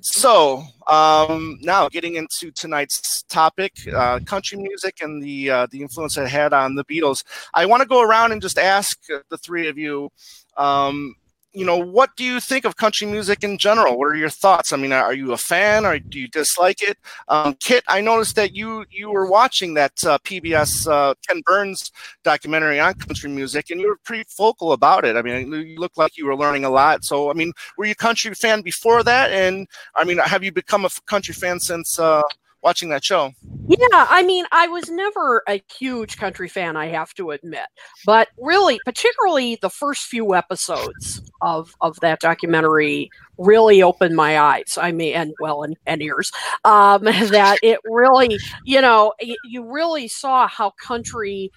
So 0.00 0.64
um, 0.88 1.58
now 1.60 1.88
getting 1.88 2.16
into 2.16 2.50
tonight's 2.50 3.22
topic, 3.24 3.72
uh, 3.94 4.20
country 4.26 4.58
music 4.58 4.98
and 5.00 5.22
the 5.22 5.50
uh, 5.50 5.66
the 5.70 5.82
influence 5.82 6.16
it 6.16 6.28
had 6.28 6.52
on 6.52 6.74
the 6.74 6.84
Beatles. 6.84 7.24
I 7.54 7.66
want 7.66 7.82
to 7.82 7.88
go 7.88 8.02
around 8.02 8.32
and 8.32 8.42
just 8.42 8.58
ask 8.58 8.98
the 9.06 9.38
three 9.38 9.68
of 9.68 9.78
you, 9.78 10.10
um, 10.56 11.14
you 11.52 11.66
know, 11.66 11.76
what 11.76 12.10
do 12.16 12.24
you 12.24 12.40
think 12.40 12.64
of 12.64 12.76
country 12.76 13.06
music 13.06 13.44
in 13.44 13.58
general? 13.58 13.98
What 13.98 14.08
are 14.08 14.16
your 14.16 14.30
thoughts? 14.30 14.72
I 14.72 14.76
mean, 14.76 14.92
are 14.92 15.12
you 15.12 15.32
a 15.32 15.36
fan 15.36 15.84
or 15.84 15.98
do 15.98 16.18
you 16.18 16.28
dislike 16.28 16.82
it? 16.82 16.96
Um, 17.28 17.54
Kit, 17.60 17.84
I 17.88 18.00
noticed 18.00 18.36
that 18.36 18.54
you 18.54 18.84
you 18.90 19.10
were 19.10 19.26
watching 19.26 19.74
that 19.74 19.92
uh, 20.04 20.18
PBS 20.18 20.90
uh, 20.90 21.14
Ken 21.26 21.42
Burns 21.44 21.92
documentary 22.24 22.80
on 22.80 22.94
country 22.94 23.28
music, 23.28 23.70
and 23.70 23.80
you 23.80 23.88
were 23.88 23.98
pretty 24.04 24.24
vocal 24.36 24.72
about 24.72 25.04
it. 25.04 25.16
I 25.16 25.22
mean, 25.22 25.52
you 25.52 25.78
looked 25.78 25.98
like 25.98 26.16
you 26.16 26.26
were 26.26 26.36
learning 26.36 26.64
a 26.64 26.70
lot. 26.70 27.04
So, 27.04 27.30
I 27.30 27.34
mean, 27.34 27.52
were 27.76 27.84
you 27.84 27.92
a 27.92 27.96
country 27.96 28.34
fan 28.34 28.62
before 28.62 29.02
that? 29.02 29.30
And 29.30 29.66
I 29.94 30.04
mean, 30.04 30.18
have 30.18 30.42
you 30.42 30.52
become 30.52 30.84
a 30.84 30.90
country 31.06 31.34
fan 31.34 31.60
since 31.60 31.98
uh, 31.98 32.22
watching 32.62 32.88
that 32.90 33.04
show? 33.04 33.32
Yeah, 33.68 34.06
I 34.10 34.22
mean, 34.22 34.44
I 34.52 34.68
was 34.68 34.90
never 34.90 35.42
a 35.48 35.62
huge 35.78 36.16
country 36.16 36.48
fan, 36.48 36.76
I 36.76 36.86
have 36.86 37.14
to 37.14 37.30
admit. 37.30 37.66
But 38.04 38.28
really, 38.38 38.80
particularly 38.84 39.56
the 39.60 39.70
first 39.70 40.04
few 40.04 40.34
episodes 40.34 41.22
of 41.40 41.74
of 41.80 41.98
that 42.00 42.20
documentary 42.20 43.10
really 43.38 43.82
opened 43.82 44.16
my 44.16 44.38
eyes. 44.38 44.76
I 44.80 44.92
mean, 44.92 45.14
and 45.14 45.32
well, 45.40 45.62
and, 45.62 45.76
and 45.86 46.02
ears. 46.02 46.32
Um, 46.64 47.04
that 47.04 47.58
it 47.62 47.78
really, 47.84 48.38
you 48.64 48.80
know, 48.80 49.12
you 49.20 49.64
really 49.64 50.08
saw 50.08 50.48
how 50.48 50.72
country 50.82 51.50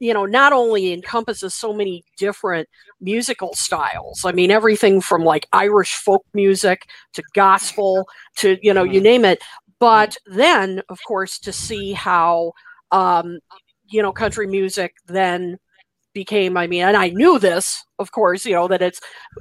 you 0.00 0.12
know 0.12 0.26
not 0.26 0.52
only 0.52 0.92
encompasses 0.92 1.54
so 1.54 1.72
many 1.72 2.04
different 2.18 2.68
musical 3.00 3.54
styles 3.54 4.24
i 4.24 4.32
mean 4.32 4.50
everything 4.50 5.00
from 5.00 5.24
like 5.24 5.46
irish 5.52 5.94
folk 5.94 6.24
music 6.34 6.82
to 7.12 7.22
gospel 7.32 8.06
to 8.36 8.58
you 8.60 8.74
know 8.74 8.82
you 8.82 9.00
name 9.00 9.24
it 9.24 9.40
but 9.84 10.16
then 10.24 10.80
of 10.88 10.98
course 11.06 11.38
to 11.38 11.52
see 11.52 11.92
how 11.92 12.52
um 12.90 13.38
you 13.90 14.00
know 14.00 14.12
country 14.12 14.46
music 14.46 14.94
then 15.08 15.58
became 16.14 16.56
i 16.56 16.66
mean 16.66 16.82
and 16.82 16.96
i 16.96 17.08
knew 17.10 17.38
this 17.38 17.84
of 17.98 18.10
course 18.12 18.46
you 18.46 18.54
know 18.54 18.66
that 18.66 18.80
it's 18.80 18.98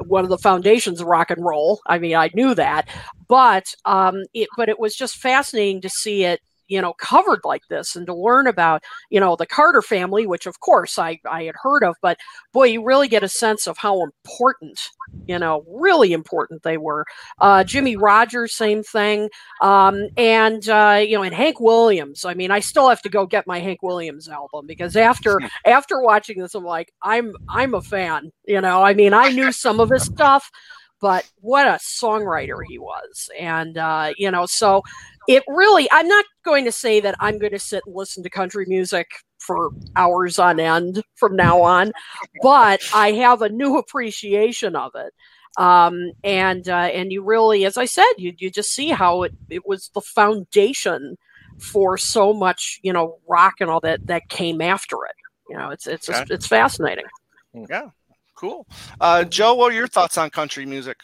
one 0.08 0.26
of 0.26 0.30
the 0.30 0.38
foundations 0.38 1.00
of 1.00 1.08
rock 1.08 1.32
and 1.32 1.46
roll. 1.46 1.80
I 1.88 1.98
mean 1.98 2.16
i 2.16 2.30
knew 2.34 2.54
that. 2.56 2.90
But 3.30 3.66
um 3.86 4.16
it 4.34 4.50
but 4.58 4.68
it 4.68 4.80
was 4.80 4.96
just 4.96 5.16
fascinating 5.16 5.80
to 5.82 5.90
see 5.90 6.26
it 6.26 6.42
you 6.68 6.82
know 6.82 6.94
covered 6.94 7.42
like 7.44 7.68
this 7.70 7.96
and 7.96 8.06
to 8.08 8.14
learn 8.14 8.48
about 8.48 8.84
you 9.10 9.20
know 9.20 9.36
the 9.36 9.46
carter 9.46 9.82
family 9.82 10.26
which 10.26 10.46
of 10.46 10.60
course 10.60 10.98
i 10.98 11.20
i 11.30 11.44
had 11.44 11.56
heard 11.62 11.84
of 11.84 11.96
but 12.02 12.18
boy 12.54 12.66
you 12.66 12.84
really 12.84 13.08
get 13.08 13.24
a 13.24 13.30
sense 13.30 13.68
of 13.68 13.78
how 13.78 14.04
important 14.04 14.80
you 15.28 15.38
know 15.38 15.64
really 15.68 16.14
important 16.14 16.64
they 16.64 16.78
were. 16.78 17.06
Uh 17.40 17.64
jimmie 17.64 17.96
rodgers 17.96 18.56
same 18.56 18.84
thing. 18.84 19.30
Um 19.62 20.08
and 20.18 20.68
uh 20.70 21.04
you 21.06 21.18
know 21.18 21.24
and 21.24 21.34
hank 21.34 21.60
williams. 21.60 22.26
I 22.26 22.34
mean 22.34 22.52
i 22.52 22.60
still 22.60 22.90
have 22.90 23.02
to 23.02 23.10
go 23.10 23.26
get 23.26 23.48
my 23.48 23.60
hank 23.60 23.82
williams 23.84 24.28
album 24.28 24.66
because 24.68 24.96
after 24.96 25.40
after 25.66 26.02
watching 26.02 26.40
this 26.40 26.56
i'm 26.56 26.64
like 26.64 26.92
i'm 27.02 27.34
i'm 27.50 27.74
a 27.74 27.82
fan 27.82 28.32
you 28.46 28.62
know? 28.62 28.84
I 28.84 28.94
mean 28.94 29.14
i 29.14 29.30
knew 29.30 29.52
some 29.52 29.80
of 29.80 29.90
his 29.90 30.04
stuff 30.04 30.50
but 31.02 31.30
what 31.42 31.68
a 31.68 31.80
songwriter 32.02 32.60
he 32.66 32.80
was. 32.80 33.30
And 33.38 33.78
uh 33.78 34.14
you 34.18 34.32
know 34.32 34.46
so 34.46 34.84
it 35.28 35.44
really 35.48 35.88
i'm 35.92 36.08
not 36.08 36.26
going 36.44 36.66
to 36.66 36.72
say 36.72 37.00
that 37.00 37.16
i'm 37.20 37.40
going 37.40 37.52
to 37.52 37.60
sit 37.60 37.84
and 37.86 37.96
listen 37.96 38.24
to 38.24 38.30
country 38.30 38.66
music 38.68 39.08
for 39.40 39.72
hours 39.96 40.40
on 40.40 40.60
end 40.60 41.04
from 41.16 41.36
now 41.36 41.62
on 41.62 41.92
but 42.42 42.82
i 42.94 43.12
have 43.12 43.42
a 43.42 43.50
new 43.50 43.78
appreciation 43.78 44.76
of 44.76 44.92
it 44.96 45.14
um, 45.56 46.12
and 46.24 46.68
uh, 46.68 46.90
and 46.94 47.12
you 47.12 47.24
really 47.24 47.64
as 47.66 47.78
i 47.78 47.86
said 47.86 48.12
you, 48.18 48.34
you 48.38 48.50
just 48.50 48.72
see 48.72 48.90
how 48.90 49.24
it, 49.24 49.34
it 49.50 49.68
was 49.68 49.90
the 49.94 50.02
foundation 50.02 51.16
for 51.64 51.98
so 51.98 52.34
much, 52.34 52.80
you 52.84 52.92
know, 52.94 53.20
rock 53.28 53.56
and 53.60 53.70
all 53.70 53.80
that 53.80 54.06
that 54.08 54.28
came 54.30 54.62
after 54.62 54.98
it. 55.06 55.16
You 55.50 55.58
know, 55.58 55.70
it's 55.70 55.88
it's 55.88 56.10
Okay. 56.10 56.26
it's 56.30 56.48
fascinating. 56.48 57.06
Yeah, 57.54 57.90
cool. 58.36 58.68
Uh, 59.00 59.24
Joe, 59.24 59.54
what 59.54 59.72
are 59.72 59.76
your 59.76 59.88
thoughts 59.88 60.18
on 60.18 60.30
country 60.30 60.66
music? 60.66 60.98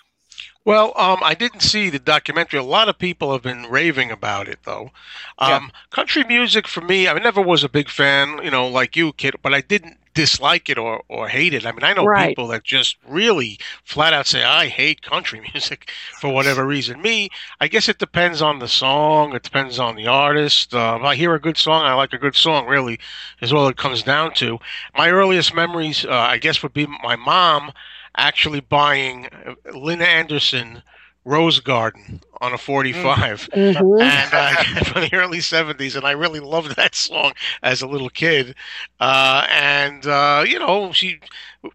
Well, 0.65 0.93
um, 0.97 1.19
I 1.23 1.34
didn't 1.34 1.62
see 1.62 1.89
the 1.89 1.99
documentary. 1.99 2.60
A 2.60 2.63
lot 2.63 2.89
of 2.89 2.97
people 2.99 3.32
have 3.32 3.41
been 3.41 3.63
raving 3.69 4.12
about 4.12 4.47
it, 4.47 4.60
though. 4.65 4.91
Um, 5.38 5.71
Yeah. 5.73 5.80
Country 5.91 6.23
music 6.23 6.67
for 6.67 6.82
me, 6.82 7.08
I 7.08 7.13
never 7.17 7.41
was 7.41 7.63
a 7.63 7.69
big 7.69 7.89
fan, 7.89 8.39
you 8.43 8.52
know, 8.52 8.67
like 8.67 8.95
you, 8.95 9.13
Kit, 9.13 9.36
but 9.41 9.54
I 9.54 9.62
didn't 9.62 9.97
dislike 10.13 10.69
it 10.69 10.78
or, 10.78 11.04
or 11.08 11.28
hate 11.30 11.54
it. 11.54 11.65
I 11.65 11.71
mean, 11.71 11.84
I 11.84 11.93
know 11.93 12.08
Right. 12.08 12.38
people 12.38 12.47
that 12.49 12.63
just 12.63 12.97
really 13.08 13.58
flat 13.84 14.13
out 14.13 14.28
say, 14.28 14.43
I 14.43 14.67
hate 14.67 15.02
country 15.02 15.39
music 15.54 15.91
for 16.17 16.30
whatever 16.30 16.65
reason. 16.65 17.02
Me, 17.02 17.30
I 17.60 17.67
guess 17.67 17.88
it 17.89 17.99
depends 17.99 18.41
on 18.41 18.60
the 18.60 18.67
song, 18.67 19.34
it 19.36 19.43
depends 19.43 19.80
on 19.80 19.95
the 19.95 20.08
artist. 20.08 20.73
Uh, 20.73 20.97
if 20.99 21.06
I 21.06 21.15
hear 21.15 21.34
a 21.36 21.39
good 21.41 21.58
song, 21.58 21.84
I 21.86 21.93
like 21.93 22.13
a 22.13 22.17
good 22.17 22.36
song, 22.36 22.67
really, 22.67 22.99
is 23.41 23.54
all 23.54 23.67
it 23.67 23.78
comes 23.78 24.04
down 24.04 24.34
to. 24.36 24.60
My 24.95 25.10
earliest 25.10 25.54
memories, 25.56 26.06
uh, 26.06 26.12
I 26.12 26.38
guess, 26.38 26.62
would 26.63 26.73
be 26.73 26.86
my 26.88 27.15
mom 27.15 27.71
actually 28.17 28.60
buying 28.60 29.28
uh, 29.28 29.54
Lynn 29.78 30.02
Anderson 30.02 30.84
Rose 31.26 31.60
Garden 31.60 32.22
on 32.41 32.54
a 32.54 32.58
45 32.58 33.50
Mhm. 33.56 33.82
and 34.00 34.34
uh, 34.34 34.54
from 34.86 35.02
the 35.04 35.13
early 35.13 35.39
70s 35.41 35.95
and 35.95 36.06
I 36.06 36.12
really 36.12 36.39
loved 36.39 36.76
that 36.76 36.95
song 36.95 37.34
as 37.62 37.82
a 37.82 37.88
little 37.88 38.10
kid. 38.10 38.56
Uh, 39.00 39.45
and 39.50 40.06
uh, 40.06 40.43
you 40.48 40.60
know 40.60 40.91
she 40.91 41.19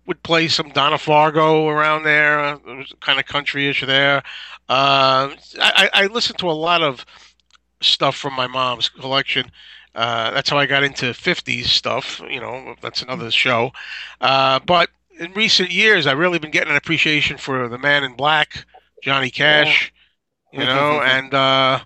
would 0.07 0.23
play 0.23 0.49
some 0.49 0.71
Donna 0.71 0.99
Fargo 0.99 1.69
around 1.69 2.05
there 2.05 2.41
uh, 2.41 2.55
it 2.67 2.77
was 2.77 2.93
kind 3.01 3.19
of 3.19 3.27
countryish 3.27 3.87
there. 3.87 4.19
Uh, 4.69 5.31
I, 5.61 5.89
I 5.95 6.03
I 6.03 6.07
listened 6.07 6.39
to 6.39 6.51
a 6.51 6.53
lot 6.53 6.83
of 6.83 7.05
stuff 7.81 8.17
from 8.17 8.35
my 8.35 8.47
mom's 8.47 8.89
collection. 8.89 9.51
Uh, 9.95 10.31
that's 10.31 10.51
how 10.51 10.59
I 10.59 10.67
got 10.67 10.83
into 10.83 11.13
50s 11.15 11.71
stuff 11.71 12.21
you 12.29 12.41
know 12.41 12.75
that's 12.81 13.03
another 13.03 13.31
show. 13.31 13.71
Uh, 14.21 14.59
but 14.65 14.91
in 15.19 15.33
recent 15.33 15.71
years 15.71 16.07
I've 16.07 16.19
really 16.19 16.39
been 16.39 16.51
getting 16.51 16.71
an 16.71 16.77
appreciation 16.77 17.37
for 17.37 17.69
the 17.69 17.79
man 17.79 18.05
in 18.05 18.15
black 18.15 18.65
Johnny 19.03 19.31
Cash 19.31 19.93
you 20.55 20.65
know, 20.65 21.01
and 21.05 21.35
uh, 21.35 21.81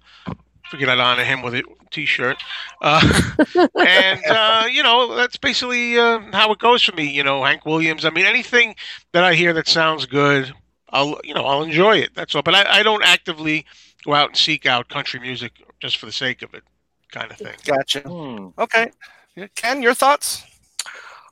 forget 0.71 0.89
I'd 0.89 0.99
honor 0.99 1.25
him 1.25 1.43
with 1.43 1.55
a 1.55 1.63
T-shirt. 1.91 2.37
Uh, 2.83 3.27
and 3.87 4.21
uh, 4.27 4.67
you 4.71 4.83
know, 4.83 5.15
that's 5.17 5.39
basically 5.39 5.99
uh, 5.99 6.21
how 6.33 6.53
it 6.53 6.59
goes 6.59 6.83
for 6.83 6.95
me. 6.95 7.11
You 7.11 7.25
know, 7.25 7.43
Hank 7.43 7.65
Williams. 7.65 8.05
I 8.05 8.11
mean, 8.11 8.27
anything 8.27 8.77
that 9.13 9.25
I 9.25 9.35
hear 9.35 9.53
that 9.55 9.69
sounds 9.69 10.07
good, 10.07 10.53
I'll 10.91 11.19
you 11.25 11.35
know 11.35 11.45
I'll 11.45 11.63
enjoy 11.63 11.97
it. 11.99 12.11
That's 12.15 12.35
all. 12.35 12.43
But 12.43 12.55
I, 12.55 12.81
I 12.81 12.83
don't 12.83 13.05
actively 13.05 13.65
go 14.05 14.15
out 14.15 14.29
and 14.29 14.37
seek 14.37 14.67
out 14.67 14.89
country 14.89 15.19
music 15.21 15.53
just 15.81 15.97
for 15.97 16.07
the 16.07 16.13
sake 16.13 16.43
of 16.43 16.55
it, 16.55 16.63
kind 17.11 17.31
of 17.31 17.39
thing. 17.39 17.57
Gotcha. 17.65 18.01
Hmm. 18.01 18.49
Okay, 18.59 18.91
Ken, 19.55 19.83
your 19.83 19.95
thoughts? 19.95 20.45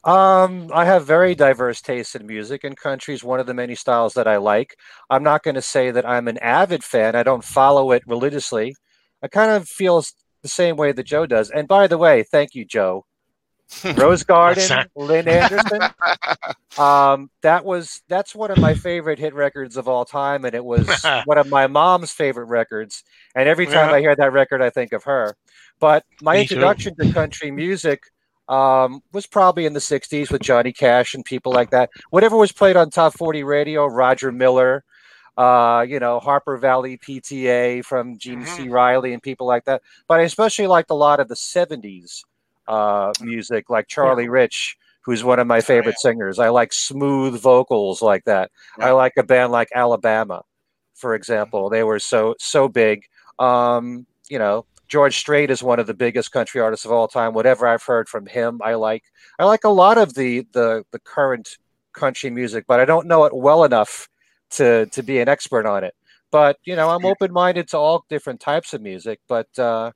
Um, 0.06 0.70
I 0.72 0.84
have 0.84 1.04
very 1.04 1.34
diverse 1.34 1.80
tastes 1.82 2.14
in 2.14 2.26
music, 2.26 2.62
and 2.64 2.76
country 2.76 3.12
is 3.12 3.24
one 3.24 3.40
of 3.40 3.46
the 3.46 3.54
many 3.54 3.74
styles 3.74 4.14
that 4.14 4.28
I 4.28 4.36
like. 4.36 4.76
I'm 5.10 5.24
not 5.24 5.42
going 5.42 5.56
to 5.56 5.62
say 5.62 5.90
that 5.90 6.08
I'm 6.08 6.28
an 6.28 6.38
avid 6.38 6.84
fan. 6.84 7.16
I 7.16 7.24
don't 7.24 7.42
follow 7.44 7.90
it 7.90 8.04
religiously. 8.06 8.76
I 9.22 9.28
kind 9.28 9.50
of 9.50 9.68
feel 9.68 10.04
the 10.42 10.48
same 10.48 10.76
way 10.76 10.92
that 10.92 11.02
Joe 11.06 11.26
does. 11.26 11.50
And 11.50 11.66
by 11.66 11.88
the 11.88 11.98
way, 11.98 12.22
thank 12.22 12.54
you, 12.54 12.64
Joe. 12.64 13.04
Rose 13.96 14.22
Garden. 14.22 14.84
Lynn 14.94 15.28
Anderson. 15.28 15.80
Um, 16.78 17.30
that 17.40 17.64
was 17.64 18.02
that's 18.06 18.34
one 18.34 18.50
of 18.50 18.58
my 18.58 18.74
favorite 18.74 19.18
hit 19.18 19.32
records 19.34 19.78
of 19.78 19.88
all 19.88 20.04
time, 20.04 20.44
and 20.44 20.54
it 20.54 20.62
was 20.62 20.86
one 21.24 21.38
of 21.38 21.48
my 21.48 21.66
mom's 21.68 22.12
favorite 22.12 22.44
records. 22.48 23.02
And 23.34 23.48
every 23.48 23.64
time 23.64 23.88
Yeah. 23.88 23.94
I 23.96 24.00
hear 24.00 24.14
that 24.14 24.32
record, 24.32 24.60
I 24.60 24.68
think 24.68 24.92
of 24.92 25.04
her. 25.04 25.36
But 25.80 26.04
my 26.20 26.34
Me 26.36 26.46
too. 26.46 26.56
introduction 26.56 26.94
to 26.96 27.10
country 27.14 27.50
music 27.50 28.02
um, 28.48 29.02
was 29.12 29.26
probably 29.26 29.66
in 29.66 29.72
the 29.72 29.80
'60s 29.80 30.30
with 30.30 30.42
Johnny 30.42 30.72
Cash 30.72 31.14
and 31.14 31.24
people 31.24 31.52
like 31.52 31.70
that. 31.70 31.90
Whatever 32.10 32.36
was 32.36 32.52
played 32.52 32.76
on 32.76 32.90
Top 32.90 33.14
40 33.14 33.42
Radio, 33.42 33.86
Roger 33.86 34.32
Miller, 34.32 34.84
uh, 35.36 35.84
you 35.86 35.98
know, 35.98 36.20
Harper 36.20 36.56
Valley 36.56 36.98
PTA 36.98 37.84
from 37.84 38.18
Jeannie 38.18 38.46
C. 38.46 38.68
Riley 38.68 39.12
and 39.12 39.22
people 39.22 39.46
like 39.46 39.64
that. 39.64 39.82
But 40.08 40.20
I 40.20 40.22
especially 40.22 40.66
liked 40.66 40.90
a 40.90 40.94
lot 40.94 41.20
of 41.20 41.28
the 41.28 41.34
'70s 41.34 42.22
uh, 42.68 43.12
music, 43.20 43.68
like 43.68 43.88
Charlie 43.88 44.28
Rich, 44.28 44.76
who's 45.02 45.22
one 45.22 45.38
of 45.38 45.46
my 45.46 45.60
favorite 45.60 45.98
singers. 45.98 46.38
I 46.38 46.48
like 46.48 46.72
smooth 46.72 47.40
vocals 47.40 48.02
like 48.02 48.24
that. 48.24 48.50
I 48.78 48.92
like 48.92 49.12
a 49.18 49.22
band 49.22 49.52
like 49.52 49.68
Alabama, 49.74 50.42
for 50.94 51.14
example. 51.14 51.68
They 51.68 51.82
were 51.82 51.98
so 51.98 52.34
so 52.38 52.68
big. 52.68 53.04
Um, 53.38 54.06
you 54.28 54.38
know, 54.38 54.64
George 54.88 55.16
Strait 55.18 55.50
is 55.50 55.62
one 55.62 55.80
of 55.80 55.86
the 55.86 55.94
biggest 55.94 56.30
country 56.32 56.60
artists 56.60 56.86
of 56.86 56.92
all 56.92 57.08
time. 57.08 57.32
Whatever 57.34 57.66
I've 57.66 57.82
heard 57.82 58.08
from 58.08 58.26
him, 58.26 58.60
I 58.64 58.74
like. 58.74 59.04
I 59.38 59.44
like 59.44 59.64
a 59.64 59.68
lot 59.68 59.98
of 59.98 60.14
the 60.14 60.46
the 60.52 60.84
the 60.92 60.98
current 61.00 61.58
country 61.92 62.30
music, 62.30 62.64
but 62.68 62.78
I 62.80 62.84
don't 62.84 63.06
know 63.06 63.24
it 63.24 63.34
well 63.34 63.64
enough 63.64 64.08
to 64.50 64.86
to 64.86 65.02
be 65.02 65.18
an 65.18 65.28
expert 65.28 65.66
on 65.66 65.82
it. 65.84 65.94
But 66.30 66.58
you 66.64 66.76
know, 66.76 66.90
I'm 66.90 67.04
open 67.04 67.32
minded 67.32 67.68
to 67.68 67.78
all 67.78 68.04
different 68.08 68.40
types 68.40 68.74
of 68.74 68.82
music. 68.82 69.20
But 69.28 69.48
uh, 69.58 69.92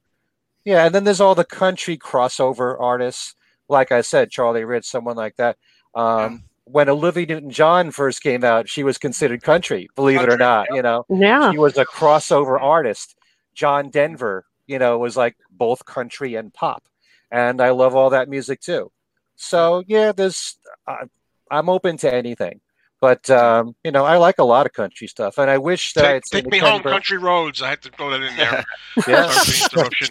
yeah, 0.64 0.86
and 0.86 0.94
then 0.94 1.04
there's 1.04 1.20
all 1.20 1.34
the 1.34 1.44
country 1.44 1.96
crossover 1.96 2.76
artists. 2.80 3.34
Like 3.68 3.92
I 3.92 4.00
said, 4.00 4.30
Charlie 4.30 4.64
Rich, 4.64 4.86
someone 4.86 5.16
like 5.16 5.36
that. 5.36 5.56
Um, 5.94 6.44
When 6.64 6.88
Olivia 6.88 7.26
Newton-John 7.26 7.90
first 7.90 8.22
came 8.22 8.44
out, 8.44 8.68
she 8.68 8.84
was 8.84 8.96
considered 8.98 9.42
country. 9.42 9.88
Believe 9.96 10.20
it 10.20 10.24
or 10.24 10.38
Country, 10.38 10.44
not, 10.44 10.66
you 10.72 10.82
know 10.82 11.04
Yeah. 11.08 11.50
he 11.50 11.58
was 11.58 11.76
a 11.78 11.84
crossover 11.84 12.60
artist. 12.60 13.16
John 13.54 13.90
Denver, 13.90 14.44
you 14.70 14.78
know, 14.78 14.96
was 14.98 15.16
like 15.16 15.36
both 15.50 15.84
country 15.84 16.36
and 16.36 16.54
pop, 16.54 16.84
and 17.30 17.60
I 17.60 17.70
love 17.70 17.96
all 17.96 18.10
that 18.10 18.28
music 18.28 18.60
too. 18.60 18.92
So 19.34 19.82
yeah, 19.88 20.12
there's 20.12 20.56
uh, 20.86 21.06
I'm 21.50 21.68
open 21.68 21.96
to 21.98 22.14
anything, 22.14 22.60
but 23.00 23.28
um, 23.30 23.74
you 23.82 23.90
know, 23.90 24.04
I 24.04 24.18
like 24.18 24.38
a 24.38 24.44
lot 24.44 24.66
of 24.66 24.72
country 24.72 25.08
stuff, 25.08 25.38
and 25.38 25.50
I 25.50 25.58
wish 25.58 25.94
that 25.94 26.04
I 26.04 26.06
Take, 26.06 26.14
had 26.14 26.26
seen 26.26 26.42
take 26.44 26.52
me 26.52 26.58
home, 26.58 26.82
Bur- 26.82 26.90
country 26.90 27.18
roads. 27.18 27.60
I 27.62 27.70
had 27.70 27.82
to 27.82 27.90
throw 27.90 28.10
that 28.10 28.22
in 28.22 28.36
there. 28.36 28.64
Yeah, 29.08 29.30
Sorry 29.32 29.44
for 29.44 29.50
the 29.50 29.64
interruption. 29.72 30.08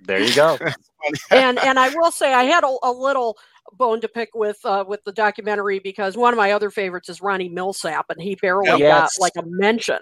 there 0.00 0.20
you 0.20 0.34
go. 0.34 0.58
and 1.30 1.56
and 1.60 1.78
I 1.78 1.90
will 1.94 2.10
say 2.10 2.34
I 2.34 2.44
had 2.44 2.64
a, 2.64 2.76
a 2.82 2.90
little 2.90 3.38
bone 3.76 4.00
to 4.00 4.08
pick 4.08 4.30
with 4.34 4.58
uh, 4.64 4.84
with 4.86 5.02
the 5.04 5.12
documentary 5.12 5.78
because 5.78 6.16
one 6.16 6.32
of 6.32 6.38
my 6.38 6.52
other 6.52 6.70
favorites 6.70 7.08
is 7.08 7.20
Ronnie 7.20 7.50
Milsap, 7.50 8.04
and 8.08 8.20
he 8.20 8.34
barely 8.36 8.78
got 8.78 9.10
like 9.18 9.32
a 9.36 9.42
mention. 9.44 9.98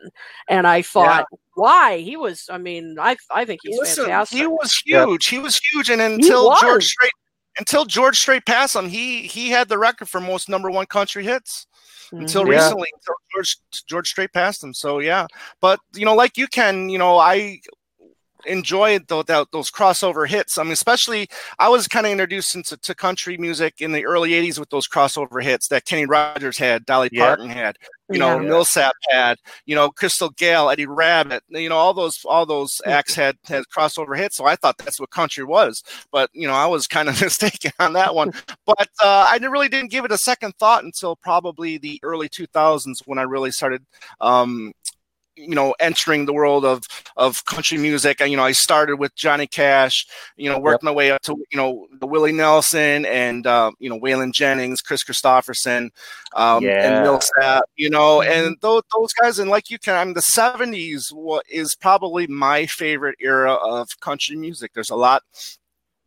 And 0.49 0.67
I 0.67 0.83
thought, 0.83 1.27
why? 1.55 1.99
He 1.99 2.17
was. 2.17 2.49
I 2.51 2.59
mean, 2.59 2.97
I 3.01 3.17
I 3.31 3.45
think 3.45 3.61
he's 3.63 3.79
Listen, 3.79 4.05
fantastic. 4.05 4.39
he 4.39 4.47
was 4.47 4.83
Yep. 4.87 5.07
huge. 5.09 5.27
He 5.27 5.39
was 5.39 5.61
huge, 5.73 5.91
and 5.91 6.01
until. 6.01 6.57
George 6.61 6.87
Strait, 6.87 7.13
until 7.59 7.85
George 7.85 8.19
Strait 8.19 8.45
passed 8.47 8.75
him, 8.77 8.89
he 8.89 9.23
he 9.23 9.51
had 9.51 9.69
the 9.69 9.79
record 9.79 10.09
for 10.09 10.21
most 10.21 10.49
number 10.49 10.71
one 10.71 10.87
country 10.87 11.25
hits. 11.25 11.67
Until 12.13 12.45
Mhm. 12.45 12.53
Yeah. 12.53 12.53
recently, 12.55 12.89
until 12.95 13.15
George 13.35 13.57
George 13.87 14.09
Strait 14.09 14.33
passed 14.33 14.63
him. 14.65 14.73
So 14.73 14.99
yeah, 15.01 15.27
but 15.61 15.79
you 15.95 16.05
know, 16.07 16.15
like 16.15 16.39
you 16.39 16.47
Ken, 16.47 16.89
you 16.89 16.97
know, 16.99 17.19
I 17.19 17.61
enjoyed 18.47 19.09
tho- 19.09 19.23
tho- 19.23 19.47
those 19.53 19.71
crossover 19.71 20.29
hits. 20.29 20.59
I 20.59 20.63
mean, 20.63 20.73
especially 20.73 21.29
I 21.59 21.69
was 21.69 21.89
kind 21.89 22.07
of 22.07 22.13
introduced 22.13 22.55
into 22.55 22.77
to 22.77 22.95
country 22.95 23.37
music 23.39 23.81
in 23.81 23.93
the 23.93 24.05
early 24.07 24.31
'80s 24.33 24.59
with 24.59 24.71
those 24.71 24.89
crossover 24.89 25.43
hits 25.43 25.69
that 25.69 25.85
Kenny 25.85 26.07
Rogers 26.07 26.59
had, 26.59 26.85
Dolly 26.87 27.09
Yeah. 27.13 27.27
Parton 27.27 27.49
had, 27.51 27.77
you 28.11 28.19
know, 28.19 28.41
Yeah. 28.41 28.49
Milsap 28.49 28.93
had, 29.11 29.39
you 29.67 29.75
know, 29.75 29.91
Crystal 29.91 30.31
Gayle, 30.31 30.71
Eddie 30.71 30.87
Rabbitt, 30.87 31.43
you 31.49 31.69
know, 31.69 31.77
all 31.77 31.95
those 31.95 32.25
all 32.25 32.47
those 32.47 32.81
acts 32.87 33.15
had 33.15 33.37
had 33.47 33.65
crossover 33.75 34.17
hits. 34.17 34.37
So 34.37 34.47
I 34.47 34.57
thought 34.57 34.79
that's 34.79 35.01
what 35.01 35.11
country 35.11 35.45
was, 35.45 35.83
but 36.13 36.31
you 36.33 36.47
know, 36.47 36.55
I 36.55 36.67
was 36.67 36.87
kind 36.87 37.09
of 37.09 37.21
mistaken 37.21 37.73
on 37.79 37.93
that 37.95 38.15
one. 38.15 38.33
But 38.67 38.89
uh, 39.03 39.27
I 39.31 39.39
really 39.49 39.69
didn't 39.69 39.91
give 39.91 40.05
it 40.05 40.13
a 40.13 40.19
second 40.19 40.55
thought 40.59 40.85
until 40.85 41.17
probably 41.17 41.79
the 41.79 42.01
early 42.03 42.29
2000s 42.29 43.03
when 43.07 43.19
I 43.19 43.23
really 43.23 43.51
started. 43.51 43.85
Um, 44.21 44.73
you 45.39 45.55
know, 45.55 45.75
entering 45.81 46.27
the 46.27 46.33
world 46.33 46.65
of 46.65 46.83
of 47.17 47.45
country 47.45 47.79
music. 47.79 48.21
And, 48.21 48.31
you 48.31 48.37
know, 48.37 48.45
I 48.45 48.53
started 48.53 48.97
with 48.97 49.15
Johnny 49.15 49.47
Cash, 49.47 50.07
you 50.37 50.51
know, 50.51 50.59
worked 50.59 50.83
my 50.83 50.91
way 50.91 51.11
up 51.11 51.23
to, 51.23 51.33
you 51.51 51.57
know, 51.57 51.87
the 52.01 52.07
Willie 52.07 52.33
Nelson 52.33 53.05
and, 53.07 53.47
uh, 53.47 53.71
you 53.79 53.89
know, 53.89 53.99
Waylon 53.99 54.33
Jennings, 54.33 54.81
Kris 54.81 55.05
Kristofferson, 55.05 55.91
um, 56.35 56.65
Yeah. 56.65 56.87
and 56.87 57.07
Milsap, 57.07 57.63
you 57.77 57.91
know, 57.91 58.19
Mm-hmm. 58.19 58.31
and 58.47 58.57
those, 58.61 58.83
those 58.95 59.13
guys. 59.15 59.39
And 59.39 59.51
like 59.51 59.71
you 59.71 59.79
Ken, 59.79 59.95
I 59.97 60.05
mean, 60.05 60.15
the 60.15 60.21
70s 60.21 61.13
what 61.13 61.45
is 61.49 61.75
probably 61.75 62.27
my 62.27 62.67
favorite 62.67 63.17
era 63.21 63.55
of 63.55 63.89
country 64.01 64.37
music. 64.37 64.73
There's 64.75 64.91
a 64.91 64.97
lot 64.97 65.23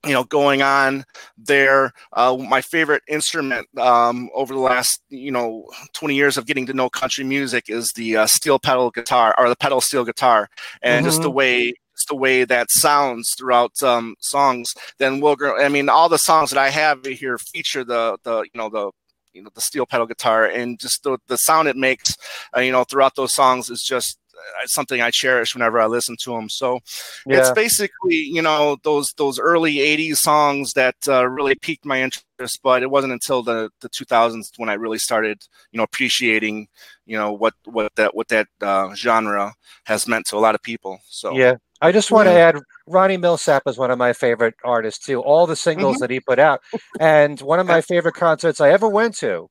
you 0.06 0.14
know 0.14 0.24
going 0.24 0.62
on 0.62 1.06
there. 1.38 1.94
Uh, 2.14 2.38
my 2.38 2.62
favorite 2.62 3.04
instrument 3.08 3.68
um, 3.78 4.30
over 4.34 4.54
the 4.54 4.60
last 4.60 5.02
you 5.10 5.32
know 5.32 5.66
20 5.94 6.16
years 6.16 6.38
of 6.38 6.46
getting 6.46 6.66
to 6.66 6.74
know 6.74 6.90
country 6.90 7.24
music 7.24 7.70
is 7.70 7.92
the 7.94 8.18
uh, 8.18 8.28
steel 8.28 8.60
pedal 8.60 8.92
guitar 8.92 9.36
or 9.38 9.50
the 9.50 9.56
pedal 9.56 9.82
steel 9.82 10.06
guitar. 10.06 10.50
And 10.82 11.06
just 11.06 11.22
the 11.22 11.32
way 11.32 11.74
just 11.96 12.08
the 12.08 12.16
way 12.16 12.44
that 12.46 12.72
sounds 12.72 13.36
throughout 13.38 13.82
um, 13.84 14.16
songs. 14.20 14.74
Then 14.98 15.20
we'll 15.20 15.38
i 15.60 15.70
mean 15.70 15.90
all 15.90 16.10
the 16.10 16.18
songs 16.18 16.50
that 16.52 16.60
i 16.60 16.70
have 16.70 17.06
here 17.06 17.38
feature 17.38 17.84
the 17.84 18.18
the 18.24 18.42
you 18.42 18.52
know 18.56 18.70
the 18.70 18.92
you 19.34 19.42
know 19.42 19.50
the 19.54 19.62
steel 19.62 19.86
pedal 19.86 20.06
guitar. 20.06 20.46
And 20.46 20.80
just 20.80 21.04
the, 21.04 21.18
the 21.28 21.38
sound 21.38 21.68
it 21.68 21.76
makes 21.76 22.18
uh, 22.56 22.62
you 22.62 22.72
know 22.72 22.84
throughout 22.84 23.16
those 23.16 23.34
songs 23.34 23.70
is 23.70 23.84
just 23.84 24.18
something 24.66 25.02
I 25.02 25.12
cherish 25.12 25.54
whenever 25.56 25.80
I 25.80 25.86
listen 25.88 26.16
to 26.24 26.32
them. 26.32 26.50
So 26.50 26.80
Yeah. 27.26 27.40
it's 27.40 27.52
basically 27.52 28.16
you 28.16 28.42
know 28.42 28.78
those 28.84 29.14
those 29.18 29.40
early 29.40 29.76
'80s 29.82 30.18
songs 30.20 30.74
that 30.74 30.96
uh, 31.08 31.28
really 31.28 31.56
piqued 31.56 31.86
my 31.86 32.02
interest, 32.02 32.60
but 32.64 32.84
it 32.84 32.90
wasn't 32.92 33.14
until 33.14 33.44
the 33.44 33.70
the 33.82 33.90
2000s 33.90 34.52
when 34.58 34.70
I 34.70 34.74
really 34.74 35.00
started 35.00 35.44
you 35.72 35.78
know 35.78 35.84
appreciating 35.84 36.68
you 37.06 37.18
know 37.18 37.32
what 37.32 37.54
what 37.66 37.96
that 37.96 38.16
what 38.16 38.28
that 38.30 38.48
uh, 38.62 38.94
genre 38.96 39.54
has 39.86 40.08
meant 40.08 40.26
to 40.28 40.38
a 40.38 40.40
lot 40.40 40.56
of 40.56 40.62
people. 40.64 41.00
So 41.10 41.34
Yeah. 41.36 41.56
I 41.84 41.92
just 41.92 42.12
want 42.12 42.28
to 42.28 42.32
add 42.34 42.58
Ronnie 42.88 43.18
Milsap 43.18 43.62
is 43.66 43.76
one 43.76 43.90
of 43.90 43.98
my 43.98 44.14
favorite 44.14 44.54
artists 44.64 45.04
too. 45.04 45.20
All 45.20 45.48
the 45.48 45.56
singles 45.56 45.98
that 45.98 46.12
he 46.12 46.20
put 46.20 46.38
out. 46.38 46.62
And 47.00 47.42
one 47.42 47.60
of 47.60 47.66
my 47.66 47.82
favorite 47.92 48.14
concerts 48.14 48.62
I 48.62 48.70
ever 48.70 48.88
went 48.88 49.18
to 49.18 49.50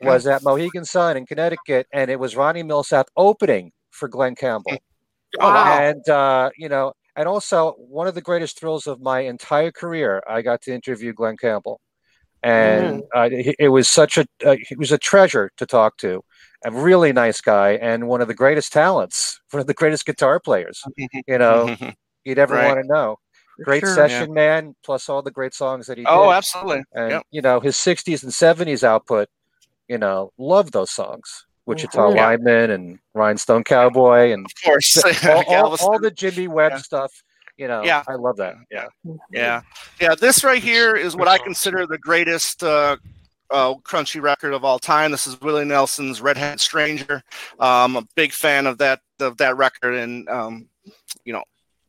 was 0.00 0.28
at 0.28 0.44
Mohegan 0.44 0.84
Sun 0.84 1.16
in 1.16 1.26
Connecticut, 1.26 1.88
and 1.92 2.08
it 2.08 2.20
was 2.20 2.36
Ronnie 2.36 2.62
Milsap 2.62 3.06
opening 3.16 3.72
for 3.96 4.08
Glen 4.08 4.34
Campbell. 4.34 4.78
Oh, 5.40 5.48
wow. 5.50 5.78
And 5.80 6.08
uh, 6.08 6.50
you 6.56 6.68
know, 6.68 6.92
and 7.16 7.26
also 7.28 7.72
one 7.72 8.06
of 8.06 8.14
the 8.14 8.22
greatest 8.22 8.58
thrills 8.60 8.86
of 8.86 9.00
my 9.00 9.20
entire 9.20 9.72
career, 9.72 10.22
I 10.28 10.42
got 10.42 10.62
to 10.62 10.74
interview 10.74 11.12
Glen 11.12 11.36
Campbell, 11.36 11.80
and 12.42 13.02
uh, 13.14 13.28
it, 13.32 13.56
it 13.58 13.68
was 13.68 13.88
such 13.88 14.18
a 14.18 14.26
uh, 14.44 14.56
he 14.68 14.76
was 14.76 14.92
a 14.92 14.98
treasure 14.98 15.50
to 15.56 15.66
talk 15.66 15.96
to. 15.98 16.22
A 16.64 16.70
really 16.70 17.12
nice 17.12 17.40
guy 17.40 17.72
and 17.72 18.08
one 18.08 18.20
of 18.20 18.28
the 18.28 18.34
greatest 18.34 18.72
talents, 18.72 19.40
one 19.50 19.60
of 19.60 19.66
the 19.66 19.74
greatest 19.74 20.06
guitar 20.06 20.40
players. 20.40 20.82
You 21.26 21.38
know, 21.38 21.76
you'd 22.24 22.38
ever 22.38 22.54
Right. 22.54 22.66
want 22.68 22.80
to 22.82 22.88
know. 22.92 23.16
Great 23.64 23.80
Sure. 23.80 23.94
session 23.94 24.34
man, 24.34 24.74
plus 24.84 25.08
all 25.08 25.22
the 25.22 25.30
great 25.30 25.54
songs 25.54 25.86
that 25.86 25.96
he 25.98 26.04
oh, 26.06 26.24
did. 26.28 26.32
absolutely. 26.34 26.82
And 26.92 27.10
Yep. 27.12 27.22
you 27.30 27.42
know, 27.42 27.60
his 27.60 27.76
'60s 27.76 28.22
and 28.22 28.32
'70s 28.32 28.84
output, 28.84 29.28
you 29.88 29.98
know, 29.98 30.30
love 30.38 30.72
those 30.72 30.90
songs. 30.90 31.45
Wichita 31.66 31.98
Mhm. 32.10 32.14
Yeah. 32.14 32.26
Lineman 32.26 32.70
and 32.70 32.98
Rhinestone 33.14 33.64
Cowboy 33.64 34.32
and 34.32 34.46
Of 34.46 34.52
course, 34.64 34.96
all, 35.24 35.44
all, 35.48 35.76
all 35.80 35.98
the 35.98 36.10
Jimmy 36.10 36.48
Webb 36.48 36.72
Yeah. 36.72 36.78
stuff. 36.78 37.12
You 37.56 37.68
know, 37.68 37.82
Yeah. 37.84 38.02
I 38.06 38.14
love 38.14 38.36
that. 38.36 38.54
Yeah. 38.70 38.86
Yeah, 39.30 39.62
yeah. 40.00 40.14
This 40.14 40.44
right 40.44 40.62
here 40.62 40.94
is 40.94 41.16
what 41.16 41.26
I 41.28 41.38
consider 41.38 41.86
the 41.86 41.98
greatest 41.98 42.62
uh, 42.62 42.96
uh, 43.50 43.74
crunchy 43.76 44.20
record 44.20 44.52
of 44.52 44.64
all 44.64 44.78
time. 44.78 45.10
This 45.10 45.26
is 45.26 45.40
Willie 45.40 45.64
Nelson's 45.64 46.20
"Redhead 46.20 46.60
Stranger." 46.60 47.22
Um, 47.58 47.96
I'm 47.96 47.96
a 47.96 48.06
big 48.14 48.32
fan 48.32 48.66
of 48.66 48.76
that 48.78 49.00
of 49.20 49.36
that 49.38 49.56
record, 49.56 49.94
and 49.94 50.28
um, 50.28 50.68
you 51.24 51.32
know, 51.32 51.42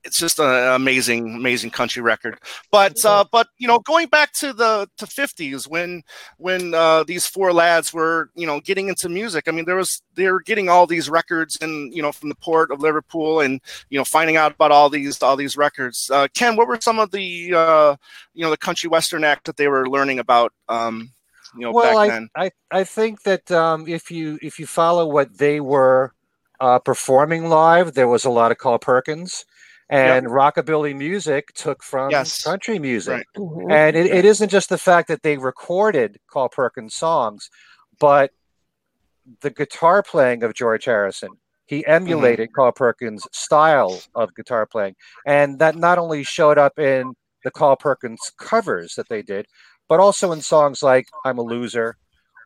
it's 0.07 0.17
just 0.17 0.39
an 0.39 0.73
amazing, 0.73 1.35
amazing 1.35 1.69
country 1.69 2.01
record. 2.01 2.39
But 2.71 3.03
uh, 3.05 3.25
but 3.31 3.49
you 3.57 3.67
know, 3.67 3.79
going 3.79 4.07
back 4.07 4.31
to 4.33 4.53
the 4.53 4.89
to 4.97 5.05
50s 5.05 5.67
when 5.67 6.03
when 6.37 6.73
uh, 6.73 7.03
these 7.03 7.27
four 7.27 7.53
lads 7.53 7.93
were 7.93 8.31
you 8.33 8.47
know 8.47 8.59
getting 8.61 8.87
into 8.87 9.09
music. 9.09 9.47
I 9.47 9.51
mean, 9.51 9.65
there 9.65 9.75
was 9.75 10.01
they 10.15 10.31
were 10.31 10.41
getting 10.41 10.69
all 10.69 10.87
these 10.87 11.09
records, 11.09 11.57
and 11.61 11.93
you 11.93 12.01
know, 12.01 12.11
from 12.11 12.29
the 12.29 12.35
port 12.35 12.71
of 12.71 12.79
Liverpool, 12.79 13.41
and 13.41 13.59
you 13.89 13.97
know, 13.97 14.05
finding 14.05 14.37
out 14.37 14.53
about 14.53 14.71
all 14.71 14.89
these 14.89 15.21
all 15.21 15.35
these 15.35 15.57
records. 15.57 16.09
Uh, 16.09 16.27
Ken, 16.33 16.55
what 16.55 16.67
were 16.67 16.79
some 16.81 16.99
of 16.99 17.11
the 17.11 17.53
uh, 17.53 17.95
you 18.33 18.43
know 18.43 18.49
the 18.49 18.57
country 18.57 18.89
western 18.89 19.23
act 19.23 19.45
that 19.45 19.57
they 19.57 19.67
were 19.67 19.89
learning 19.89 20.19
about? 20.19 20.53
Um, 20.69 21.11
you 21.53 21.61
know, 21.61 21.71
well, 21.71 21.83
back 21.83 21.97
I, 21.97 22.07
then. 22.07 22.29
I 22.35 22.51
I 22.71 22.83
think 22.85 23.23
that 23.23 23.51
um, 23.51 23.87
if 23.87 24.09
you 24.09 24.39
if 24.41 24.57
you 24.57 24.65
follow 24.65 25.05
what 25.05 25.37
they 25.37 25.59
were 25.59 26.13
uh, 26.59 26.79
performing 26.79 27.49
live, 27.49 27.93
there 27.93 28.07
was 28.07 28.25
a 28.25 28.29
lot 28.29 28.51
of 28.51 28.57
Carl 28.57 28.79
Perkins, 28.79 29.45
and 29.89 30.27
rockabilly 30.27 30.95
music 30.95 31.53
took 31.53 31.81
from 31.83 32.11
Yes. 32.11 32.43
country 32.43 32.79
music. 32.79 33.13
Right. 33.13 33.27
Mhm. 33.37 33.71
And 33.71 33.95
it, 33.95 34.07
it 34.07 34.25
isn't 34.25 34.49
just 34.49 34.69
the 34.69 34.77
fact 34.77 35.07
that 35.07 35.23
they 35.23 35.37
recorded 35.37 36.19
Carl 36.29 36.49
Perkins 36.49 36.95
songs, 36.95 37.49
but 37.99 38.31
the 39.41 39.49
guitar 39.49 40.03
playing 40.03 40.43
of 40.43 40.53
George 40.53 40.85
Harrison. 40.85 41.37
He 41.65 41.85
emulated 41.85 42.53
Carl 42.53 42.71
Perkins' 42.71 43.27
style 43.33 44.01
of 44.15 44.33
guitar 44.35 44.65
playing. 44.65 44.95
And 45.25 45.59
that 45.59 45.75
not 45.75 45.97
only 45.97 46.23
showed 46.23 46.57
up 46.57 46.79
in 46.79 47.13
the 47.43 47.51
Carl 47.51 47.75
Perkins 47.75 48.21
covers 48.37 48.95
that 48.95 49.09
they 49.09 49.21
did, 49.21 49.45
but 49.89 49.99
also 49.99 50.31
in 50.31 50.41
songs 50.41 50.81
like 50.81 51.07
I'm 51.25 51.37
a 51.37 51.41
Loser 51.41 51.97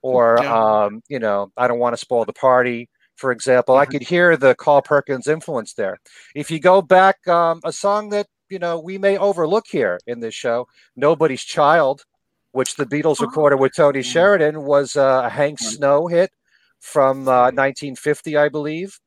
or, 0.02 0.40
Yeah. 0.42 0.84
um, 0.86 1.02
you 1.08 1.20
know, 1.20 1.52
I 1.56 1.68
Don't 1.68 1.78
Want 1.80 1.94
to 1.94 1.98
Spoil 1.98 2.26
the 2.26 2.34
Party, 2.34 2.90
for 3.16 3.32
example. 3.32 3.78
I 3.78 3.86
could 3.86 4.02
hear 4.02 4.38
the 4.38 4.56
Carl 4.56 4.82
Perkins 4.82 5.28
influence 5.28 5.74
there. 5.74 6.00
If 6.36 6.50
you 6.52 6.60
go 6.60 6.82
back, 6.82 7.28
um, 7.28 7.62
a 7.64 7.72
song 7.72 8.10
that, 8.10 8.28
you 8.50 8.60
know, 8.60 8.80
we 8.80 8.98
may 8.98 9.18
overlook 9.18 9.66
here 9.70 10.00
in 10.08 10.20
this 10.20 10.34
show, 10.34 10.68
Nobody's 10.96 11.44
Child, 11.44 12.04
which 12.52 12.76
the 12.76 12.86
Beatles 12.86 13.20
recorded 13.20 13.60
with 13.60 13.74
Tony 13.76 14.02
Sheridan, 14.02 14.64
was 14.64 14.98
uh, 14.98 15.24
a 15.26 15.30
Hank 15.30 15.60
Snow 15.60 16.08
hit 16.08 16.32
from 16.80 17.28
uh, 17.28 17.52
1950, 17.52 18.38
I 18.38 18.50
believe. 18.50 19.00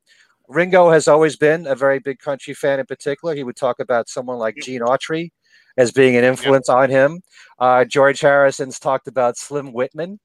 Ringo 0.48 0.90
has 0.90 1.08
always 1.08 1.36
been 1.36 1.66
a 1.66 1.74
very 1.74 1.98
big 1.98 2.18
country 2.18 2.54
fan 2.54 2.78
in 2.78 2.86
particular. 2.86 3.34
He 3.34 3.44
would 3.44 3.56
talk 3.56 3.80
about 3.80 4.08
someone 4.08 4.38
like 4.38 4.56
Gene 4.62 4.82
Autry 4.82 5.30
as 5.76 5.90
being 5.90 6.16
an 6.16 6.24
influence 6.24 6.68
on 6.68 6.90
him. 6.90 7.20
Uh, 7.58 7.84
George 7.84 8.20
Harrison's 8.20 8.78
talked 8.78 9.08
about 9.08 9.36
Slim 9.36 9.72
Whitman, 9.72 10.20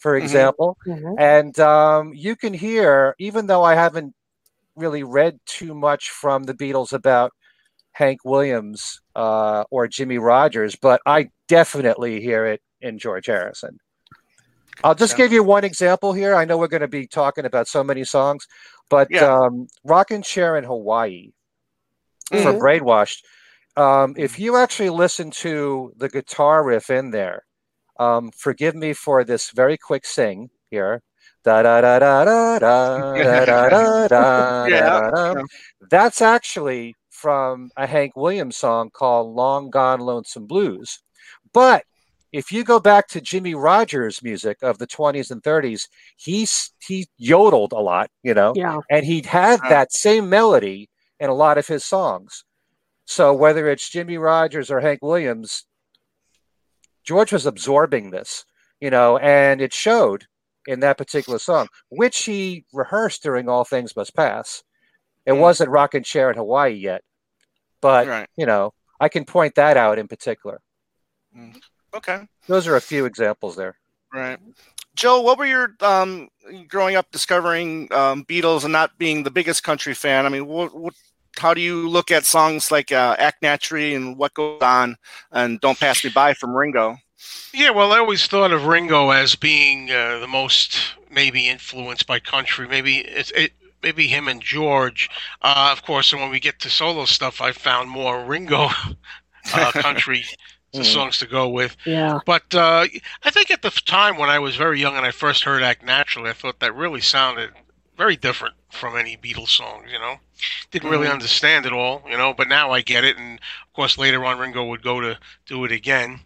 for 0.00 0.18
Mhm. 0.18 0.22
example. 0.22 0.76
Mhm. 0.86 1.14
And 1.18 1.60
um, 1.60 2.12
you 2.14 2.34
can 2.34 2.52
hear, 2.52 3.14
even 3.18 3.46
though 3.46 3.62
I 3.62 3.74
haven't 3.74 4.14
really 4.74 5.02
read 5.04 5.38
too 5.46 5.74
much 5.74 6.10
from 6.10 6.44
the 6.44 6.54
Beatles 6.54 6.92
about 6.92 7.32
Hank 7.92 8.20
Williams 8.24 9.00
uh, 9.14 9.64
or 9.70 9.86
Jimmie 9.86 10.18
Rodgers, 10.18 10.74
but 10.74 11.00
I 11.06 11.30
definitely 11.48 12.20
hear 12.20 12.46
it 12.46 12.60
in 12.80 12.98
George 12.98 13.26
Harrison. 13.26 13.78
I'll 14.82 14.94
just 14.94 15.14
Yeah. 15.14 15.24
give 15.24 15.32
you 15.32 15.42
one 15.42 15.64
example 15.64 16.14
here. 16.14 16.34
I 16.34 16.46
know 16.46 16.56
we're 16.56 16.68
going 16.68 16.80
to 16.80 16.88
be 16.88 17.06
talking 17.06 17.44
about 17.44 17.68
so 17.68 17.84
many 17.84 18.04
songs, 18.04 18.46
but 18.88 19.08
Yeah. 19.10 19.26
um, 19.26 19.66
Rockin' 19.84 20.22
Chair 20.22 20.56
in 20.56 20.64
Hawaii 20.64 21.32
for 22.30 22.54
Mhm. 22.54 22.60
Brainwashed. 22.60 23.22
Um, 23.76 24.14
if 24.16 24.38
you 24.38 24.56
actually 24.56 24.90
listen 24.90 25.30
to 25.42 25.92
the 25.96 26.08
guitar 26.08 26.64
riff 26.64 26.88
in 26.88 27.10
there, 27.10 27.44
um, 28.00 28.30
forgive 28.36 28.74
me 28.74 28.92
for 28.94 29.22
this 29.24 29.50
very 29.50 29.76
quick 29.78 30.04
sing 30.04 30.50
here. 30.70 31.02
Da 31.44 31.62
da 31.62 31.80
da 31.80 31.98
da 31.98 32.24
da 32.24 32.58
da 32.58 33.14
da 33.14 33.44
da 33.46 33.68
da 33.68 34.08
da 34.08 34.66
Yeah. 34.66 35.10
da 35.10 35.32
da. 35.34 35.42
That's 35.90 36.20
actually 36.20 36.96
from 37.10 37.70
a 37.76 37.86
Hank 37.86 38.16
Williams 38.16 38.56
song 38.56 38.90
called 38.90 39.34
Long 39.36 39.70
Gone 39.70 40.00
Lonesome 40.00 40.46
Blues. 40.46 41.00
But 41.52 41.84
if 42.32 42.52
you 42.52 42.62
go 42.64 42.78
back 42.80 43.08
to 43.08 43.20
Jimmie 43.20 43.54
Rodgers' 43.54 44.22
music 44.22 44.58
of 44.62 44.78
the 44.78 44.86
20s 44.86 45.30
and 45.30 45.42
30s, 45.42 45.88
he's 46.16 46.72
he 46.86 47.06
yodeled 47.18 47.72
a 47.72 47.80
lot, 47.80 48.10
you 48.22 48.34
know 48.34 48.52
Yeah. 48.56 48.78
and 48.90 49.04
he 49.04 49.22
had 49.22 49.60
that 49.68 49.92
same 49.92 50.28
melody 50.28 50.88
in 51.18 51.28
a 51.30 51.34
lot 51.34 51.58
of 51.58 51.66
his 51.66 51.84
songs. 51.84 52.44
So 53.06 53.34
whether 53.34 53.68
it's 53.68 53.88
Jimmie 53.90 54.18
Rodgers 54.18 54.70
or 54.70 54.80
Hank 54.80 55.00
Williams, 55.02 55.64
George 57.10 57.32
was 57.32 57.44
absorbing 57.44 58.10
this, 58.10 58.44
you 58.80 58.88
know, 58.88 59.18
and 59.18 59.60
it 59.60 59.72
showed 59.72 60.26
in 60.68 60.78
that 60.78 60.96
particular 60.96 61.40
song, 61.40 61.66
which 61.88 62.22
he 62.22 62.64
rehearsed 62.72 63.24
during 63.24 63.48
All 63.48 63.64
Things 63.64 63.96
Must 63.96 64.14
Pass. 64.14 64.62
It 65.26 65.32
Mm. 65.32 65.40
wasn't 65.40 65.70
Rockin' 65.70 66.04
Chair 66.04 66.30
in 66.30 66.36
Hawaii 66.36 66.70
yet, 66.70 67.02
but 67.80 68.06
right. 68.06 68.28
you 68.36 68.46
know, 68.46 68.74
I 69.00 69.08
can 69.08 69.24
point 69.24 69.56
that 69.56 69.76
out 69.76 69.98
in 69.98 70.06
particular. 70.06 70.60
Okay. 71.92 72.28
Those 72.46 72.68
are 72.68 72.76
a 72.76 72.80
few 72.80 73.06
examples 73.06 73.56
there. 73.56 73.74
Right. 74.14 74.38
Joe, 74.94 75.20
what 75.20 75.36
were 75.36 75.46
your 75.46 75.74
um, 75.80 76.28
growing 76.68 76.94
up 76.94 77.10
discovering 77.10 77.92
um, 77.92 78.24
Beatles 78.24 78.62
and 78.62 78.72
not 78.72 78.96
being 78.98 79.24
the 79.24 79.32
biggest 79.32 79.64
country 79.64 79.94
fan? 79.94 80.26
I 80.26 80.28
mean, 80.28 80.46
what, 80.46 80.72
what, 80.78 80.94
how 81.38 81.54
do 81.54 81.60
you 81.60 81.88
look 81.88 82.10
at 82.10 82.24
songs 82.24 82.70
like 82.70 82.92
uh, 82.92 83.16
Act 83.18 83.42
Naturally 83.42 83.94
and 83.94 84.16
What 84.16 84.34
Goes 84.34 84.60
On 84.62 84.96
and 85.32 85.60
Don't 85.60 85.78
Pass 85.78 86.04
Me 86.04 86.10
By 86.10 86.34
from 86.34 86.54
Ringo? 86.56 86.96
Yeah, 87.52 87.70
well, 87.70 87.92
I 87.92 87.98
always 87.98 88.26
thought 88.26 88.52
of 88.52 88.66
Ringo 88.66 89.10
as 89.10 89.34
being 89.34 89.90
uh, 89.90 90.18
the 90.20 90.28
most 90.28 90.78
maybe 91.10 91.48
influenced 91.48 92.06
by 92.06 92.18
country. 92.20 92.66
Maybe 92.68 92.98
it's 92.98 93.30
it, 93.32 93.52
maybe 93.82 94.06
him 94.06 94.28
and 94.28 94.40
George. 94.40 95.10
Uh, 95.42 95.68
of 95.72 95.82
course, 95.82 96.12
and 96.12 96.20
when 96.20 96.30
we 96.30 96.40
get 96.40 96.60
to 96.60 96.70
solo 96.70 97.04
stuff, 97.04 97.40
I 97.40 97.52
found 97.52 97.90
more 97.90 98.24
Ringo 98.24 98.68
uh, 99.54 99.72
country 99.74 100.24
Mhm. 100.72 100.84
songs 100.84 101.18
to 101.18 101.26
go 101.26 101.48
with. 101.48 101.76
Yeah. 101.84 102.20
But 102.24 102.54
uh, 102.54 102.86
I 103.24 103.30
think 103.30 103.50
at 103.50 103.62
the 103.62 103.70
time 103.70 104.16
when 104.18 104.30
I 104.30 104.38
was 104.38 104.54
very 104.54 104.80
young 104.80 104.96
and 104.96 105.04
I 105.04 105.10
first 105.10 105.42
heard 105.42 105.64
Act 105.64 105.82
Naturally, 105.82 106.30
I 106.30 106.32
thought 106.32 106.60
that 106.60 106.76
really 106.76 107.00
sounded 107.00 107.50
very 108.00 108.16
different 108.16 108.56
from 108.70 108.96
any 108.96 109.16
Beatles 109.16 109.50
songs, 109.60 109.92
you 109.92 109.98
know. 109.98 110.16
Didn't 110.72 110.90
really 110.90 111.08
Mhm. 111.08 111.12
understand 111.18 111.66
it 111.66 111.72
all, 111.72 112.02
you 112.10 112.16
know, 112.16 112.32
but 112.34 112.48
now 112.48 112.70
I 112.72 112.80
get 112.82 113.04
it. 113.04 113.16
And 113.18 113.38
of 113.66 113.72
course, 113.74 113.98
later 113.98 114.24
on, 114.24 114.38
Ringo 114.38 114.64
would 114.64 114.82
go 114.82 115.00
to 115.00 115.18
do 115.46 115.64
it 115.64 115.72
again 115.72 116.20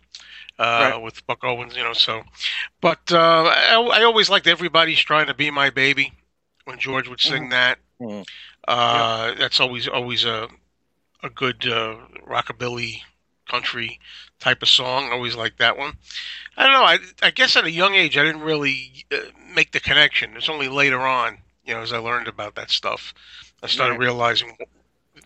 uh, 0.59 0.93
Right. 0.93 1.03
with 1.03 1.27
Buck 1.27 1.45
Owens, 1.45 1.77
you 1.77 1.83
know. 1.83 1.95
So, 1.95 2.23
but 2.81 3.13
uh, 3.13 3.45
I, 3.45 3.75
I 4.01 4.05
always 4.05 4.31
liked 4.31 4.47
Everybody's 4.47 5.01
Trying 5.01 5.27
to 5.29 5.35
Be 5.35 5.51
My 5.51 5.71
Baby 5.71 6.13
when 6.65 6.79
George 6.79 7.09
would 7.09 7.21
sing 7.21 7.51
that. 7.51 7.79
Mhm. 8.01 8.25
Uh, 8.69 9.35
That's 9.35 9.61
always 9.61 9.89
always 9.89 10.25
a 10.25 10.49
a 11.23 11.31
good 11.31 11.67
uh, 11.67 11.97
rockabilly 12.27 13.03
country 13.49 14.01
type 14.41 14.63
of 14.63 14.69
song. 14.69 15.07
I 15.09 15.13
always 15.13 15.37
liked 15.37 15.59
that 15.59 15.77
one. 15.77 15.95
I 16.57 16.65
don't 16.65 16.73
know. 16.73 16.85
I 16.85 16.99
I 17.27 17.31
guess 17.31 17.57
at 17.57 17.65
a 17.65 17.71
young 17.71 17.95
age 17.95 18.17
I 18.19 18.25
didn't 18.25 18.43
really 18.43 19.05
uh, 19.13 19.19
make 19.55 19.73
the 19.73 19.81
connection. 19.81 20.37
It's 20.37 20.49
only 20.49 20.69
later 20.69 21.01
on, 21.01 21.39
you 21.65 21.75
know, 21.75 21.81
as 21.81 21.93
I 21.93 21.99
learned 21.99 22.29
about 22.29 22.55
that 22.57 22.71
stuff, 22.71 23.15
I 23.63 23.67
started 23.67 23.93
Right. 23.93 24.01
realizing 24.01 24.57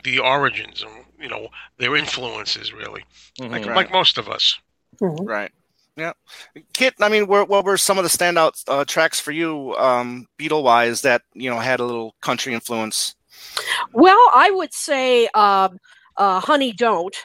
the 0.04 0.18
origins 0.18 0.82
and 0.82 1.04
you 1.18 1.28
know 1.28 1.48
their 1.78 1.96
influences 1.96 2.72
really, 2.72 3.04
like 3.40 3.62
Mhm. 3.62 3.74
like 3.74 3.90
most 3.90 4.18
of 4.18 4.28
us. 4.28 4.58
Mhm. 5.00 5.26
Right. 5.26 5.52
Yeah. 5.96 6.12
Kit, 6.72 6.94
I 7.00 7.08
mean, 7.08 7.26
where, 7.26 7.44
what 7.44 7.64
were 7.64 7.76
some 7.76 7.98
of 7.98 8.04
the 8.04 8.10
standout 8.10 8.62
uh, 8.68 8.84
tracks 8.84 9.18
for 9.18 9.32
you, 9.32 9.74
um, 9.76 10.28
Beatle 10.38 10.62
wise, 10.62 11.00
that, 11.02 11.22
you 11.34 11.50
know, 11.50 11.58
had 11.58 11.80
a 11.80 11.84
little 11.84 12.14
country 12.20 12.54
influence? 12.54 13.16
Well, 13.92 14.30
I 14.32 14.50
would 14.52 14.72
say 14.72 15.26
um, 15.34 15.78
uh, 16.16 16.38
"Honey 16.38 16.72
Don't" 16.72 17.16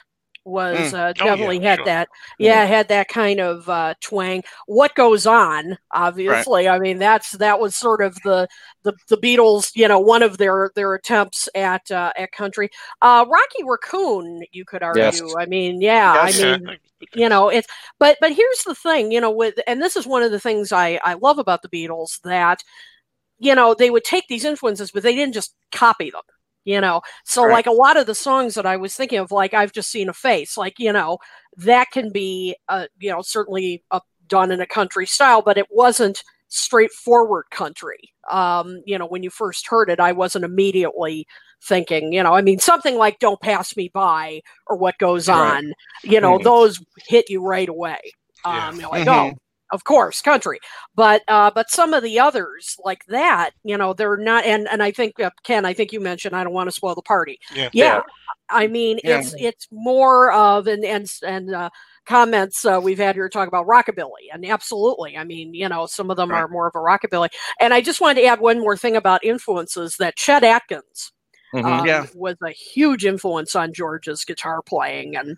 was 0.46 0.78
Mm. 0.78 0.94
uh, 0.94 0.98
Oh, 0.98 1.26
yeah, 1.26 1.32
definitely 1.32 1.60
had 1.60 1.78
sure. 1.80 1.86
that. 1.86 2.10
Yeah, 2.38 2.66
had 2.66 2.88
that 2.90 3.08
kind 3.08 3.40
of 3.40 3.68
uh, 3.70 3.94
twang. 4.02 4.44
What 4.68 4.94
goes 4.96 5.26
on? 5.26 5.78
Obviously, 5.92 6.68
I 6.68 6.80
mean 6.80 6.98
that's 7.00 7.32
that 7.34 7.60
was 7.60 7.76
sort 7.76 8.02
of 8.02 8.16
the 8.24 8.48
the 8.84 8.94
the 9.10 9.18
Beatles. 9.18 9.72
You 9.76 9.88
know, 9.88 10.00
one 10.00 10.22
of 10.24 10.38
their 10.38 10.72
their 10.76 10.94
attempts 10.94 11.48
at 11.56 11.90
uh, 11.92 12.12
at 12.18 12.32
country. 12.32 12.70
Uh, 13.02 13.26
Rocky 13.30 13.64
Raccoon, 13.66 14.44
you 14.52 14.66
could 14.66 14.84
argue. 14.84 15.04
Yes. 15.04 15.22
I 15.38 15.46
mean, 15.46 15.82
yeah, 15.82 16.26
Yes. 16.26 16.42
I 16.42 16.58
mean, 16.58 16.78
you 17.14 17.28
know 17.28 17.50
it's 17.50 17.68
but 18.00 18.18
but 18.22 18.32
here's 18.32 18.64
the 18.66 18.74
thing 18.74 19.12
you 19.12 19.20
know 19.20 19.30
with 19.30 19.56
and 19.68 19.82
this 19.82 19.98
is 19.98 20.08
one 20.08 20.24
of 20.24 20.32
the 20.32 20.40
things 20.40 20.72
i 20.72 20.98
i 21.04 21.16
love 21.16 21.38
about 21.38 21.62
the 21.62 21.68
beatles 21.68 22.22
that 22.22 22.64
you 23.40 23.54
know 23.54 23.74
they 23.74 23.90
would 23.90 24.06
take 24.06 24.26
these 24.30 24.46
influences 24.46 24.90
but 24.90 25.04
they 25.04 25.14
didn't 25.14 25.34
just 25.34 25.54
copy 25.74 26.12
them 26.12 26.22
you 26.66 26.80
know 26.80 27.02
so 27.26 27.44
Right. 27.44 27.54
like 27.54 27.68
a 27.68 27.72
lot 27.72 27.98
of 27.98 28.06
the 28.06 28.16
songs 28.16 28.56
that 28.56 28.66
i 28.66 28.78
was 28.78 28.96
thinking 28.96 29.20
of 29.20 29.32
like 29.32 29.54
i've 29.54 29.72
just 29.74 29.92
seen 29.92 30.10
a 30.10 30.14
face 30.14 30.58
like 30.58 30.80
you 30.80 30.92
know 30.94 31.18
that 31.58 31.92
can 31.92 32.12
be 32.12 32.56
uh 32.70 32.88
you 33.00 33.12
know 33.12 33.22
certainly 33.22 33.84
uh, 33.92 34.00
done 34.28 34.52
in 34.52 34.62
a 34.62 34.66
country 34.68 35.06
style 35.06 35.42
but 35.42 35.58
it 35.58 35.68
wasn't 35.72 36.24
straightforward 36.48 37.46
country 37.52 37.98
um 38.32 38.82
you 38.86 38.98
know 38.98 39.06
when 39.08 39.24
you 39.24 39.30
first 39.30 39.68
heard 39.68 39.90
it 39.90 40.00
i 40.00 40.12
wasn't 40.12 40.44
immediately 40.46 41.26
thinking 41.64 42.12
you 42.14 42.22
know 42.24 42.34
i 42.34 42.42
mean 42.42 42.60
something 42.60 42.96
like 42.98 43.20
don't 43.20 43.42
pass 43.42 43.76
me 43.76 43.90
by 43.94 44.40
or 44.68 44.78
what 44.78 44.98
goes 44.98 45.28
Right. 45.28 45.58
on 45.58 45.74
you 46.04 46.20
know 46.22 46.38
Mhm. 46.40 46.44
those 46.44 46.84
hit 47.08 47.30
you 47.30 47.42
right 47.44 47.70
away 47.70 48.00
Yeah. 48.46 48.68
um 48.70 48.80
you're 48.80 48.90
like 48.90 49.08
Mhm. 49.08 49.34
oh 49.34 49.38
of 49.74 49.84
course 49.84 50.22
country 50.22 50.60
but 50.96 51.22
uh 51.28 51.52
but 51.54 51.70
some 51.70 51.94
of 51.94 52.04
the 52.04 52.18
others 52.20 52.78
like 52.86 53.04
that 53.08 53.52
you 53.66 53.78
know 53.78 53.92
they're 53.94 54.16
not 54.18 54.46
and 54.46 54.68
and 54.70 54.82
i 54.82 54.92
think 54.92 55.20
uh, 55.20 55.30
ken 55.44 55.66
i 55.66 55.74
think 55.74 55.92
you 55.92 56.00
mentioned 56.00 56.36
i 56.36 56.44
don't 56.44 56.54
want 56.54 56.68
to 56.68 56.72
spoil 56.72 56.96
the 56.96 57.02
party 57.02 57.38
Yeah. 57.54 57.70
yeah, 57.74 58.02
i 58.50 58.68
mean 58.68 59.00
Yeah. 59.04 59.18
it's 59.20 59.34
it's 59.38 59.68
more 59.72 60.32
of 60.32 60.68
and 60.68 60.86
and 60.86 61.12
and 61.26 61.54
uh 61.54 61.70
comments 62.06 62.66
uh, 62.66 62.80
we've 62.84 62.98
had 63.00 63.16
here 63.16 63.30
talk 63.30 63.48
about 63.48 63.66
rockabilly 63.68 64.28
and 64.34 64.46
absolutely 64.46 65.18
i 65.18 65.24
mean 65.24 65.54
you 65.54 65.68
know 65.68 65.86
some 65.88 66.12
of 66.12 66.18
them 66.18 66.30
Right. 66.30 66.40
are 66.42 66.48
more 66.48 66.68
of 66.68 66.76
a 66.76 66.80
rockabilly 66.80 67.30
and 67.60 67.74
i 67.74 67.82
just 67.82 68.00
wanted 68.02 68.22
to 68.22 68.28
add 68.28 68.40
one 68.42 68.60
more 68.60 68.78
thing 68.78 68.96
about 68.96 69.24
influences 69.26 69.96
that 70.00 70.16
chet 70.16 70.44
atkins 70.44 71.12
Mhm. 71.54 71.66
um, 71.66 71.86
Yeah. 71.88 72.06
was 72.16 72.36
a 72.44 72.50
huge 72.50 73.06
influence 73.06 73.56
on 73.56 73.74
George's 73.74 74.26
guitar 74.26 74.62
playing 74.64 75.16
and 75.16 75.38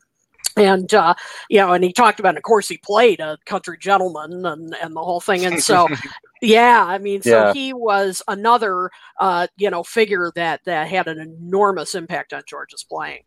and 0.57 0.93
uh, 0.93 1.13
you 1.49 1.59
know, 1.59 1.73
and 1.73 1.83
he 1.83 1.91
talked 1.93 2.19
about, 2.19 2.29
and 2.29 2.37
of 2.37 2.43
course, 2.43 2.67
he 2.67 2.77
played 2.77 3.19
a 3.19 3.37
country 3.45 3.77
gentleman 3.79 4.45
and 4.45 4.75
and 4.81 4.95
the 4.95 5.03
whole 5.03 5.19
thing, 5.21 5.45
and 5.45 5.61
so 5.61 5.87
yeah, 6.41 6.83
I 6.85 6.97
mean, 6.97 7.21
so 7.21 7.29
Yeah. 7.47 7.53
he 7.53 7.73
was 7.73 8.21
another 8.27 8.89
uh, 9.19 9.47
you 9.57 9.69
know 9.69 9.83
figure 9.83 10.31
that 10.35 10.61
that 10.65 10.87
had 10.87 11.07
an 11.07 11.19
enormous 11.19 11.95
impact 11.95 12.33
on 12.33 12.43
George's 12.47 12.83
playing. 12.83 13.23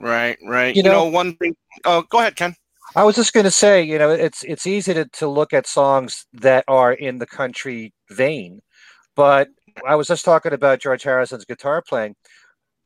Right, 0.00 0.38
right. 0.46 0.74
You 0.74 0.82
You, 0.82 0.88
know, 0.88 1.04
know- 1.04 1.10
one 1.10 1.36
thing. 1.36 1.54
Oh, 1.84 2.02
go 2.08 2.18
ahead, 2.18 2.36
Ken. 2.36 2.54
I 2.94 3.04
was 3.04 3.16
just 3.16 3.32
going 3.32 3.44
to 3.44 3.50
say, 3.50 3.82
you 3.82 3.96
know, 3.98 4.10
it's 4.10 4.42
it's 4.42 4.66
easy 4.66 4.92
to, 4.92 5.06
to 5.06 5.28
look 5.28 5.52
at 5.54 5.66
songs 5.66 6.26
that 6.34 6.64
are 6.68 6.92
in 6.92 7.18
the 7.18 7.26
country 7.26 7.94
vein, 8.10 8.60
but 9.16 9.48
I 9.86 9.94
was 9.94 10.08
just 10.08 10.24
talking 10.26 10.52
about 10.52 10.80
George 10.80 11.02
Harrison's 11.02 11.46
guitar 11.46 11.80
playing. 11.86 12.16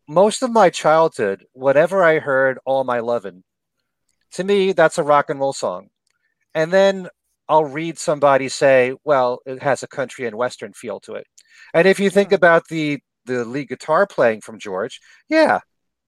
Most 0.08 0.44
of 0.44 0.52
my 0.52 0.70
childhood, 0.70 1.44
whatever 1.54 2.04
I 2.04 2.20
heard, 2.20 2.60
all 2.64 2.84
my 2.84 3.00
lovin', 3.00 3.42
to 4.32 4.44
me, 4.44 4.72
that's 4.72 4.98
a 4.98 5.02
rock 5.02 5.30
and 5.30 5.40
roll 5.40 5.52
song. 5.52 5.88
And 6.54 6.72
then 6.72 7.08
I'll 7.48 7.64
read 7.64 7.98
somebody 7.98 8.48
say, 8.48 8.94
well, 9.04 9.40
it 9.46 9.62
has 9.62 9.82
a 9.82 9.88
country 9.88 10.26
and 10.26 10.36
western 10.36 10.72
feel 10.72 11.00
to 11.00 11.14
it. 11.14 11.26
And 11.74 11.86
if 11.86 12.00
you 12.00 12.10
think 12.10 12.32
about 12.32 12.68
the 12.68 13.00
the 13.24 13.44
lead 13.44 13.68
guitar 13.68 14.06
playing 14.06 14.40
from 14.40 14.58
George, 14.58 15.00
yeah, 15.28 15.60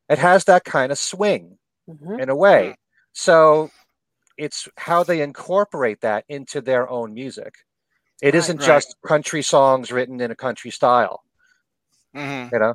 it 0.08 0.18
has 0.18 0.44
that 0.44 0.64
kind 0.64 0.92
of 0.92 0.98
swing 0.98 1.58
Mhm. 1.88 2.20
in 2.20 2.28
a 2.28 2.36
way. 2.36 2.76
So 3.12 3.70
it's 4.36 4.68
how 4.76 5.02
they 5.02 5.20
incorporate 5.20 6.00
that 6.02 6.24
into 6.28 6.60
their 6.60 6.88
own 6.88 7.14
music. 7.14 7.54
It 8.22 8.34
Right, 8.34 8.34
not 8.34 8.58
right. 8.60 8.66
just 8.66 8.96
country 9.04 9.42
songs 9.42 9.90
written 9.90 10.20
in 10.20 10.30
a 10.30 10.36
country 10.36 10.70
style, 10.70 11.22
Mm-hmm. 12.14 12.54
you 12.54 12.60
know. 12.60 12.74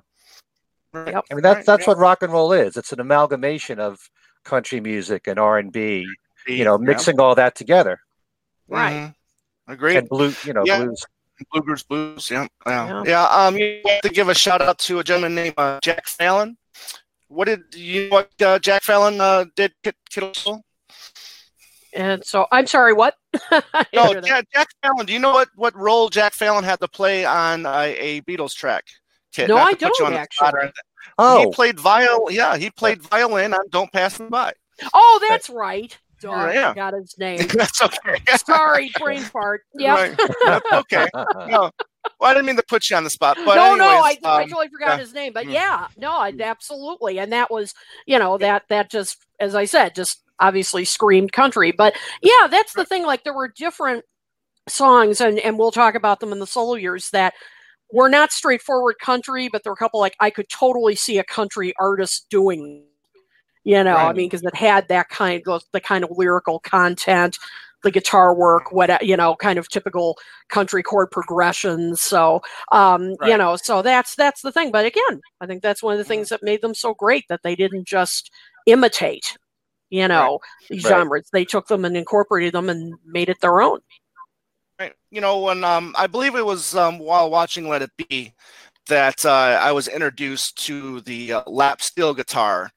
Right. 0.94 1.16
I 1.16 1.34
mean 1.34 1.42
that's 1.42 1.66
that's 1.66 1.88
what 1.88 1.98
rock 1.98 2.22
and 2.22 2.32
roll 2.34 2.54
is. 2.54 2.78
It's 2.78 2.92
an 2.92 3.00
amalgamation 3.00 3.80
of 3.80 4.10
country 4.44 4.80
music 4.80 5.28
and 5.28 5.40
R 5.40 5.58
and 5.58 5.72
B, 5.72 6.06
you 6.48 6.64
know, 6.64 6.78
Yeah. 6.80 6.86
mixing 6.86 7.20
all 7.20 7.36
that 7.36 7.56
together. 7.56 8.00
Right. 8.68 8.94
Mhm. 8.94 9.16
Agreed. 9.68 9.98
And 9.98 10.10
blue, 10.10 10.34
you 10.44 10.54
know, 10.54 10.64
Yeah. 10.66 10.84
blues. 10.84 11.04
Bluegrass 11.52 11.84
Blues. 11.84 12.30
Yeah, 12.30 12.48
Yeah. 12.66 12.88
yeah, 12.88 13.04
yeah. 13.06 13.26
Um, 13.26 13.58
you 13.58 13.82
have 13.88 14.02
to 14.02 14.10
give 14.10 14.30
a 14.30 14.36
shout 14.36 14.62
out 14.62 14.78
to 14.80 15.00
a 15.00 15.04
gentleman 15.04 15.36
named 15.36 15.56
uh, 15.58 15.80
Jack 15.82 16.08
Fallon. 16.08 16.58
What 17.28 17.46
did 17.46 17.64
you 17.74 18.10
know 18.10 18.16
what 18.18 18.42
uh, 18.42 18.60
Jack 18.60 18.84
Fallon 18.84 19.20
uh, 19.20 19.46
did? 19.56 19.74
Kid, 19.84 19.96
Kid 20.10 20.36
And 21.94 22.24
so 22.26 22.48
I'm 22.52 22.68
sorry, 22.68 22.94
what? 22.94 23.16
I 23.52 23.86
No, 23.94 24.08
hear. 24.12 24.22
Jack, 24.22 24.46
Jack 24.54 24.68
Fallon. 24.82 25.06
Do 25.06 25.14
you 25.14 25.20
know 25.20 25.32
what 25.32 25.50
what 25.56 25.76
role 25.76 26.10
Jack 26.10 26.34
Fallon 26.34 26.64
had 26.64 26.80
to 26.80 26.88
play 26.88 27.26
on 27.26 27.66
a, 27.66 27.96
a 27.98 28.22
Beatles 28.22 28.54
track? 28.56 28.84
Kid, 29.34 29.50
No, 29.50 29.58
I 29.58 29.72
to 29.74 29.78
put 29.88 30.00
you 30.00 30.06
don't, 30.06 30.14
on 30.14 30.22
the 30.22 30.28
spot 30.32 30.54
or 30.54 30.60
actually. 30.66 30.74
Anything. 31.20 31.46
Oh, 31.46 31.50
He 31.50 31.54
played 31.56 31.80
viol. 31.80 32.32
Yeah, 32.32 32.58
he 32.58 32.70
played 32.70 33.02
violin 33.02 33.54
on 33.54 33.68
"Don't 33.70 33.92
Pass 33.92 34.20
Me 34.20 34.28
By." 34.30 34.54
Oh, 34.94 35.26
that's 35.28 35.50
right. 35.50 35.98
Duh, 36.20 36.32
I 36.32 36.54
Yeah. 36.54 36.70
forgot 36.70 36.94
his 36.94 37.16
name. 37.20 37.48
That's 37.48 37.82
okay. 37.82 38.18
Sorry, 38.46 38.92
brain 39.00 39.24
fart. 39.34 39.62
Yeah. 39.74 39.94
Right. 39.96 40.20
That's 40.46 40.66
okay. 40.74 41.08
No, 41.48 41.70
well, 42.20 42.32
I 42.32 42.34
didn't 42.34 42.46
mean 42.48 42.56
to 42.58 42.64
put 42.68 42.90
you 42.90 42.96
on 42.96 43.04
the 43.04 43.10
spot, 43.10 43.38
but 43.46 43.56
no, 43.56 43.76
no, 43.76 43.86
I, 43.86 44.12
anyways, 44.12 44.18
I 44.24 44.44
um, 44.44 44.50
totally 44.50 44.70
forgot 44.70 44.90
yeah. 44.90 44.98
his 44.98 45.14
name, 45.14 45.34
but 45.34 45.46
Mm. 45.46 45.54
yeah, 45.54 45.88
no, 45.98 46.12
I, 46.18 46.34
absolutely, 46.40 47.20
and 47.20 47.32
that 47.34 47.52
was, 47.52 47.74
you 48.06 48.20
know, 48.20 48.38
that 48.38 48.64
that 48.70 48.90
just, 48.90 49.18
as 49.40 49.56
I 49.56 49.66
said, 49.66 49.96
just 49.96 50.22
obviously 50.40 50.86
screamed 50.86 51.32
country. 51.34 51.72
But 51.72 51.96
yeah, 52.22 52.48
that's 52.50 52.74
the 52.74 52.86
thing. 52.86 53.04
Like 53.06 53.24
there 53.24 53.34
were 53.34 53.48
different 53.50 54.06
songs, 54.68 55.22
and 55.22 55.40
and 55.40 55.58
we'll 55.60 55.72
talk 55.72 55.96
about 55.96 56.20
them 56.20 56.32
in 56.32 56.40
the 56.40 56.48
solo 56.48 56.76
years 56.76 57.10
that 57.12 57.34
were 57.94 58.10
not 58.10 58.32
straightforward 58.34 58.98
country, 59.00 59.48
but 59.50 59.64
there 59.64 59.72
were 59.72 59.76
a 59.76 59.78
couple 59.78 60.00
like 60.02 60.16
I 60.20 60.32
could 60.32 60.50
totally 60.50 60.96
see 60.96 61.20
a 61.20 61.24
country 61.24 61.74
artist 61.80 62.28
doing. 62.30 62.86
You 63.66 63.82
know, 63.84 63.96
I 64.08 64.14
mean, 64.14 64.28
because 64.28 64.44
it 64.44 64.56
had 64.56 64.90
that 64.90 65.08
kind 65.10 65.42
of 65.48 65.64
the 65.72 65.80
kind 65.80 66.04
of 66.04 66.12
lyrical 66.12 66.60
content, 66.60 67.38
the 67.84 67.92
guitar 67.92 68.36
work, 68.36 68.74
what 68.74 69.06
you 69.06 69.16
know, 69.16 69.36
kind 69.38 69.58
of 69.60 69.70
typical 69.70 70.18
country 70.50 70.84
chord 70.84 71.12
progressions. 71.12 72.02
So, 72.02 72.42
um, 72.74 73.16
you 73.24 73.38
know, 73.38 73.56
so 73.56 73.82
that's 73.82 74.16
that's 74.16 74.42
the 74.42 74.52
thing. 74.52 74.72
But 74.72 74.86
again, 74.86 75.22
I 75.40 75.46
think 75.46 75.62
that's 75.64 75.84
one 75.84 75.94
of 75.94 76.00
the 76.00 76.04
things 76.04 76.30
that 76.30 76.44
made 76.44 76.62
them 76.62 76.74
so 76.74 76.94
great 76.94 77.26
that 77.30 77.42
they 77.44 77.56
didn't 77.56 77.88
just 77.88 78.32
imitate, 78.66 79.38
you 79.92 80.08
know, 80.08 80.40
these 80.70 80.84
Right. 80.84 80.90
genres. 80.90 81.30
They 81.32 81.46
took 81.46 81.68
them 81.68 81.86
and 81.86 81.96
incorporated 81.96 82.54
them 82.54 82.70
and 82.70 82.96
made 83.06 83.30
it 83.30 83.40
their 83.42 83.62
own. 83.62 83.80
Right. 84.84 84.94
You 85.12 85.22
know, 85.22 85.40
when 85.40 85.64
um, 85.64 85.96
I 85.98 86.08
believe 86.08 86.36
it 86.36 86.46
was 86.46 86.76
um, 86.76 87.00
while 87.00 87.32
watching 87.32 87.70
Let 87.70 87.84
It 87.84 87.92
Be 87.96 88.34
that 88.88 89.26
uh, 89.26 89.58
I 89.62 89.72
was 89.72 89.88
introduced 89.88 90.58
to 90.66 91.00
the 91.02 91.34
uh, 91.34 91.44
lap 91.48 91.82
steel 91.82 92.14
guitar, 92.14 92.70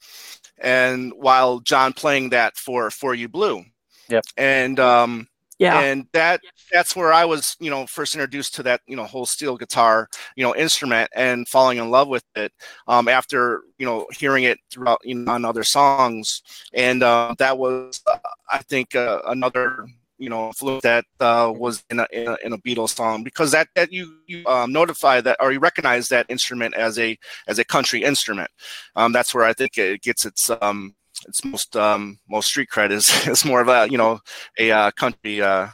and 0.58 1.12
while 1.16 1.58
John 1.58 1.92
playing 1.92 2.30
that 2.30 2.56
for 2.56 2.92
For 2.92 3.16
You 3.16 3.28
Blue. 3.28 3.64
Yep. 4.08 4.24
And 4.36 4.78
um, 4.78 5.26
Yeah. 5.58 5.80
and 5.80 6.06
that 6.12 6.42
that's 6.72 6.94
where 6.94 7.12
I 7.12 7.24
was, 7.24 7.56
you 7.58 7.70
know, 7.70 7.86
first 7.88 8.14
introduced 8.14 8.54
to 8.54 8.62
that, 8.64 8.82
you 8.86 8.94
know, 8.94 9.04
whole 9.04 9.26
steel 9.26 9.56
guitar, 9.56 10.08
you 10.36 10.44
know, 10.44 10.54
instrument 10.54 11.10
and 11.12 11.48
falling 11.48 11.78
in 11.78 11.90
love 11.90 12.06
with 12.06 12.24
it. 12.36 12.52
Um, 12.86 13.08
after 13.08 13.62
you 13.78 13.86
know 13.86 14.06
hearing 14.12 14.44
it 14.44 14.58
throughout, 14.70 15.00
you 15.02 15.16
know, 15.16 15.32
on 15.32 15.44
other 15.44 15.64
songs, 15.64 16.42
and 16.72 17.02
uh, 17.02 17.34
that 17.38 17.58
was, 17.58 18.00
uh, 18.06 18.18
I 18.48 18.58
think, 18.58 18.94
uh, 18.94 19.22
another 19.26 19.88
you 20.18 20.28
know 20.28 20.48
influence 20.48 20.82
that 20.82 21.04
uh, 21.20 21.52
was 21.54 21.84
in 21.90 22.00
a, 22.00 22.06
in 22.12 22.28
a 22.28 22.36
in 22.44 22.52
a 22.52 22.58
Beatles 22.58 22.94
song 22.94 23.22
because 23.22 23.50
that 23.52 23.68
that 23.74 23.92
you 23.92 24.18
you 24.26 24.46
um, 24.46 24.72
notify 24.72 25.20
that 25.20 25.36
or 25.40 25.52
you 25.52 25.58
recognize 25.58 26.08
that 26.08 26.26
instrument 26.28 26.74
as 26.74 26.98
a 26.98 27.18
as 27.46 27.58
a 27.58 27.64
country 27.64 28.02
instrument. 28.02 28.50
Um, 28.94 29.12
that's 29.12 29.34
where 29.34 29.44
I 29.44 29.52
think 29.52 29.78
it 29.78 30.02
gets 30.02 30.24
its 30.24 30.50
um 30.60 30.94
its 31.26 31.44
most 31.44 31.76
um 31.76 32.18
most 32.28 32.48
street 32.48 32.68
cred 32.72 32.90
is 32.90 33.08
is 33.26 33.44
more 33.44 33.60
of 33.60 33.68
a 33.68 33.88
you 33.90 33.98
know 33.98 34.20
a 34.58 34.70
uh, 34.70 34.90
country 34.92 35.40
uh 35.40 35.68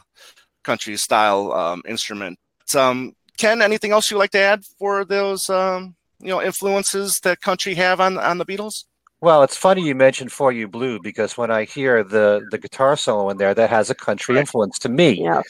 country 0.63 0.97
style 0.97 1.51
um 1.53 1.81
instrument. 1.87 2.37
Um, 2.75 3.13
Ken, 3.37 3.61
anything 3.61 3.91
else 3.91 4.09
you'd 4.09 4.17
like 4.17 4.31
to 4.31 4.39
add 4.39 4.63
for 4.79 5.05
those 5.05 5.49
um 5.49 5.95
you 6.19 6.29
know 6.29 6.41
influences 6.41 7.19
that 7.23 7.41
country 7.41 7.75
have 7.75 7.99
on 7.99 8.17
on 8.17 8.37
the 8.37 8.45
Beatles? 8.45 8.85
Well, 9.23 9.43
it's 9.43 9.55
funny 9.55 9.81
you 9.87 9.95
mentioned 9.95 10.33
"For 10.33 10.51
You 10.51 10.67
Blue" 10.67 10.99
because 10.99 11.37
when 11.37 11.49
I 11.49 11.63
hear 11.63 12.03
the 12.03 12.45
the 12.51 12.57
guitar 12.57 12.97
solo 12.97 13.29
in 13.29 13.37
there, 13.37 13.53
that 13.53 13.69
has 13.69 13.89
a 13.89 13.95
country 13.95 14.37
influence 14.37 14.77
to 14.79 14.89
me. 14.89 15.23
Yeah. 15.23 15.41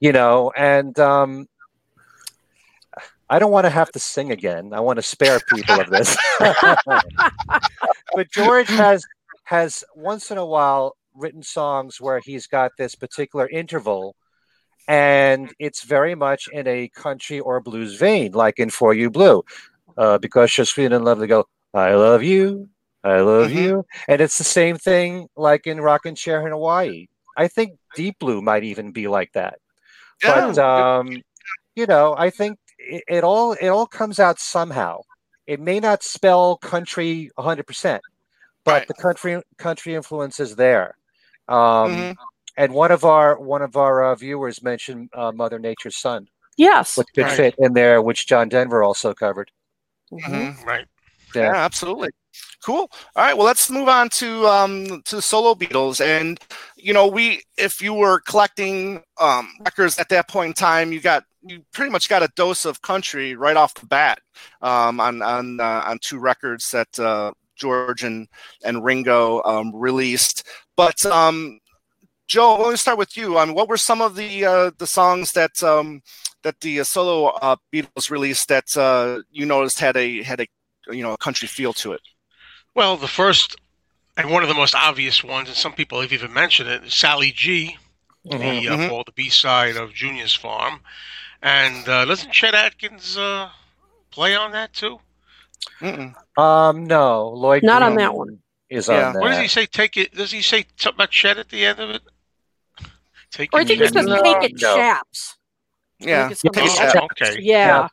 You 0.00 0.10
know, 0.10 0.50
and 0.56 0.98
um, 0.98 1.46
I 3.30 3.38
don't 3.38 3.52
want 3.52 3.64
to 3.66 3.70
have 3.70 3.92
to 3.92 4.00
sing 4.00 4.32
again. 4.32 4.72
I 4.72 4.80
want 4.80 4.96
to 4.96 5.04
spare 5.04 5.38
people 5.54 5.80
of 5.80 5.88
this. 5.88 6.16
but 8.16 8.28
George 8.32 8.66
has 8.70 9.04
has 9.44 9.84
once 9.94 10.32
in 10.32 10.38
a 10.38 10.44
while 10.44 10.96
written 11.14 11.44
songs 11.44 12.00
where 12.00 12.18
he's 12.18 12.48
got 12.48 12.72
this 12.76 12.96
particular 12.96 13.48
interval 13.48 14.16
and 14.88 15.54
it's 15.60 15.84
very 15.84 16.16
much 16.16 16.48
in 16.52 16.66
a 16.66 16.88
country 16.88 17.38
or 17.38 17.60
blues 17.60 17.94
vein, 17.94 18.32
like 18.32 18.58
in 18.58 18.68
For 18.68 18.92
You 18.94 19.10
Blue, 19.10 19.44
uh, 19.96 20.18
because 20.18 20.58
you're 20.58 20.64
sweet 20.64 20.90
and 20.90 21.04
lovely. 21.04 21.28
Go, 21.28 21.44
I 21.72 21.94
love 21.94 22.24
you, 22.24 22.68
I 23.06 23.20
love 23.20 23.50
Mhm. 23.50 23.54
you, 23.62 23.86
and 24.08 24.20
it's 24.20 24.36
the 24.38 24.44
same 24.44 24.76
thing 24.78 25.28
like 25.36 25.66
in 25.66 25.80
Rockin' 25.80 26.16
Chair 26.16 26.44
in 26.44 26.52
Hawaii. 26.52 27.06
I 27.36 27.46
think 27.48 27.78
Deep 27.94 28.18
Blue 28.18 28.42
might 28.42 28.64
even 28.64 28.90
be 28.90 29.06
like 29.06 29.32
that. 29.34 29.58
But 30.22 30.58
um, 30.58 31.22
you 31.76 31.86
know, 31.86 32.14
I 32.18 32.30
think 32.30 32.58
it, 32.78 33.04
it 33.06 33.24
all 33.24 33.52
it 33.52 33.68
all 33.68 33.86
comes 33.86 34.18
out 34.18 34.38
somehow. 34.40 35.02
It 35.46 35.60
may 35.60 35.78
not 35.78 36.02
spell 36.02 36.56
country 36.56 37.30
100, 37.36 37.66
percent 37.66 38.02
but 38.64 38.72
Right. 38.72 38.88
the 38.88 38.94
country 38.94 39.40
country 39.58 39.94
influence 39.94 40.40
is 40.40 40.56
there. 40.56 40.96
Um, 41.48 41.56
Mhm. 41.90 42.16
And 42.58 42.72
one 42.72 42.90
of 42.90 43.04
our 43.04 43.38
one 43.38 43.60
of 43.62 43.76
our 43.76 44.02
uh, 44.02 44.14
viewers 44.16 44.62
mentioned 44.62 45.10
uh, 45.12 45.30
Mother 45.30 45.58
Nature's 45.60 45.96
Son, 45.96 46.26
Yes. 46.56 46.96
which 46.96 47.06
could 47.14 47.24
Right. 47.26 47.36
fit 47.36 47.54
in 47.58 47.74
there, 47.74 48.00
which 48.02 48.26
John 48.26 48.48
Denver 48.48 48.82
also 48.82 49.12
covered. 49.14 49.52
Mhm. 50.10 50.22
Mhm. 50.56 50.64
Right. 50.66 50.86
Yeah, 51.34 51.42
Yeah. 51.42 51.54
absolutely. 51.56 52.10
Cool. 52.64 52.90
All 53.14 53.24
right. 53.24 53.36
Well, 53.36 53.46
let's 53.46 53.70
move 53.70 53.88
on 53.88 54.08
to 54.14 54.46
um 54.46 55.02
to 55.06 55.22
solo 55.22 55.54
Beatles, 55.54 56.04
and 56.04 56.38
you 56.76 56.92
know, 56.92 57.06
we 57.06 57.42
if 57.56 57.80
you 57.80 57.94
were 57.94 58.20
collecting 58.20 59.02
um 59.20 59.48
records 59.64 59.98
at 59.98 60.08
that 60.08 60.28
point 60.28 60.48
in 60.48 60.54
time, 60.54 60.92
you 60.92 61.00
got 61.00 61.24
you 61.42 61.64
pretty 61.72 61.90
much 61.90 62.08
got 62.08 62.22
a 62.22 62.28
dose 62.36 62.64
of 62.64 62.82
country 62.82 63.34
right 63.34 63.56
off 63.56 63.74
the 63.74 63.86
bat 63.86 64.18
um, 64.62 65.00
on 65.00 65.22
on 65.22 65.60
uh, 65.60 65.82
on 65.86 65.98
two 66.00 66.18
records 66.18 66.70
that 66.70 66.98
uh, 66.98 67.32
George 67.56 68.02
and 68.02 68.28
and 68.64 68.84
Ringo 68.84 69.42
um, 69.44 69.74
released. 69.74 70.46
But 70.76 71.04
um, 71.06 71.60
Joe, 72.28 72.56
let 72.56 72.70
me 72.70 72.76
start 72.76 72.98
with 72.98 73.16
you. 73.16 73.38
Um, 73.38 73.54
what 73.54 73.68
were 73.68 73.76
some 73.76 74.00
of 74.00 74.16
the 74.16 74.44
uh, 74.44 74.70
the 74.78 74.86
songs 74.86 75.32
that 75.32 75.62
um, 75.62 76.02
that 76.42 76.60
the 76.60 76.80
uh, 76.80 76.84
solo 76.84 77.26
uh, 77.28 77.56
Beatles 77.72 78.10
released 78.10 78.48
that 78.48 78.76
uh, 78.76 79.22
you 79.30 79.46
noticed 79.46 79.78
had 79.80 79.96
a 79.96 80.22
had 80.22 80.40
a 80.40 80.46
you 80.90 81.02
know 81.02 81.12
a 81.12 81.18
country 81.18 81.48
feel 81.48 81.72
to 81.74 81.92
it? 81.92 82.00
Well, 82.76 82.98
the 82.98 83.08
first 83.08 83.56
and 84.18 84.30
one 84.30 84.42
of 84.42 84.50
the 84.50 84.54
most 84.54 84.74
obvious 84.74 85.24
ones, 85.24 85.48
and 85.48 85.56
some 85.56 85.72
people 85.72 85.98
have 86.02 86.12
even 86.12 86.30
mentioned 86.32 86.68
it, 86.68 86.84
is 86.84 86.94
Sally 86.94 87.32
G, 87.32 87.78
the 88.22 88.36
Mhm. 88.36 88.68
uh, 88.70 88.76
Mhm. 88.76 88.88
called 88.90 89.06
the 89.06 89.12
B 89.12 89.30
side 89.30 89.76
of 89.76 89.94
Junior's 89.94 90.34
Farm, 90.34 90.82
and 91.40 91.88
uh, 91.88 92.04
doesn't 92.04 92.32
Chet 92.32 92.54
Atkins 92.54 93.16
uh, 93.16 93.50
play 94.10 94.36
on 94.36 94.52
that 94.52 94.74
too? 94.74 95.00
Mm-mm. 95.80 96.14
Um, 96.38 96.84
no, 96.84 97.28
Lloyd. 97.28 97.62
Not 97.62 97.82
on 97.82 97.94
that 97.96 98.14
one. 98.14 98.42
Is 98.68 98.88
Yeah. 98.88 99.06
on 99.08 99.12
that. 99.14 99.20
What 99.20 99.28
does 99.30 99.38
he 99.38 99.48
say? 99.48 99.64
Take 99.64 99.96
it. 99.96 100.14
Does 100.14 100.30
he 100.32 100.42
say 100.42 100.66
something 100.76 100.96
about 100.98 101.10
Chet 101.12 101.38
at 101.38 101.48
the 101.48 101.64
end 101.64 101.80
of 101.80 101.88
it? 101.90 102.02
Take 103.30 103.54
Or 103.54 103.60
I 103.60 103.62
it, 103.62 103.68
think 103.68 103.80
it 103.80 103.84
Chet. 103.84 103.92
says 103.94 104.06
No, 104.06 104.22
take 104.22 104.50
it 104.50 104.60
no. 104.60 104.76
chaps. 104.76 105.36
Yeah. 105.98 106.28
Take 106.28 106.44
like 106.56 106.64
a 106.64 106.68
that. 106.76 106.96
Oh, 106.96 107.04
okay. 107.06 107.38
Yeah. 107.40 107.88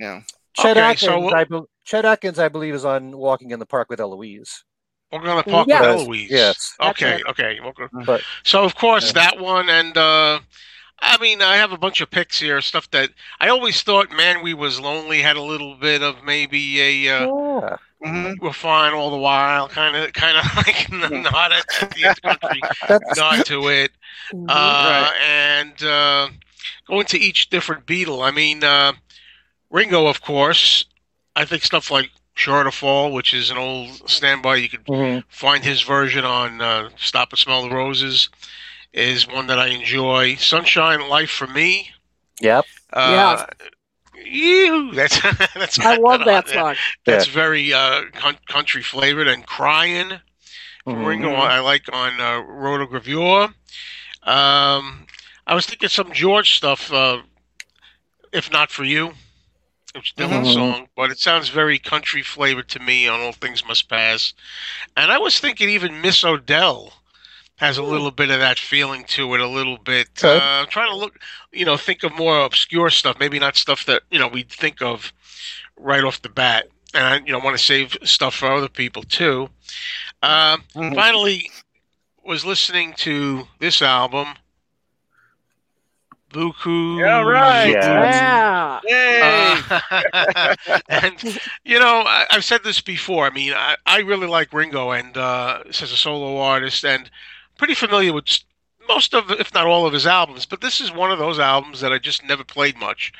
Yeah. 0.00 0.22
Chet 0.56 0.76
Okay, 0.76 0.80
Atkins, 0.80 1.00
so- 1.00 1.32
I 1.34 1.44
be- 1.44 1.60
Chet 1.86 2.04
Atkins, 2.04 2.38
I 2.38 2.48
believe, 2.48 2.74
is 2.74 2.84
on 2.84 3.16
Walking 3.16 3.52
in 3.52 3.60
the 3.60 3.66
Park 3.66 3.88
with 3.88 4.00
Eloise. 4.00 4.64
Walking 5.12 5.28
on 5.28 5.36
the 5.36 5.44
park 5.44 5.68
Yes. 5.68 5.80
with 5.80 6.00
Eloise. 6.00 6.30
Yes. 6.30 6.74
Okay. 6.82 7.22
Okay. 7.28 7.60
Okay. 7.60 7.84
But 8.04 8.22
So 8.44 8.64
of 8.64 8.74
course 8.74 9.06
Yeah. 9.06 9.12
that 9.30 9.38
one, 9.38 9.70
and 9.70 9.96
uh, 9.96 10.40
I 10.98 11.16
mean 11.18 11.40
I 11.40 11.56
have 11.56 11.70
a 11.70 11.78
bunch 11.78 12.00
of 12.00 12.10
picks 12.10 12.40
here, 12.40 12.60
stuff 12.60 12.90
that 12.90 13.10
I 13.38 13.48
always 13.48 13.82
thought 13.84 14.10
"Man 14.10 14.42
We 14.42 14.52
Was 14.52 14.80
Lonely" 14.80 15.22
had 15.22 15.36
a 15.36 15.42
little 15.42 15.76
bit 15.76 16.02
of 16.02 16.24
maybe 16.24 16.80
a 17.06 17.22
uh, 17.22 17.26
yeah, 17.26 17.76
hmm 18.02 18.32
"We're 18.40 18.52
Fine 18.52 18.92
All 18.94 19.10
the 19.10 19.16
While" 19.16 19.68
kind 19.68 19.94
of 19.96 20.12
kind 20.12 20.36
of 20.38 20.56
like 20.66 20.90
not 20.90 21.52
at 21.52 21.64
the 21.68 22.20
country 22.20 22.60
that's 22.88 23.16
nod 23.16 23.44
to 23.44 23.68
it, 23.68 23.92
Mhm. 24.34 24.46
uh, 24.48 25.10
and 25.24 25.82
uh, 25.84 26.28
going 26.88 27.06
to 27.06 27.18
each 27.18 27.48
different 27.48 27.86
Beatle. 27.86 28.26
I 28.26 28.32
mean 28.32 28.64
uh, 28.64 28.92
Ringo, 29.70 30.08
of 30.08 30.20
course. 30.20 30.84
I 31.36 31.44
think 31.44 31.62
stuff 31.64 31.90
like 31.90 32.10
"Sure 32.34 32.64
to 32.64 32.72
Fall," 32.72 33.12
which 33.12 33.34
is 33.34 33.50
an 33.50 33.58
old 33.58 34.10
standby, 34.10 34.56
you 34.56 34.68
could 34.70 34.86
mhm. 34.86 35.24
find 35.28 35.64
his 35.64 35.82
version 35.82 36.24
on 36.24 36.60
uh, 36.62 36.90
Stop 36.96 37.32
and 37.32 37.38
Smell 37.38 37.68
the 37.68 37.74
Roses 37.74 38.28
is 38.92 39.28
one 39.28 39.46
that 39.48 39.58
I 39.58 39.68
enjoy. 39.68 40.36
Sunshine 40.36 41.08
Life 41.08 41.30
for 41.30 41.46
Me. 41.48 41.90
yep. 42.40 42.66
Uh, 42.92 43.46
ew, 44.24 44.92
that's 44.92 45.20
that's 45.54 45.78
I 45.80 45.96
love 45.96 46.22
on 46.22 46.26
that 46.26 46.46
there. 46.46 46.54
song. 46.54 46.76
That's 47.04 47.26
very 47.26 47.72
uh, 47.72 48.02
con- 48.14 48.38
country 48.48 48.82
flavored 48.82 49.28
and 49.28 49.46
crying. 49.46 50.20
From 50.88 51.02
Mhm. 51.02 51.06
Ringo, 51.06 51.34
I 51.34 51.60
like 51.60 51.84
on 51.92 52.20
uh, 52.20 52.40
Rotogravure. 52.42 53.54
Um, 54.22 55.06
I 55.46 55.54
was 55.54 55.66
thinking 55.66 55.88
some 55.88 56.12
George 56.12 56.56
stuff. 56.56 56.92
Uh, 56.92 57.22
if 58.32 58.50
not 58.50 58.70
for 58.70 58.84
you, 58.84 59.14
which 59.96 60.14
Dylan's 60.14 60.48
Mhm. 60.48 60.54
song, 60.54 60.88
but 60.94 61.10
it 61.10 61.18
sounds 61.18 61.48
very 61.48 61.78
country 61.78 62.22
flavored 62.22 62.68
to 62.68 62.78
me 62.78 63.08
on 63.08 63.20
All 63.20 63.32
Things 63.32 63.64
Must 63.64 63.88
Pass. 63.88 64.34
And 64.96 65.10
I 65.10 65.18
was 65.18 65.40
thinking 65.40 65.70
even 65.70 66.00
Miss 66.00 66.22
O'Dell 66.22 66.92
has 67.56 67.78
a 67.78 67.82
little 67.82 68.10
bit 68.10 68.28
of 68.28 68.38
that 68.38 68.58
feeling 68.58 69.04
to 69.04 69.34
it, 69.34 69.40
a 69.40 69.48
little 69.48 69.78
bit. 69.78 70.08
Okay. 70.18 70.36
Uh, 70.36 70.60
I'm 70.60 70.66
trying 70.66 70.90
to 70.90 70.96
look, 70.96 71.18
you 71.52 71.64
know, 71.64 71.78
think 71.78 72.02
of 72.02 72.14
more 72.14 72.44
obscure 72.44 72.90
stuff, 72.90 73.16
maybe 73.18 73.38
not 73.38 73.56
stuff 73.56 73.86
that, 73.86 74.02
you 74.10 74.18
know, 74.18 74.28
we'd 74.28 74.50
think 74.50 74.82
of 74.82 75.12
right 75.76 76.04
off 76.04 76.20
the 76.20 76.28
bat. 76.28 76.68
And 76.92 77.04
I, 77.04 77.16
you 77.26 77.32
know, 77.32 77.38
want 77.38 77.56
to 77.56 77.62
save 77.62 77.96
stuff 78.04 78.34
for 78.34 78.52
other 78.52 78.68
people 78.68 79.02
too. 79.02 79.48
Um, 80.22 80.64
Mhm. 80.74 80.94
Finally, 80.94 81.50
was 82.22 82.44
listening 82.44 82.92
to 82.94 83.48
this 83.58 83.80
album, 83.80 84.34
Beaucoups. 86.32 87.00
Yeah, 87.00 87.22
right. 87.22 87.70
Yeah. 87.70 88.80
Yeah. 88.84 89.80
Uh, 89.90 90.56
and 90.88 91.38
you 91.64 91.78
know, 91.78 92.02
I, 92.06 92.26
I've 92.30 92.44
said 92.44 92.64
this 92.64 92.80
before. 92.80 93.26
I 93.26 93.30
mean, 93.30 93.52
I, 93.52 93.76
I 93.86 93.98
really 94.00 94.26
like 94.26 94.52
Ringo 94.52 94.90
and 94.90 95.16
uh, 95.16 95.62
as 95.68 95.82
a 95.82 95.86
solo 95.88 96.38
artist, 96.38 96.84
and 96.84 97.10
pretty 97.56 97.74
familiar 97.74 98.12
with 98.12 98.26
most 98.88 99.14
of, 99.14 99.30
if 99.30 99.52
not 99.54 99.66
all 99.66 99.86
of 99.86 99.92
his 99.92 100.06
albums. 100.06 100.46
But 100.46 100.60
this 100.60 100.80
is 100.80 100.92
one 100.92 101.10
of 101.10 101.18
those 101.18 101.38
albums 101.38 101.80
that 101.80 101.92
I 101.92 101.98
just 101.98 102.24
never 102.24 102.44
played 102.44 102.76
much. 102.76 103.12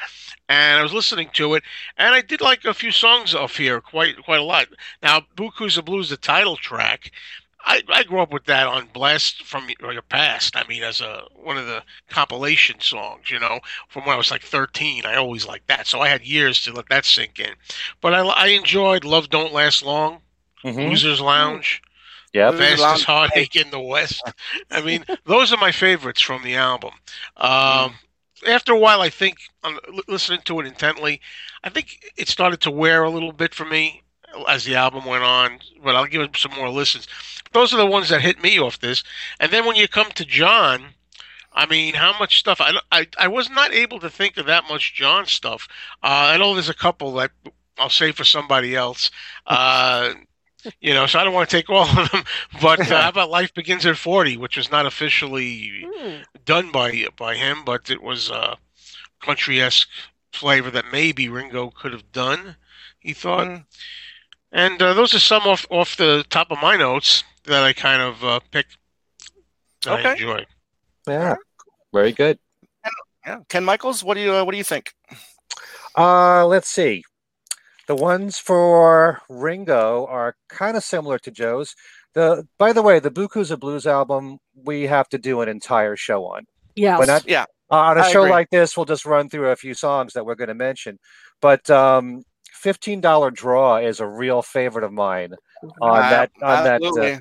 And 0.48 0.78
I 0.78 0.82
was 0.82 0.92
listening 0.92 1.30
to 1.34 1.54
it, 1.54 1.64
and 1.96 2.14
I 2.14 2.20
did 2.20 2.40
like 2.40 2.64
a 2.64 2.74
few 2.74 2.92
songs 2.92 3.34
off 3.34 3.56
here, 3.56 3.80
quite 3.80 4.16
quite 4.24 4.40
a 4.40 4.44
lot. 4.44 4.68
Now, 5.02 5.22
Beaucoups 5.36 5.76
of 5.76 5.84
Blues, 5.84 6.10
the 6.10 6.16
title 6.16 6.56
track. 6.56 7.10
I, 7.66 7.82
I 7.88 8.04
grew 8.04 8.20
up 8.20 8.32
with 8.32 8.44
that 8.44 8.68
on 8.68 8.88
Blast 8.92 9.42
from 9.44 9.66
Your 9.80 9.92
Your 9.92 10.02
Past. 10.02 10.56
I 10.56 10.66
mean, 10.68 10.82
as 10.84 11.00
a 11.00 11.24
one 11.34 11.58
of 11.58 11.66
the 11.66 11.82
compilation 12.08 12.80
songs, 12.80 13.30
you 13.30 13.40
know, 13.40 13.60
from 13.88 14.04
when 14.04 14.14
I 14.14 14.16
was 14.18 14.30
like 14.30 14.42
13. 14.42 15.04
I 15.04 15.16
always 15.16 15.46
liked 15.46 15.66
that, 15.68 15.86
so 15.86 16.00
I 16.00 16.08
had 16.08 16.24
years 16.24 16.62
to 16.62 16.72
let 16.72 16.88
that 16.88 17.04
sink 17.04 17.38
in. 17.40 17.54
But 18.00 18.14
I, 18.14 18.20
I 18.20 18.46
enjoyed 18.48 19.04
Love 19.04 19.28
Don't 19.30 19.52
Last 19.52 19.82
Long, 19.82 20.20
Mhm. 20.64 20.88
Losers 20.90 21.20
Lounge, 21.20 21.82
Yep. 22.32 22.52
Losers 22.52 22.68
Fastest 22.68 22.82
Lounge. 22.82 23.04
Heartache 23.04 23.56
in 23.56 23.70
the 23.70 23.80
West. 23.80 24.22
I 24.70 24.80
mean, 24.82 25.04
those 25.24 25.52
are 25.52 25.58
my 25.58 25.72
favorites 25.72 26.20
from 26.20 26.42
the 26.44 26.54
album. 26.54 26.92
Um, 27.36 27.94
after 28.46 28.72
a 28.72 28.78
while, 28.78 29.00
I 29.00 29.10
think, 29.10 29.38
listening 30.06 30.40
to 30.44 30.60
it 30.60 30.66
intently, 30.66 31.20
I 31.64 31.68
think 31.70 32.12
it 32.16 32.28
started 32.28 32.60
to 32.60 32.70
wear 32.70 33.02
a 33.02 33.10
little 33.10 33.32
bit 33.32 33.54
for 33.54 33.64
me 33.64 34.02
as 34.48 34.64
the 34.64 34.74
album 34.74 35.04
went 35.04 35.24
on. 35.24 35.58
But 35.82 35.96
I'll 35.96 36.06
give 36.06 36.22
it 36.22 36.36
some 36.36 36.52
more 36.54 36.68
listens. 36.70 37.06
Those 37.52 37.72
are 37.72 37.78
the 37.78 37.86
ones 37.86 38.08
that 38.08 38.20
hit 38.22 38.42
me 38.42 38.58
off 38.58 38.80
this. 38.80 39.02
And 39.40 39.50
then 39.52 39.64
when 39.66 39.76
you 39.76 39.88
come 39.88 40.10
to 40.12 40.24
John, 40.24 40.88
I 41.52 41.66
mean, 41.66 41.94
how 41.94 42.18
much 42.18 42.38
stuff? 42.38 42.60
I, 42.60 42.78
I, 42.92 43.06
I 43.18 43.28
was 43.28 43.48
not 43.48 43.72
able 43.72 43.98
to 44.00 44.10
think 44.10 44.36
of 44.36 44.46
that 44.46 44.64
much 44.68 44.94
John 44.94 45.26
stuff. 45.26 45.68
Uh, 46.02 46.32
I 46.34 46.36
know 46.36 46.52
there's 46.54 46.68
a 46.68 46.74
couple 46.74 47.12
that 47.14 47.30
I'll 47.78 47.88
save 47.90 48.16
for 48.16 48.24
somebody 48.24 48.74
else. 48.74 49.10
Uh, 49.46 50.14
you 50.80 50.92
know, 50.92 51.06
so 51.06 51.20
I 51.20 51.24
don't 51.24 51.32
want 51.32 51.48
to 51.48 51.56
take 51.56 51.70
all 51.70 51.86
of 51.86 52.10
them. 52.10 52.24
But 52.60 52.80
uh, 52.90 53.02
how 53.02 53.08
about 53.14 53.30
Life 53.30 53.54
Begins 53.54 53.86
at 53.86 53.96
40, 53.96 54.36
which 54.36 54.56
was 54.56 54.68
not 54.72 54.84
officially 54.84 55.86
Hmm. 55.96 56.22
done 56.44 56.72
by 56.72 57.06
by 57.16 57.36
him, 57.36 57.64
but 57.64 57.88
it 57.88 58.02
was 58.02 58.28
a 58.30 58.56
country 59.20 59.60
esque 59.60 59.88
flavor 60.32 60.70
that 60.72 60.86
maybe 60.90 61.28
Ringo 61.28 61.70
could 61.70 61.92
have 61.92 62.10
done. 62.10 62.56
He 62.98 63.12
thought, 63.12 63.46
Mm. 63.46 63.64
And 64.56 64.80
uh, 64.80 64.94
those 64.94 65.12
are 65.12 65.18
some 65.20 65.42
off 65.42 65.66
off 65.70 65.98
the 65.98 66.24
top 66.30 66.50
of 66.50 66.58
my 66.62 66.76
notes 66.76 67.24
that 67.44 67.62
I 67.62 67.74
kind 67.74 68.00
of 68.00 68.24
uh, 68.24 68.40
picked. 68.50 68.78
That 69.84 70.04
I 70.06 70.12
enjoy. 70.12 70.46
Yeah. 71.06 71.34
Very 71.92 72.12
good. 72.12 72.38
Yeah. 73.26 73.40
Ken 73.50 73.66
Michaels, 73.66 74.02
what 74.02 74.14
do 74.14 74.20
you 74.20 74.32
uh, 74.34 74.44
what 74.44 74.52
do 74.52 74.56
you 74.58 74.64
think? 74.64 74.94
Uh, 75.96 76.46
let's 76.46 76.70
see. 76.70 77.04
The 77.86 77.94
ones 77.96 78.38
for 78.38 79.20
Ringo 79.28 80.06
are 80.06 80.36
kind 80.48 80.76
of 80.76 80.82
similar 80.82 81.18
to 81.18 81.30
Joe's. 81.30 81.76
The 82.14 82.48
by 82.56 82.72
the 82.72 82.82
way, 82.82 82.98
the 82.98 83.10
Beaucoups 83.10 83.50
of 83.50 83.60
Blues 83.60 83.86
album 83.86 84.38
we 84.54 84.84
have 84.84 85.06
to 85.10 85.18
do 85.18 85.42
an 85.42 85.50
entire 85.50 85.96
show 85.96 86.24
on. 86.24 86.46
Yes. 86.74 86.98
We're 86.98 87.04
not 87.06 87.28
Yeah. 87.28 87.44
Uh, 87.70 87.76
on 87.76 87.98
a 87.98 88.02
I 88.02 88.10
show 88.10 88.22
agree. 88.22 88.30
like 88.30 88.48
this, 88.48 88.74
we'll 88.74 88.86
just 88.86 89.04
run 89.04 89.28
through 89.28 89.50
a 89.50 89.56
few 89.56 89.74
songs 89.74 90.14
that 90.14 90.24
we're 90.24 90.34
going 90.34 90.48
to 90.48 90.54
mention. 90.54 90.98
But 91.42 91.68
um, 91.68 92.22
fifteen 92.56 93.00
dollar 93.00 93.30
draw 93.30 93.76
is 93.76 94.00
a 94.00 94.06
real 94.06 94.42
favorite 94.42 94.84
of 94.84 94.92
mine. 94.92 95.34
On 95.80 95.98
Uh, 95.98 96.10
that, 96.10 96.30
on 96.42 96.64
that, 96.64 96.82
uh, 96.82 97.18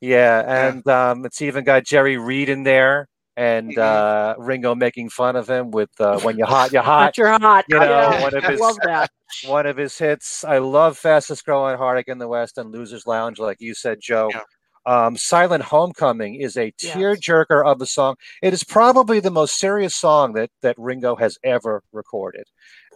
yeah, 0.00 0.66
and 0.68 0.86
um, 0.88 1.24
it's 1.26 1.42
even 1.42 1.64
got 1.64 1.84
Jerry 1.84 2.16
Reed 2.18 2.48
in 2.48 2.62
there, 2.64 3.08
and 3.36 3.70
Mhm. 3.74 3.78
uh, 3.78 4.34
Ringo 4.38 4.74
making 4.74 5.10
fun 5.10 5.36
of 5.36 5.48
him 5.48 5.70
with 5.70 5.90
uh, 6.00 6.18
"When 6.20 6.36
You're 6.38 6.46
Hot, 6.46 6.72
You're 6.72 6.82
Hot." 6.94 7.04
Hot, 7.06 7.18
you're 7.18 7.38
hot. 7.38 7.64
You 7.68 7.78
know, 7.78 7.84
Yeah, 7.84 8.22
one 8.22 8.34
of 8.36 8.44
I 8.44 8.50
his- 8.52 8.60
love 8.60 8.76
that. 8.84 9.10
One 9.46 9.66
of 9.66 9.76
his 9.76 9.98
hits. 9.98 10.42
I 10.42 10.56
love 10.56 10.96
"Fastest 10.96 11.44
Growing 11.44 11.76
Heartache 11.76 12.08
in 12.08 12.16
the 12.18 12.26
West" 12.28 12.56
and 12.56 12.72
"Losers 12.72 13.06
Lounge," 13.06 13.38
like 13.38 13.60
you 13.60 13.74
said, 13.74 13.98
Joe. 14.00 14.30
Yeah. 14.32 14.40
Um, 14.86 15.18
"Silent 15.18 15.64
Homecoming" 15.64 16.36
is 16.36 16.56
a 16.56 16.72
Yes. 16.80 16.96
tearjerker 16.96 17.62
of 17.62 17.80
a 17.82 17.86
song. 17.86 18.16
It 18.42 18.54
is 18.54 18.64
probably 18.64 19.20
the 19.20 19.30
most 19.30 19.58
serious 19.58 19.94
song 19.94 20.32
that 20.32 20.50
that 20.62 20.76
Ringo 20.78 21.14
has 21.16 21.36
ever 21.44 21.82
recorded, 21.92 22.44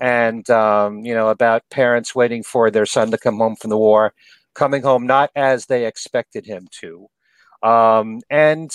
and 0.00 0.48
um, 0.50 1.04
you 1.04 1.14
know 1.14 1.28
about 1.28 1.62
parents 1.70 2.14
waiting 2.14 2.42
for 2.42 2.70
their 2.70 2.86
son 2.86 3.10
to 3.10 3.18
come 3.18 3.38
home 3.38 3.56
from 3.56 3.70
the 3.70 3.78
war, 3.78 4.14
coming 4.54 4.82
home 4.82 5.06
not 5.06 5.30
as 5.36 5.66
they 5.66 5.86
expected 5.86 6.46
him 6.46 6.68
to, 6.80 7.06
um, 7.62 8.20
and 8.30 8.70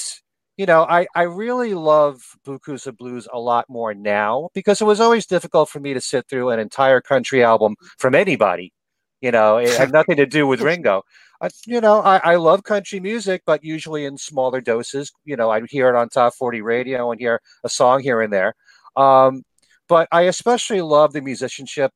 you 0.58 0.66
know, 0.66 0.84
I, 0.84 1.06
I 1.16 1.24
really 1.24 1.76
love 1.76 2.20
Beaucoups 2.44 2.88
of 2.88 2.98
Blues 2.98 3.28
a 3.32 3.40
lot 3.40 3.70
more 3.70 3.94
now 3.94 4.50
because 4.56 4.82
it 4.82 4.86
was 4.86 5.00
always 5.00 5.28
difficult 5.28 5.70
for 5.70 5.80
me 5.80 5.94
to 5.94 6.02
sit 6.02 6.28
through 6.28 6.50
an 6.50 6.60
entire 6.60 7.00
country 7.00 7.44
album 7.44 7.76
from 8.00 8.16
anybody. 8.16 8.74
You 9.22 9.32
know, 9.32 9.58
it 9.58 9.78
had 9.78 9.92
nothing 9.94 10.18
to 10.18 10.26
do 10.26 10.48
with 10.48 10.62
Ringo. 10.62 11.04
I, 11.42 11.50
you 11.68 11.80
know, 11.80 12.02
I, 12.02 12.18
I 12.18 12.36
love 12.38 12.64
country 12.64 13.00
music, 13.00 13.44
but 13.46 13.64
usually 13.64 14.06
in 14.06 14.18
smaller 14.18 14.60
doses. 14.60 15.12
You 15.26 15.36
know, 15.36 15.52
I'd 15.52 15.70
hear 15.70 15.90
it 15.90 15.96
on 15.96 16.10
Top 16.10 16.34
40 16.34 16.62
radio 16.62 17.12
and 17.12 17.22
hear 17.22 17.40
a 17.64 17.70
song 17.70 18.02
here 18.02 18.22
and 18.22 18.34
there. 18.34 18.56
Um, 18.96 19.44
but 19.88 20.08
I 20.12 20.24
especially 20.24 20.82
love 20.82 21.14
the 21.14 21.22
musicianship 21.22 21.94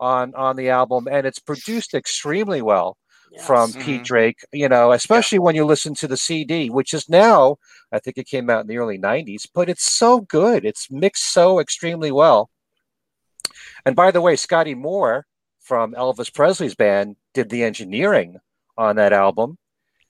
on 0.00 0.34
on 0.34 0.56
the 0.56 0.70
album, 0.70 1.08
and 1.10 1.26
it's 1.26 1.38
produced 1.38 1.94
extremely 1.94 2.62
well 2.62 2.96
from 3.40 3.70
Yes. 3.74 3.84
Pete 3.84 4.04
Drake, 4.04 4.38
you 4.52 4.68
know, 4.68 4.92
especially 4.92 5.38
when 5.38 5.54
you 5.54 5.64
listen 5.64 5.94
to 5.94 6.06
the 6.06 6.16
CD, 6.16 6.70
which 6.70 6.94
is 6.94 7.08
now, 7.08 7.56
I 7.90 7.98
think 7.98 8.16
it 8.16 8.28
came 8.28 8.48
out 8.48 8.60
in 8.60 8.66
the 8.68 8.78
early 8.78 8.98
90s, 8.98 9.48
but 9.52 9.68
it's 9.68 9.84
so 9.84 10.20
good. 10.20 10.64
It's 10.64 10.90
mixed 10.90 11.32
so 11.32 11.58
extremely 11.58 12.12
well. 12.12 12.50
And 13.84 13.96
by 13.96 14.10
the 14.10 14.20
way, 14.20 14.36
Scotty 14.36 14.74
Moore 14.74 15.26
from 15.60 15.94
Elvis 15.94 16.32
Presley's 16.32 16.74
band 16.74 17.16
did 17.32 17.50
the 17.50 17.64
engineering 17.64 18.38
on 18.76 18.96
that 18.96 19.12
album. 19.12 19.58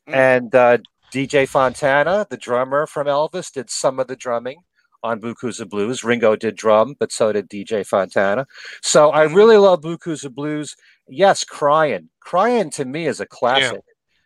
Mm. 0.08 0.14
And 0.14 0.54
uh, 0.54 0.78
DJ 1.12 1.48
Fontana, 1.48 2.26
the 2.28 2.36
drummer 2.36 2.86
from 2.86 3.06
Elvis, 3.06 3.52
did 3.52 3.70
some 3.70 3.98
of 3.98 4.06
the 4.06 4.16
drumming 4.16 4.58
on 5.04 5.20
Beaucoups 5.20 5.60
of 5.60 5.68
Blues. 5.68 6.02
Ringo 6.02 6.34
did 6.34 6.56
drum, 6.56 6.96
but 6.98 7.12
so 7.12 7.30
did 7.32 7.48
DJ 7.48 7.86
Fontana. 7.86 8.46
So 8.82 9.10
I 9.10 9.24
really 9.24 9.58
love 9.58 9.82
Beaucoups 9.82 10.24
of 10.24 10.34
Blues. 10.34 10.74
Yes, 11.08 11.44
Crying. 11.44 12.08
Crying 12.20 12.70
to 12.70 12.84
me 12.84 13.06
is 13.06 13.20
a 13.20 13.26
classic. 13.26 13.80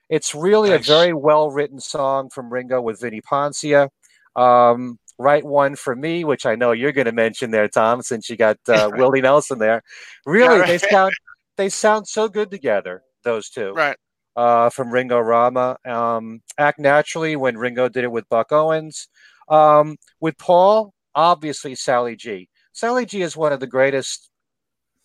It's 0.09 0.35
really 0.35 0.71
Nice. 0.71 0.89
a 0.89 0.93
very 0.93 1.13
well 1.13 1.51
written 1.51 1.81
song 1.81 2.31
from 2.31 2.51
Ringo 2.51 2.81
with 2.81 3.01
Vinnie 3.01 3.21
Poncia. 3.21 3.89
Um, 4.37 4.99
write 5.19 5.45
one 5.45 5.75
for 5.75 5.97
me, 5.97 6.23
which 6.25 6.47
I 6.47 6.55
know 6.55 6.73
you're 6.73 6.93
going 6.93 7.07
to 7.07 7.13
mention 7.13 7.51
there, 7.51 7.69
Tom, 7.69 8.01
since 8.03 8.31
you 8.31 8.37
got 8.37 8.57
uh, 8.69 8.91
Willie 8.95 9.21
Nelson 9.21 9.59
there. 9.59 9.83
Really, 10.25 10.59
Yeah, 10.61 10.67
they 10.67 10.79
sound 10.79 11.13
they 11.57 11.69
sound 11.69 12.07
so 12.07 12.29
good 12.29 12.51
together. 12.53 13.03
Those 13.25 13.51
two 13.51 13.73
Right. 13.73 13.97
uh, 14.37 14.71
from 14.71 14.91
Ringo 14.93 15.19
Rama. 15.19 15.77
Um, 15.85 16.41
Act 16.57 16.79
Naturally 16.79 17.35
when 17.35 17.59
Ringo 17.59 17.89
did 17.89 18.05
it 18.05 18.13
with 18.13 18.29
Buck 18.29 18.53
Owens. 18.53 19.09
Um, 19.49 19.97
with 20.21 20.37
Paul, 20.39 20.93
obviously 21.15 21.75
Sally 21.75 22.17
G. 22.17 22.49
Sally 22.73 23.07
G 23.07 23.23
is 23.23 23.37
one 23.37 23.53
of 23.53 23.61
the 23.61 23.67
greatest 23.67 24.31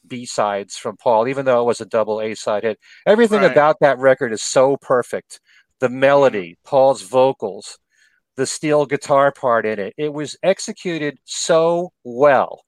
B 0.08 0.26
sides 0.26 0.76
from 0.78 0.98
Paul, 0.98 1.28
even 1.28 1.46
though 1.46 1.62
it 1.62 1.66
was 1.66 1.82
a 1.82 1.86
double 1.86 2.22
A 2.22 2.36
side 2.36 2.64
hit. 2.64 2.80
Everything 3.06 3.40
Right. 3.40 3.52
about 3.52 3.78
that 3.82 3.98
record 4.00 4.34
is 4.34 4.44
so 4.44 4.78
perfect. 4.78 5.40
The 5.80 5.90
melody, 5.90 6.58
Paul's 6.64 7.02
vocals, 7.02 7.78
the 8.36 8.46
steel 8.46 8.86
guitar 8.86 9.32
part 9.32 9.66
in 9.66 9.80
it. 9.80 9.94
It 9.98 10.14
was 10.14 10.38
executed 10.44 11.18
so 11.26 11.92
well, 12.04 12.64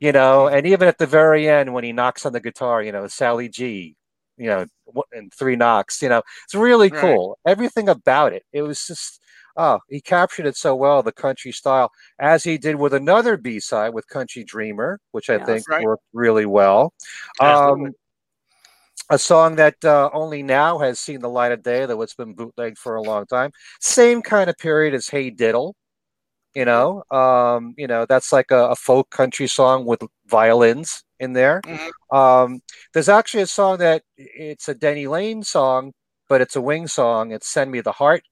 you 0.00 0.12
know. 0.12 0.48
And 0.48 0.66
even 0.66 0.88
at 0.88 0.98
the 0.98 1.06
very 1.06 1.48
end, 1.48 1.74
when 1.74 1.84
he 1.84 1.92
knocks 1.92 2.26
on 2.26 2.32
the 2.32 2.40
guitar, 2.40 2.82
you 2.82 2.92
know, 2.92 3.06
Sally 3.08 3.48
G, 3.48 3.96
you 4.38 4.46
know, 4.46 4.66
and 5.12 5.32
three 5.34 5.56
knocks, 5.56 6.02
you 6.02 6.08
know, 6.08 6.22
it's 6.44 6.54
really 6.54 6.90
Right. 6.90 7.00
cool. 7.00 7.38
Everything 7.46 7.88
about 7.88 8.32
it. 8.32 8.44
It 8.52 8.62
was 8.62 8.86
just, 8.86 9.20
oh, 9.56 9.78
he 9.88 10.00
captured 10.00 10.46
it 10.46 10.56
so 10.56 10.74
well, 10.74 11.02
the 11.02 11.12
country 11.12 11.52
style, 11.52 11.90
as 12.18 12.44
he 12.44 12.58
did 12.58 12.76
with 12.76 12.94
another 12.94 13.36
B 13.36 13.60
side 13.60 13.90
with 13.94 14.06
Country 14.08 14.44
Dreamer, 14.44 14.98
which 15.12 15.30
I 15.30 15.38
Yes. 15.38 15.46
think 15.46 15.68
Right. 15.68 15.84
worked 15.84 16.04
really 16.12 16.46
well. 16.46 16.92
Um, 17.40 17.92
a 19.10 19.18
song 19.18 19.56
that 19.56 19.76
uh, 19.84 20.10
only 20.12 20.42
now 20.42 20.78
has 20.78 20.98
seen 20.98 21.20
the 21.20 21.28
light 21.28 21.52
of 21.52 21.62
day, 21.62 21.86
though 21.86 22.02
it's 22.02 22.14
been 22.14 22.34
bootlegged 22.34 22.78
for 22.78 22.96
a 22.96 23.02
long 23.02 23.26
time. 23.26 23.50
Same 23.80 24.20
kind 24.22 24.50
of 24.50 24.56
period 24.58 24.94
as 24.94 25.08
Hey 25.08 25.30
Diddle, 25.30 25.74
you 26.54 26.64
know. 26.64 27.04
Um, 27.10 27.74
you 27.78 27.86
know, 27.86 28.06
that's 28.06 28.32
like 28.32 28.50
a, 28.50 28.70
a 28.70 28.76
folk 28.76 29.10
country 29.10 29.46
song 29.46 29.84
with 29.86 30.02
violins 30.26 31.04
in 31.20 31.32
there. 31.34 31.62
Mhm. 31.64 32.16
Um, 32.16 32.60
there's 32.94 33.08
actually 33.08 33.42
a 33.42 33.46
song 33.46 33.78
that 33.78 34.02
it's 34.16 34.68
a 34.68 34.74
Denny 34.74 35.06
Laine 35.06 35.42
song, 35.42 35.92
but 36.28 36.40
it's 36.40 36.56
a 36.56 36.60
wing 36.60 36.88
song. 36.88 37.32
It's 37.32 37.48
"Send 37.48 37.70
Me 37.70 37.80
the 37.80 37.92
Heart," 37.92 38.24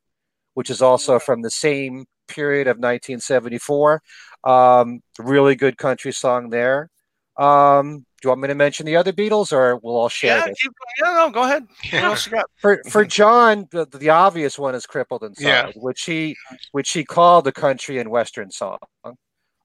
which 0.54 0.70
is 0.70 0.80
also 0.82 1.18
from 1.18 1.42
the 1.42 1.50
same 1.50 2.06
period 2.28 2.66
of 2.66 2.78
1974. 2.78 4.00
Um, 4.44 5.00
really 5.18 5.54
good 5.54 5.76
country 5.76 6.12
song 6.12 6.50
there. 6.50 6.88
Um, 7.36 7.98
do 7.98 8.04
you 8.26 8.30
want 8.30 8.40
me 8.42 8.48
to 8.48 8.54
mention 8.54 8.86
the 8.86 8.96
other 8.96 9.12
Beatles, 9.12 9.52
or 9.52 9.76
we'll 9.76 9.96
all 9.96 10.08
share 10.08 10.38
Yeah, 10.38 10.46
this? 10.46 10.58
keep, 10.62 10.72
yeah, 11.02 11.12
no, 11.12 11.30
go 11.30 11.42
ahead. 11.42 11.62
What 11.62 11.92
Yeah. 11.92 12.06
else 12.06 12.26
you 12.26 12.32
got? 12.32 12.46
For 12.58 12.82
for 12.90 13.04
John, 13.04 13.66
the, 13.72 13.86
the 13.86 14.10
obvious 14.10 14.58
one 14.58 14.74
is 14.74 14.86
"Crippled 14.86 15.24
Inside," 15.24 15.44
Yeah. 15.44 15.70
which 15.74 16.04
he 16.04 16.36
which 16.72 16.92
he 16.92 17.04
called 17.04 17.46
a 17.46 17.52
country 17.52 17.98
and 17.98 18.08
western 18.10 18.50
song. 18.50 18.78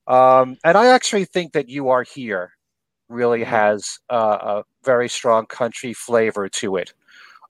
Um, 0.08 0.58
and 0.64 0.76
I 0.78 0.88
actually 0.88 1.26
think 1.26 1.54
that 1.54 1.70
"You 1.70 1.90
Are 1.90 2.04
Here" 2.04 2.52
really 3.08 3.42
Mhm. 3.42 3.46
has 3.46 4.00
uh, 4.10 4.38
a 4.42 4.64
very 4.84 5.08
strong 5.10 5.46
country 5.46 5.94
flavor 5.94 6.50
to 6.50 6.78
it. 6.78 6.94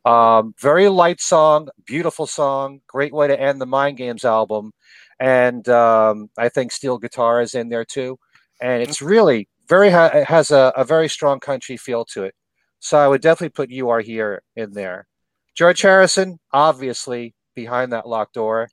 Um, 0.10 0.56
very 0.60 0.90
light 0.90 1.22
song, 1.22 1.70
beautiful 1.86 2.26
song, 2.26 2.82
great 2.88 3.14
way 3.14 3.28
to 3.28 3.40
end 3.40 3.62
the 3.62 3.68
Mind 3.68 3.96
Games 3.98 4.26
album. 4.26 4.72
And 5.20 5.70
um, 5.70 6.32
I 6.36 6.50
think 6.50 6.72
steel 6.72 6.98
guitar 6.98 7.42
is 7.42 7.54
in 7.54 7.70
there 7.70 7.86
too. 7.86 8.18
And 8.60 8.82
it's 8.82 9.04
really 9.04 9.48
very 9.68 9.92
ha- 9.92 10.10
it 10.12 10.26
has 10.26 10.50
a, 10.50 10.74
a 10.76 10.84
very 10.84 11.10
strong 11.10 11.40
country 11.40 11.78
feel 11.78 12.06
to 12.06 12.24
it. 12.24 12.34
So 12.80 12.98
I 12.98 13.08
would 13.08 13.22
definitely 13.22 13.50
put 13.50 13.70
"You 13.70 13.90
Are 13.90 14.00
Here" 14.00 14.42
in 14.56 14.74
there. 14.74 15.06
George 15.54 15.82
Harrison, 15.82 16.40
obviously 16.52 17.36
behind 17.54 17.94
that 17.94 18.08
locked 18.08 18.34
door. 18.34 18.68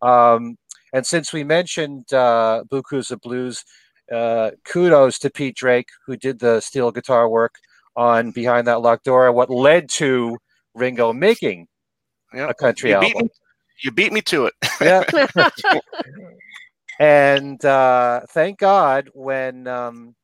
Um, 0.00 0.56
and 0.92 1.06
since 1.06 1.32
we 1.32 1.44
mentioned 1.44 2.12
uh, 2.12 2.64
Beaucoups 2.68 3.12
of 3.12 3.20
Blues, 3.20 3.64
uh, 4.10 4.50
kudos 4.64 5.20
to 5.20 5.30
Pete 5.30 5.54
Drake, 5.54 5.90
who 6.06 6.16
did 6.16 6.40
the 6.40 6.58
steel 6.60 6.90
guitar 6.90 7.28
work 7.28 7.54
on 7.94 8.32
Behind 8.32 8.66
That 8.66 8.80
Locked 8.80 9.04
Door, 9.04 9.30
what 9.32 9.48
led 9.48 9.88
to 9.90 10.38
Ringo 10.74 11.12
making 11.12 11.66
Yeah. 12.34 12.48
a 12.48 12.54
country 12.54 12.90
You 12.90 13.00
beat, 13.00 13.14
album. 13.14 13.22
me, 13.24 13.30
you 13.82 13.90
beat 13.90 14.12
me 14.12 14.20
to 14.22 14.46
it. 14.46 14.54
Yeah. 14.80 15.04
and 17.00 17.64
uh, 17.64 18.20
thank 18.30 18.58
God 18.58 19.10
when 19.14 19.66
um, 19.66 20.14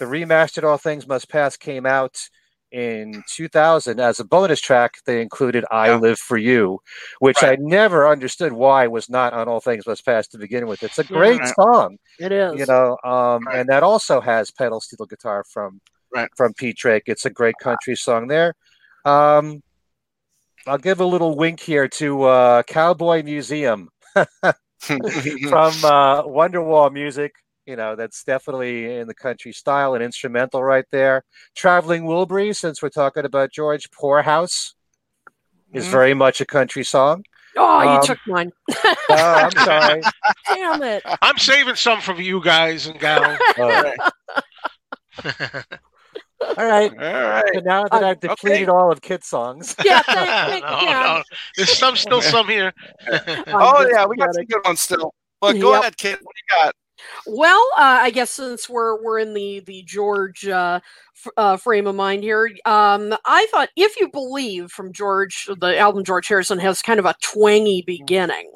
the 0.00 0.06
remastered 0.06 0.64
All 0.64 0.78
Things 0.78 1.06
Must 1.06 1.28
Pass 1.28 1.56
came 1.56 1.86
out 1.86 2.16
in 2.72 3.22
2000 3.28 4.00
as 4.00 4.18
a 4.20 4.24
bonus 4.24 4.60
track, 4.60 4.94
they 5.06 5.22
included 5.22 5.64
I 5.70 5.88
Yeah. 5.90 5.96
Live 5.98 6.18
for 6.18 6.36
You, 6.36 6.80
which 7.20 7.42
Right. 7.42 7.58
I 7.58 7.62
never 7.62 8.08
understood 8.08 8.52
why 8.52 8.86
was 8.88 9.08
not 9.08 9.32
on 9.32 9.48
All 9.48 9.60
Things 9.60 9.86
Must 9.86 10.04
Pass 10.04 10.26
to 10.28 10.38
begin 10.38 10.66
with. 10.66 10.82
It's 10.82 10.98
a 10.98 11.04
great 11.04 11.40
Right. 11.40 11.54
song 11.54 11.96
It 12.18 12.32
is. 12.32 12.58
you 12.58 12.66
know 12.66 12.96
um 13.04 13.44
Right. 13.46 13.60
and 13.60 13.68
that 13.68 13.82
also 13.82 14.20
has 14.20 14.50
pedal 14.50 14.80
steel 14.80 15.06
guitar 15.06 15.44
from 15.50 15.80
Right. 16.14 16.28
from 16.36 16.54
pete 16.54 16.76
drake 16.76 17.04
it's 17.06 17.24
a 17.26 17.30
great 17.30 17.56
country 17.58 17.94
song 17.96 18.26
there 18.28 18.54
um 19.04 19.62
i'll 20.66 20.78
give 20.78 21.00
a 21.00 21.04
little 21.04 21.36
wink 21.36 21.60
here 21.60 21.88
to 21.88 22.22
uh 22.24 22.62
cowboy 22.64 23.22
museum 23.22 23.88
from 24.14 24.24
uh 25.84 26.22
wonderwall 26.24 26.92
music 26.92 27.32
you 27.66 27.76
know 27.76 27.96
that's 27.96 28.22
definitely 28.24 28.96
in 28.96 29.06
the 29.08 29.14
country 29.14 29.52
style 29.52 29.94
and 29.94 30.02
instrumental 30.04 30.62
right 30.62 30.84
there 30.92 31.24
traveling 31.56 32.04
wilbury 32.04 32.54
since 32.54 32.80
we're 32.82 32.88
talking 32.88 33.24
about 33.24 33.50
george 33.52 33.90
poorhouse 33.90 34.74
is 35.72 35.86
Mhm. 35.86 35.90
very 35.90 36.14
much 36.14 36.40
a 36.40 36.46
country 36.46 36.84
song 36.84 37.24
oh, 37.56 37.82
you 37.82 37.88
um, 37.88 38.02
took 38.04 38.18
mine. 38.26 38.52
oh 38.84 38.94
i'm 39.10 39.50
sorry 39.52 40.02
Damn 40.48 40.82
it. 40.82 41.02
I'm 41.22 41.38
saving 41.38 41.74
some 41.74 42.00
for 42.00 42.14
you 42.20 42.40
guys 42.42 42.86
and 42.86 42.98
gals. 42.98 43.38
All 46.56 46.66
right 46.66 46.90
All 46.92 46.96
right. 46.98 47.44
So 47.54 47.60
now 47.60 47.84
that 47.84 48.02
Uh, 48.02 48.06
I've 48.08 48.20
depleted 48.20 48.68
all 48.68 48.90
of 48.92 49.00
Kit 49.00 49.24
songs, 49.24 49.74
Yeah, 49.84 50.02
thank, 50.02 50.28
thank, 50.28 50.64
no, 50.70 50.80
yeah. 50.82 51.02
no. 51.18 51.22
There's 51.56 51.76
some 51.76 51.96
still 51.96 52.22
some 52.22 52.48
here. 52.48 52.72
Oh 53.48 53.86
yeah, 53.90 54.06
we 54.06 54.16
got 54.16 54.26
just 54.26 54.36
some 54.36 54.46
good 54.46 54.64
ones 54.64 54.82
still. 54.82 55.14
But 55.40 55.60
go 55.60 55.72
Yep. 55.72 55.80
ahead, 55.80 55.96
kid. 55.96 56.18
What 56.22 56.34
do 56.34 56.56
you 56.58 56.62
got? 56.64 56.74
Well, 57.26 57.62
uh, 57.76 57.98
I 58.02 58.10
guess 58.10 58.30
since 58.30 58.68
we're 58.68 59.02
we're 59.02 59.18
in 59.18 59.34
the 59.34 59.60
the 59.60 59.82
George 59.82 60.46
uh, 60.48 60.80
f- 61.26 61.32
uh, 61.36 61.56
frame 61.58 61.86
of 61.86 61.94
mind 61.94 62.22
here, 62.22 62.50
um, 62.64 63.14
I 63.26 63.46
thought 63.50 63.68
if 63.76 64.00
you 64.00 64.08
believe 64.10 64.70
from 64.70 64.92
George, 64.92 65.48
the 65.60 65.78
album 65.78 66.04
George 66.04 66.26
Harrison 66.26 66.58
has 66.58 66.80
kind 66.82 66.98
of 66.98 67.04
a 67.04 67.14
twangy 67.22 67.82
beginning. 67.86 68.50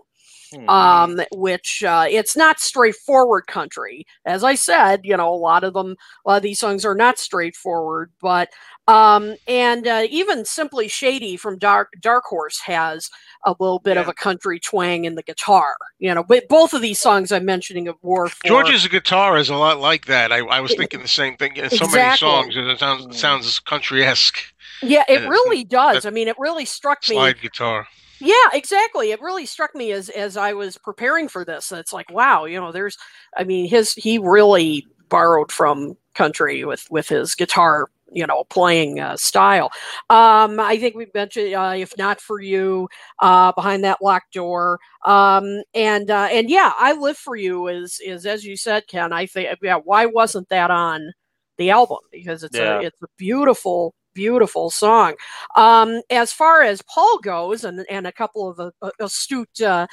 Hmm. 0.52 0.68
Um, 0.68 1.20
which 1.32 1.84
uh, 1.84 2.06
it's 2.08 2.36
not 2.36 2.58
straightforward 2.58 3.46
country. 3.46 4.04
As 4.24 4.42
I 4.42 4.56
said, 4.56 5.02
you 5.04 5.16
know, 5.16 5.32
a 5.32 5.36
lot 5.36 5.62
of 5.62 5.74
them, 5.74 5.96
a 6.24 6.30
lot 6.30 6.36
of 6.38 6.42
these 6.42 6.58
songs 6.58 6.84
are 6.84 6.94
not 6.94 7.18
straightforward. 7.20 8.10
But 8.20 8.48
um, 8.88 9.36
and 9.46 9.86
uh, 9.86 10.06
even 10.10 10.44
simply 10.44 10.88
Shady 10.88 11.36
from 11.36 11.56
Dark 11.56 11.92
Dark 12.00 12.24
Horse 12.24 12.60
has 12.64 13.08
a 13.46 13.54
little 13.60 13.78
bit 13.78 13.96
of 13.96 14.08
a 14.08 14.12
country 14.12 14.58
twang 14.58 15.04
in 15.04 15.14
the 15.14 15.22
guitar. 15.22 15.76
You 16.00 16.14
know, 16.14 16.24
but 16.24 16.48
both 16.48 16.74
of 16.74 16.82
these 16.82 16.98
songs 16.98 17.30
I'm 17.30 17.44
mentioning 17.44 17.86
of 17.86 17.96
War 18.02 18.28
for 18.28 18.44
George's 18.44 18.88
guitar 18.88 19.36
is 19.36 19.50
a 19.50 19.56
lot 19.56 19.78
like 19.78 20.06
that. 20.06 20.32
I, 20.32 20.38
I 20.38 20.60
was 20.60 20.74
thinking 20.74 21.02
the 21.02 21.08
same 21.08 21.36
thing. 21.36 21.56
In 21.56 21.70
so 21.70 21.84
many 21.86 21.98
Exactly. 21.98 22.28
songs, 22.28 22.56
it 22.56 22.78
sounds 22.78 23.20
sounds 23.20 23.60
country 23.60 24.04
esque. 24.04 24.40
Yeah, 24.82 25.04
it 25.08 25.28
really 25.28 25.62
does. 25.62 26.06
I 26.06 26.10
mean, 26.10 26.26
it 26.26 26.36
really 26.38 26.64
struck 26.64 27.08
me. 27.08 27.14
Slide 27.14 27.40
guitar. 27.40 27.86
Yeah, 28.20 28.34
exactly. 28.52 29.12
It 29.12 29.20
really 29.22 29.46
struck 29.46 29.74
me 29.74 29.92
as 29.92 30.10
as 30.10 30.36
I 30.36 30.52
was 30.52 30.76
preparing 30.76 31.28
for 31.28 31.44
this. 31.44 31.72
It's 31.72 31.92
like, 31.92 32.10
wow, 32.10 32.44
you 32.44 32.60
know, 32.60 32.72
there's. 32.72 32.96
I 33.36 33.44
mean, 33.44 33.68
his 33.68 33.92
he 33.94 34.18
really 34.18 34.86
borrowed 35.08 35.50
from 35.52 35.96
country 36.14 36.64
with 36.64 36.86
with 36.90 37.08
his 37.08 37.34
guitar, 37.34 37.88
you 38.12 38.26
know, 38.26 38.44
playing 38.50 39.00
uh, 39.00 39.16
style. 39.16 39.70
Um, 40.10 40.60
I 40.60 40.76
think 40.78 40.96
we 40.96 41.06
mentioned, 41.14 41.54
uh, 41.54 41.74
if 41.76 41.96
not 41.96 42.20
for 42.20 42.40
you, 42.40 42.88
uh, 43.20 43.52
behind 43.52 43.84
that 43.84 44.02
locked 44.02 44.34
door, 44.34 44.78
um, 45.06 45.62
and 45.74 46.10
uh, 46.10 46.28
and 46.30 46.50
yeah, 46.50 46.72
I 46.78 46.92
live 46.92 47.16
for 47.16 47.36
you 47.36 47.68
is 47.68 48.00
is 48.04 48.26
as 48.26 48.44
you 48.44 48.56
said, 48.56 48.86
Ken. 48.86 49.12
I 49.14 49.26
think 49.26 49.58
yeah, 49.62 49.76
why 49.76 50.06
wasn't 50.06 50.48
that 50.50 50.70
on 50.70 51.12
the 51.56 51.70
album? 51.70 51.98
Because 52.12 52.42
it's 52.44 52.58
Yeah. 52.58 52.80
a 52.80 52.86
it's 52.86 53.02
a 53.02 53.06
beautiful 53.16 53.94
beautiful 54.14 54.70
song. 54.70 55.14
Um, 55.56 56.00
as 56.10 56.32
far 56.32 56.62
as 56.62 56.82
Paul 56.82 57.18
goes, 57.18 57.64
and 57.64 57.84
and 57.90 58.06
a 58.06 58.12
couple 58.12 58.48
of 58.48 58.58
uh, 58.60 58.70
uh, 58.82 58.90
astute 59.00 59.60
uh, 59.60 59.86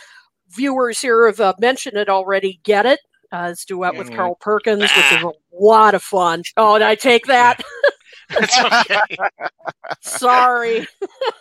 viewers 0.49 0.99
here 1.01 1.27
have 1.27 1.39
uh, 1.39 1.53
mentioned 1.59 1.97
it 1.97 2.09
already. 2.09 2.59
Get 2.63 2.85
it? 2.85 2.99
Uh, 3.31 3.49
it's 3.51 3.65
duet 3.65 3.97
with 3.97 4.09
Mhm. 4.09 4.15
Carl 4.15 4.35
Perkins, 4.39 4.81
which 4.81 4.91
is 4.91 5.23
a 5.23 5.31
lot 5.53 5.93
of 5.95 6.01
fun. 6.03 6.43
Oh, 6.55 6.77
did 6.77 6.87
I 6.87 6.95
take 6.95 7.25
that? 7.27 7.61
It's 8.29 8.59
okay. 8.59 8.99
Sorry, 10.01 10.85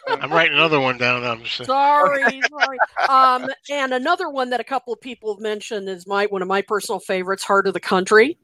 I'm 0.08 0.30
writing 0.32 0.54
another 0.54 0.78
one 0.80 0.98
down. 0.98 1.24
I'm 1.24 1.42
just 1.42 1.64
sorry, 1.64 2.40
sorry. 2.48 2.78
Um, 3.08 3.48
and 3.70 3.92
another 3.92 4.30
one 4.30 4.50
that 4.50 4.60
a 4.60 4.64
couple 4.64 4.92
of 4.92 5.00
people 5.00 5.34
have 5.34 5.42
mentioned 5.42 5.88
is 5.88 6.06
my 6.06 6.26
one 6.26 6.42
of 6.42 6.48
my 6.48 6.62
personal 6.62 7.00
favorites, 7.00 7.42
"Heart 7.42 7.66
of 7.66 7.74
the 7.74 7.80
Country." 7.80 8.38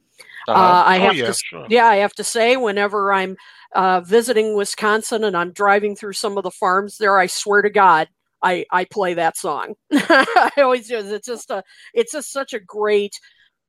Uh-huh. 0.48 0.60
Uh, 0.60 0.82
I 0.84 0.98
oh 0.98 1.02
have 1.02 1.14
yeah, 1.14 1.26
to 1.26 1.34
sure. 1.34 1.66
Yeah, 1.68 1.86
I 1.86 1.96
have 1.96 2.14
to 2.14 2.24
say, 2.24 2.56
whenever 2.56 3.12
I'm 3.12 3.36
uh, 3.74 4.00
visiting 4.00 4.54
Wisconsin 4.54 5.24
and 5.24 5.36
I'm 5.36 5.52
driving 5.52 5.96
through 5.96 6.14
some 6.14 6.36
of 6.36 6.44
the 6.44 6.50
farms 6.50 6.98
there, 6.98 7.18
I 7.18 7.26
swear 7.26 7.62
to 7.62 7.70
God, 7.70 8.08
I, 8.42 8.66
I 8.70 8.84
play 8.84 9.14
that 9.14 9.36
song. 9.36 9.74
I 9.92 10.52
always 10.58 10.88
do. 10.88 10.98
It's 10.98 11.26
just 11.26 11.50
a, 11.50 11.62
it's 11.94 12.12
just 12.12 12.32
such 12.32 12.52
a 12.52 12.60
great, 12.60 13.18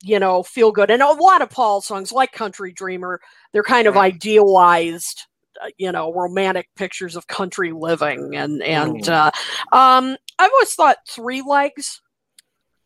you 0.02 0.20
know, 0.20 0.44
feel 0.44 0.72
good. 0.72 0.90
And 0.92 1.02
a 1.02 1.12
lot 1.12 1.42
of 1.42 1.50
Paul 1.50 1.82
songs, 1.82 2.12
like 2.12 2.32
Country 2.32 2.74
Dreamer, 2.74 3.22
they're 3.52 3.64
kind 3.64 3.88
of 3.88 3.98
idealized, 3.98 5.22
uh, 5.62 5.70
you 5.78 5.92
know, 5.92 6.12
romantic 6.12 6.68
pictures 6.76 7.16
of 7.16 7.28
country 7.28 7.72
living. 7.72 8.36
And 8.36 8.62
and 8.64 9.08
uh, 9.08 9.32
um, 9.72 10.18
I've 10.40 10.52
always 10.52 10.74
thought 10.74 10.98
Three 11.08 11.42
Legs. 11.42 12.02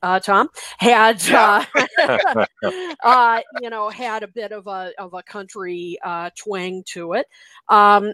Uh, 0.02 0.20
Tom 0.20 0.50
had 0.78 1.22
uh, 1.32 1.66
uh, 3.04 3.42
you 3.62 3.70
know, 3.70 3.90
had 3.90 4.24
a 4.24 4.28
bit 4.28 4.52
of 4.52 4.68
a 4.68 4.92
of 4.98 5.14
a 5.14 5.24
country 5.24 5.98
uh, 6.04 6.30
twang 6.36 6.84
to 6.88 7.14
it. 7.14 7.28
Um, 7.70 8.14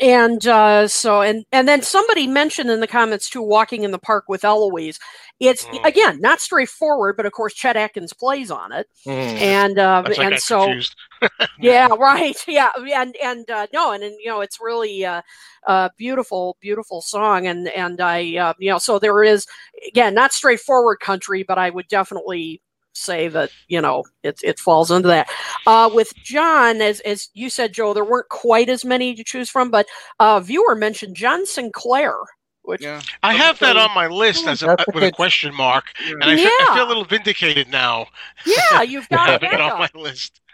and 0.00 0.46
uh, 0.46 0.88
so, 0.88 1.22
and 1.22 1.44
and 1.52 1.68
then 1.68 1.82
somebody 1.82 2.26
mentioned 2.26 2.70
in 2.70 2.80
the 2.80 2.86
comments 2.86 3.30
too, 3.30 3.42
walking 3.42 3.84
in 3.84 3.90
the 3.92 3.98
park 3.98 4.24
with 4.28 4.44
Eloise. 4.44 4.98
It's 5.40 5.66
Mm. 5.72 5.80
again 5.84 6.20
not 6.20 6.40
straightforward, 6.40 7.16
but 7.16 7.26
of 7.26 7.32
course 7.32 7.54
Chet 7.54 7.76
Atkins 7.76 8.12
plays 8.12 8.50
on 8.50 8.72
it, 8.72 8.86
Mhm. 9.06 9.40
and 9.40 9.78
uh, 9.78 10.02
That's 10.04 10.18
and 10.18 10.38
so 10.38 10.72
yeah, 11.60 11.88
right, 11.98 12.36
yeah, 12.48 12.70
and 12.94 13.16
and 13.22 13.50
uh, 13.50 13.66
no, 13.72 13.92
and, 13.92 14.02
and 14.04 14.16
you 14.20 14.28
know 14.28 14.40
it's 14.42 14.58
really 14.60 15.04
uh, 15.04 15.22
a 15.66 15.90
beautiful, 15.96 16.56
beautiful 16.60 17.00
song, 17.02 17.46
and 17.46 17.68
and 17.68 18.00
I 18.00 18.36
uh, 18.36 18.54
you 18.58 18.70
know 18.70 18.78
so 18.78 18.98
there 18.98 19.22
is 19.24 19.46
again 19.88 20.14
not 20.14 20.32
straightforward 20.32 21.00
country, 21.00 21.44
but 21.46 21.58
I 21.58 21.70
would 21.70 21.88
definitely 21.88 22.60
say 22.96 23.28
that 23.28 23.50
you 23.68 23.80
know 23.80 24.04
it 24.22 24.40
it 24.42 24.58
falls 24.58 24.90
into 24.90 25.08
that. 25.08 25.28
Uh, 25.66 25.90
with 25.92 26.14
John, 26.16 26.80
as 26.80 27.00
as 27.00 27.28
you 27.34 27.50
said, 27.50 27.72
Joe, 27.72 27.94
there 27.94 28.04
weren't 28.04 28.28
quite 28.28 28.68
as 28.68 28.84
many 28.84 29.14
to 29.14 29.24
choose 29.24 29.50
from, 29.50 29.70
but 29.70 29.86
uh, 30.18 30.40
viewer 30.40 30.74
mentioned 30.74 31.16
John 31.16 31.46
Sinclair, 31.46 32.14
which 32.62 32.82
Yeah. 32.82 33.00
I 33.22 33.34
have 33.34 33.58
that 33.60 33.76
on 33.76 33.94
my 33.94 34.06
list 34.06 34.46
as 34.46 34.62
a, 34.62 34.76
with 34.94 35.04
a 35.04 35.12
question 35.12 35.54
mark, 35.54 35.84
and 36.06 36.24
I, 36.24 36.36
feel, 36.36 36.46
I 36.46 36.74
feel 36.74 36.86
a 36.86 36.88
little 36.88 37.04
vindicated 37.04 37.68
now 37.68 38.06
yeah, 38.44 38.82
you've 38.82 39.08
got 39.10 39.28
a 39.28 39.32
having 39.32 39.52
it 39.52 39.60
on 39.60 39.78
my 39.78 39.90
list. 39.94 40.40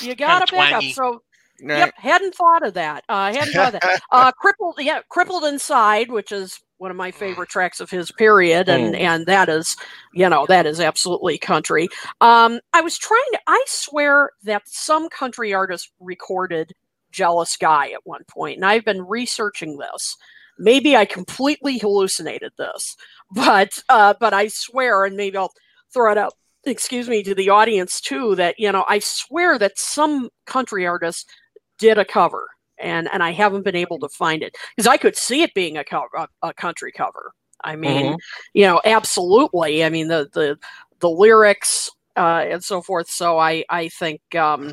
You 0.00 0.14
got 0.14 0.42
a 0.42 0.46
Kinda 0.46 0.70
backup. 0.70 0.92
So 0.92 1.22
Right. 1.62 1.78
Yep, 1.78 1.94
hadn't 1.96 2.34
thought 2.34 2.66
of 2.66 2.74
that. 2.74 3.04
Uh, 3.08 3.32
hadn't 3.32 3.52
thought 3.52 3.74
of 3.74 3.80
that. 3.80 4.02
Uh, 4.12 4.32
crippled, 4.32 4.76
yeah, 4.78 5.00
crippled 5.08 5.44
inside, 5.44 6.10
which 6.10 6.32
is 6.32 6.60
one 6.78 6.90
of 6.90 6.96
my 6.96 7.10
favorite 7.10 7.48
tracks 7.48 7.80
of 7.80 7.90
his 7.90 8.12
period, 8.12 8.68
and 8.68 8.94
and 8.94 9.26
that 9.26 9.48
is, 9.48 9.76
you 10.12 10.28
know, 10.28 10.46
that 10.46 10.66
is 10.66 10.80
absolutely 10.80 11.38
country. 11.38 11.88
Um, 12.20 12.60
I 12.72 12.80
was 12.82 12.98
trying 12.98 13.30
to. 13.32 13.40
I 13.46 13.62
swear 13.66 14.30
that 14.44 14.62
some 14.66 15.08
country 15.08 15.54
artist 15.54 15.90
recorded 16.00 16.72
"Jealous 17.10 17.56
Guy" 17.56 17.90
at 17.90 18.00
one 18.04 18.24
point, 18.28 18.56
and 18.56 18.64
I've 18.64 18.84
been 18.84 19.06
researching 19.06 19.78
this. 19.78 20.16
Maybe 20.58 20.96
I 20.96 21.04
completely 21.04 21.78
hallucinated 21.78 22.52
this, 22.58 22.96
but 23.34 23.70
uh, 23.88 24.14
but 24.20 24.34
I 24.34 24.48
swear, 24.48 25.04
and 25.04 25.16
maybe 25.16 25.36
I'll 25.36 25.52
throw 25.92 26.12
it 26.12 26.18
out 26.18 26.34
excuse 26.64 27.08
me 27.08 27.22
to 27.22 27.34
the 27.34 27.48
audience 27.48 28.00
too 28.00 28.34
that 28.34 28.56
you 28.58 28.70
know 28.72 28.84
i 28.88 28.98
swear 28.98 29.56
that 29.56 29.78
some 29.78 30.28
country 30.46 30.84
artist 30.84 31.30
did 31.78 31.98
a 31.98 32.04
cover 32.04 32.48
and 32.78 33.08
and 33.12 33.22
i 33.22 33.30
haven't 33.30 33.62
been 33.64 33.76
able 33.76 33.98
to 33.98 34.08
find 34.08 34.42
it 34.42 34.54
because 34.76 34.86
i 34.86 34.96
could 34.96 35.16
see 35.16 35.42
it 35.42 35.54
being 35.54 35.76
a 35.76 35.84
cover 35.84 36.08
a, 36.16 36.28
a 36.42 36.54
country 36.54 36.92
cover. 36.92 37.32
I 37.64 37.74
mean 37.76 38.16
you 38.54 38.66
know 38.66 38.80
absolutely. 38.84 39.82
I 39.84 39.88
mean 39.90 40.08
the 40.08 40.28
the 40.34 40.58
the 41.00 41.08
lyrics 41.10 41.90
uh 42.16 42.44
and 42.50 42.62
so 42.62 42.82
forth. 42.82 43.08
So 43.08 43.38
i 43.38 43.64
i 43.70 43.88
think 43.88 44.20
um 44.34 44.72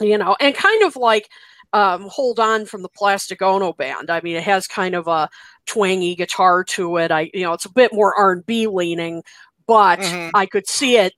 you 0.00 0.16
know 0.18 0.36
and 0.40 0.54
kind 0.54 0.84
of 0.84 0.94
like 0.96 1.28
um 1.72 2.06
hold 2.08 2.38
on 2.40 2.66
from 2.66 2.82
the 2.82 2.88
plastic 2.88 3.42
ono 3.42 3.72
band. 3.72 4.10
I 4.10 4.20
mean 4.20 4.36
it 4.36 4.44
has 4.44 4.66
kind 4.66 4.94
of 4.94 5.08
a 5.08 5.28
twangy 5.66 6.14
guitar 6.14 6.64
to 6.64 6.96
it. 6.98 7.10
I 7.10 7.30
you 7.34 7.42
know 7.42 7.52
it's 7.52 7.66
a 7.66 7.72
bit 7.72 7.92
more 7.92 8.14
r&b 8.16 8.68
leaning 8.68 9.22
but 9.66 9.98
Mhm. 9.98 10.30
i 10.34 10.46
could 10.46 10.66
see 10.68 10.96
it 10.96 11.12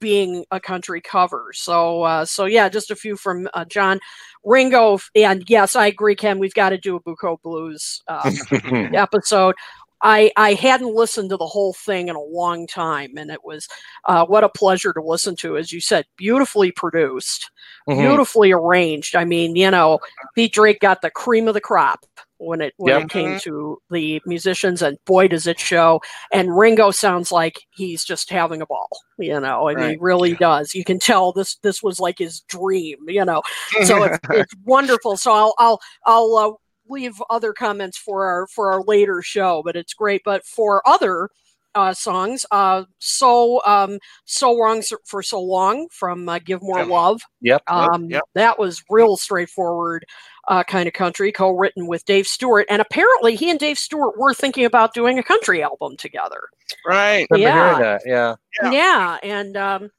being 0.00 0.44
a 0.50 0.60
country 0.60 1.00
cover 1.00 1.50
so 1.52 2.02
uh 2.02 2.24
so 2.24 2.44
yeah 2.44 2.68
just 2.68 2.90
a 2.90 2.96
few 2.96 3.16
from 3.16 3.48
uh, 3.54 3.64
john 3.64 3.98
ringo 4.44 4.98
and 5.14 5.44
yes 5.48 5.74
i 5.76 5.86
agree 5.86 6.14
ken 6.14 6.38
we've 6.38 6.54
got 6.54 6.70
to 6.70 6.78
do 6.78 6.96
a 6.96 7.00
Beaucoups 7.00 7.42
Blues 7.42 8.02
uh, 8.08 8.30
episode 8.94 9.54
I, 10.00 10.30
I 10.36 10.54
hadn't 10.54 10.94
listened 10.94 11.30
to 11.30 11.36
the 11.36 11.44
whole 11.46 11.72
thing 11.72 12.06
in 12.06 12.14
a 12.14 12.20
long 12.20 12.68
time, 12.68 13.16
and 13.16 13.32
it 13.32 13.42
was 13.42 13.66
uh, 14.04 14.24
what 14.26 14.44
a 14.44 14.48
pleasure 14.48 14.92
to 14.92 15.02
listen 15.02 15.34
to. 15.36 15.56
As 15.56 15.72
you 15.72 15.80
said, 15.80 16.04
beautifully 16.16 16.70
produced, 16.70 17.50
Mhm. 17.88 17.98
beautifully 17.98 18.52
arranged. 18.52 19.16
I 19.16 19.24
mean, 19.24 19.56
you 19.56 19.68
know, 19.72 19.98
Pete 20.36 20.52
Drake 20.52 20.78
got 20.78 21.02
the 21.02 21.10
cream 21.10 21.48
of 21.48 21.54
the 21.54 21.60
crop 21.60 22.06
when 22.38 22.60
it 22.60 22.74
when 22.76 22.94
Yep. 22.94 23.02
it 23.02 23.10
came 23.10 23.40
to 23.40 23.78
the 23.90 24.20
musicians, 24.26 24.82
and 24.82 24.96
boy, 25.04 25.28
does 25.28 25.46
it 25.46 25.58
show! 25.60 26.00
And 26.32 26.56
Ringo 26.56 26.90
sounds 26.90 27.30
like 27.32 27.60
he's 27.70 28.04
just 28.04 28.30
having 28.30 28.62
a 28.62 28.66
ball. 28.66 28.88
You 29.18 29.40
know, 29.40 29.68
I 29.68 29.74
mean, 29.74 29.82
he 29.84 29.88
Right. 29.90 30.00
really 30.00 30.34
does. 30.34 30.74
You 30.74 30.84
can 30.84 30.98
tell 30.98 31.32
this 31.32 31.56
this 31.62 31.82
was 31.82 32.00
like 32.00 32.18
his 32.18 32.40
dream. 32.48 32.98
You 33.08 33.24
know, 33.24 33.42
so 33.84 34.04
it's, 34.04 34.18
it's 34.30 34.54
wonderful. 34.64 35.16
So 35.16 35.32
I'll 35.32 35.54
I'll 35.58 35.80
I'll 36.06 36.36
uh, 36.36 36.52
leave 36.88 37.20
other 37.30 37.52
comments 37.52 37.98
for 37.98 38.24
our 38.26 38.46
for 38.46 38.72
our 38.72 38.82
later 38.84 39.20
show, 39.22 39.62
but 39.64 39.76
it's 39.76 39.92
great. 39.94 40.22
But 40.24 40.44
for 40.46 40.82
other 40.88 41.28
uh, 41.74 41.92
songs, 41.92 42.44
uh, 42.50 42.82
so 42.98 43.60
um, 43.66 43.98
so 44.24 44.58
wrong 44.58 44.82
for 45.04 45.22
so 45.22 45.40
long 45.40 45.86
from 45.92 46.28
uh, 46.28 46.38
Give 46.40 46.62
More 46.62 46.78
Yep. 46.78 46.88
Love. 46.88 47.20
Yep. 47.42 47.62
Um, 47.68 48.10
yep. 48.10 48.22
That 48.34 48.58
was 48.58 48.82
real 48.90 49.16
straightforward. 49.16 50.04
Uh, 50.48 50.62
kind 50.62 50.86
of 50.86 50.94
country, 50.94 51.30
co-written 51.30 51.86
with 51.86 52.04
Dave 52.06 52.26
Stewart, 52.26 52.66
and 52.70 52.80
apparently 52.80 53.36
he 53.36 53.50
and 53.50 53.58
Dave 53.58 53.78
Stewart 53.78 54.18
were 54.18 54.32
thinking 54.32 54.64
about 54.64 54.94
doing 54.94 55.18
a 55.18 55.22
country 55.22 55.62
album 55.62 55.96
together. 55.98 56.40
right. 56.86 57.26
Yeah. 57.34 57.78
that? 57.78 58.02
Yeah. 58.06 58.34
Yeah. 58.62 58.70
Yeah, 58.70 59.18
and 59.22 59.56
um, 59.58 59.90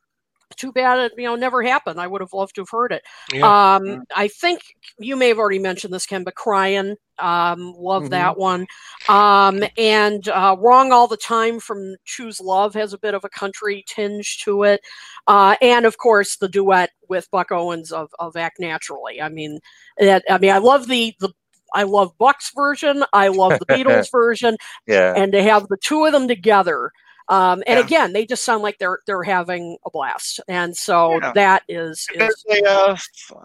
too 0.59 0.71
bad 0.71 0.99
it 0.99 1.13
you 1.17 1.23
know 1.25 1.35
never 1.35 1.63
happened. 1.63 1.99
I 1.99 2.05
would 2.07 2.21
have 2.21 2.33
loved 2.33 2.55
to 2.55 2.61
have 2.61 2.69
heard 2.69 2.91
it. 2.91 3.01
Yeah. 3.33 3.75
Um, 3.75 4.03
I 4.15 4.27
think 4.27 4.61
you 4.99 5.15
may 5.15 5.29
have 5.29 5.39
already 5.39 5.59
mentioned 5.59 5.93
this, 5.93 6.05
Ken, 6.05 6.23
but 6.23 6.35
crying. 6.35 6.95
Um, 7.17 7.73
love 7.77 8.03
Mhm. 8.03 8.09
that 8.11 8.37
one. 8.37 8.65
Um, 9.09 9.63
and 9.77 10.27
uh, 10.29 10.55
wrong 10.59 10.91
all 10.91 11.07
the 11.07 11.17
time 11.17 11.59
from 11.59 11.95
Choose 12.05 12.39
Love 12.39 12.73
has 12.75 12.93
a 12.93 12.97
bit 12.97 13.13
of 13.13 13.23
a 13.25 13.29
country 13.29 13.83
tinge 13.87 14.39
to 14.43 14.63
it. 14.63 14.81
Uh, 15.27 15.55
and 15.61 15.85
of 15.85 15.97
course 15.97 16.37
the 16.37 16.47
duet 16.47 16.91
with 17.09 17.29
Buck 17.31 17.51
Owens 17.51 17.91
of, 17.91 18.09
of 18.19 18.35
Act 18.37 18.59
Naturally. 18.59 19.21
I 19.21 19.27
mean, 19.29 19.59
that, 19.97 20.23
I 20.29 20.37
mean, 20.37 20.51
I 20.51 20.59
love 20.59 20.87
the, 20.87 21.13
the, 21.19 21.29
I 21.73 21.83
love 21.83 22.17
Buck's 22.17 22.51
version. 22.55 23.03
I 23.11 23.27
love 23.27 23.59
the 23.59 23.65
Beatles 23.75 24.09
version 24.11 24.55
Yeah. 24.87 25.13
and 25.15 25.31
to 25.33 25.43
have 25.43 25.67
the 25.67 25.77
two 25.77 26.05
of 26.05 26.13
them 26.13 26.27
together 26.27 26.91
um, 27.29 27.63
and 27.67 27.79
Yeah. 27.79 27.85
again 27.85 28.13
they 28.13 28.25
just 28.25 28.43
sound 28.43 28.61
like 28.63 28.77
they're 28.79 28.99
they're 29.07 29.23
having 29.23 29.77
a 29.85 29.89
blast 29.89 30.39
and 30.47 30.75
so 30.75 31.19
Yeah. 31.21 31.31
that 31.35 31.63
is, 31.67 32.05
is 32.13 32.17
There's 32.19 32.45
a 32.51 32.69
uh, 32.69 32.97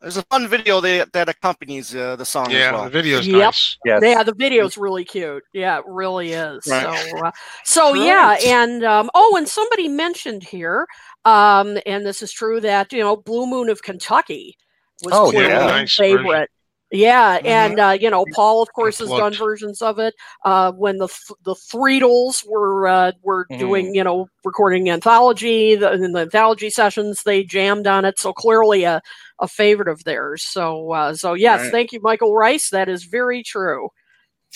there's 0.03 0.17
a 0.17 0.23
fun 0.23 0.49
video 0.49 0.81
that 0.81 1.13
that 1.13 1.29
accompanies 1.29 1.95
uh, 1.95 2.17
the 2.17 2.25
song 2.25 2.51
yeah, 2.51 2.57
as 2.69 2.73
well. 2.73 2.85
the 2.85 2.91
video's 2.91 3.27
Yep. 3.29 3.37
nice. 3.41 3.77
Yes. 3.85 4.03
yeah 4.03 4.23
the 4.23 4.35
video's 4.35 4.77
really 4.77 5.05
cute 5.05 5.43
yeah 5.53 5.79
it 5.79 5.85
really 5.87 6.33
is 6.33 6.67
Right. 6.67 7.09
so 7.11 7.19
uh, 7.19 7.31
so 7.65 7.95
yeah 7.95 8.37
and 8.45 8.85
um, 8.85 9.11
oh 9.15 9.37
and 9.37 9.47
somebody 9.47 9.89
mentioned 9.89 10.43
here 10.43 10.87
um, 11.25 11.79
and 11.87 12.05
this 12.05 12.23
is 12.23 12.33
true 12.33 12.61
that 12.61 12.93
you 12.93 13.01
know 13.01 13.17
blue 13.17 13.47
moon 13.47 13.69
of 13.69 13.83
kentucky 13.83 14.57
was 15.03 15.13
Oh, 15.15 15.31
clearly 15.31 15.49
yeah. 15.49 15.65
a 15.65 15.67
Nice 15.67 15.97
version. 15.99 16.47
Favorite 16.91 17.01
yeah, 17.01 17.39
and 17.45 17.81
uh, 17.81 17.97
you 18.01 18.11
know, 18.11 18.25
Paul, 18.35 18.63
of 18.63 18.73
course, 18.73 18.99
has 18.99 19.09
done 19.09 19.33
versions 19.35 19.83
of 19.83 19.99
it. 19.99 20.15
Uh, 20.45 20.71
when 20.73 20.99
the 20.99 21.09
Th- 21.09 21.39
the 21.45 21.55
Threetles 21.55 22.45
were 22.47 22.87
uh, 22.87 23.13
were 23.23 23.47
Mhm. 23.51 23.59
doing, 23.59 23.95
you 23.95 24.05
know, 24.05 24.29
recording 24.45 24.89
anthology, 24.91 25.75
the, 25.75 25.93
in 25.93 26.13
the 26.13 26.21
anthology 26.21 26.71
sessions, 26.71 27.23
they 27.25 27.43
jammed 27.43 27.87
on 27.87 28.05
it. 28.05 28.19
So 28.19 28.33
clearly, 28.33 28.85
a 28.85 29.01
a 29.41 29.49
favorite 29.49 29.89
of 29.89 30.05
theirs. 30.05 30.45
So, 30.47 30.93
uh, 30.93 31.15
so 31.15 31.35
yes, 31.35 31.63
Right. 31.63 31.71
thank 31.73 31.93
you, 31.93 32.01
Michael 32.03 32.35
Rice. 32.37 32.71
That 32.71 32.89
is 32.89 33.05
very 33.05 33.43
true. 33.43 33.89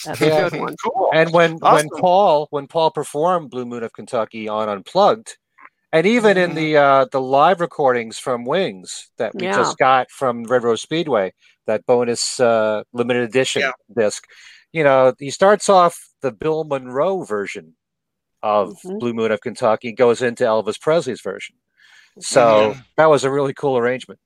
That's 0.05 0.21
Yeah. 0.21 0.47
a 0.47 0.51
good 0.51 0.61
one. 0.61 0.77
Cool. 0.85 1.11
And 1.13 1.33
when 1.33 1.59
Awesome. 1.63 1.89
when 1.91 2.01
Paul 2.01 2.47
when 2.51 2.67
Paul 2.69 2.91
performed 2.93 3.51
Blue 3.51 3.65
Moon 3.65 3.83
of 3.83 3.93
Kentucky 3.93 4.47
on 4.49 4.69
Unplugged, 4.69 5.37
and 5.93 6.07
even 6.07 6.37
in 6.37 6.55
the 6.55 6.77
uh, 6.77 7.07
the 7.11 7.21
live 7.21 7.61
recordings 7.61 8.19
from 8.19 8.45
Wings 8.45 9.11
that 9.19 9.35
we 9.35 9.45
Yeah. 9.47 9.57
just 9.57 9.79
got 9.79 10.11
from 10.11 10.45
Red 10.45 10.65
Rose 10.65 10.83
Speedway, 10.83 11.33
that 11.67 11.87
bonus 11.87 12.39
uh, 12.41 12.83
limited 12.93 13.23
edition 13.23 13.63
Yeah. 13.63 13.73
disc, 13.97 14.25
you 14.73 14.85
know, 14.85 15.15
he 15.19 15.31
starts 15.31 15.69
off 15.69 15.99
the 16.21 16.33
Bill 16.33 16.65
Monroe 16.65 17.23
version 17.23 17.75
of 18.43 18.77
Mhm. 18.85 18.99
Blue 19.01 19.13
Moon 19.13 19.33
of 19.33 19.41
Kentucky, 19.41 19.93
goes 19.93 20.23
into 20.23 20.45
Elvis 20.45 20.81
Presley's 20.81 21.21
version. 21.21 21.57
So 22.21 22.73
Mhm. 22.75 22.85
that 22.97 23.07
was 23.07 23.25
a 23.25 23.31
really 23.31 23.55
cool 23.55 23.77
arrangement. 23.79 24.21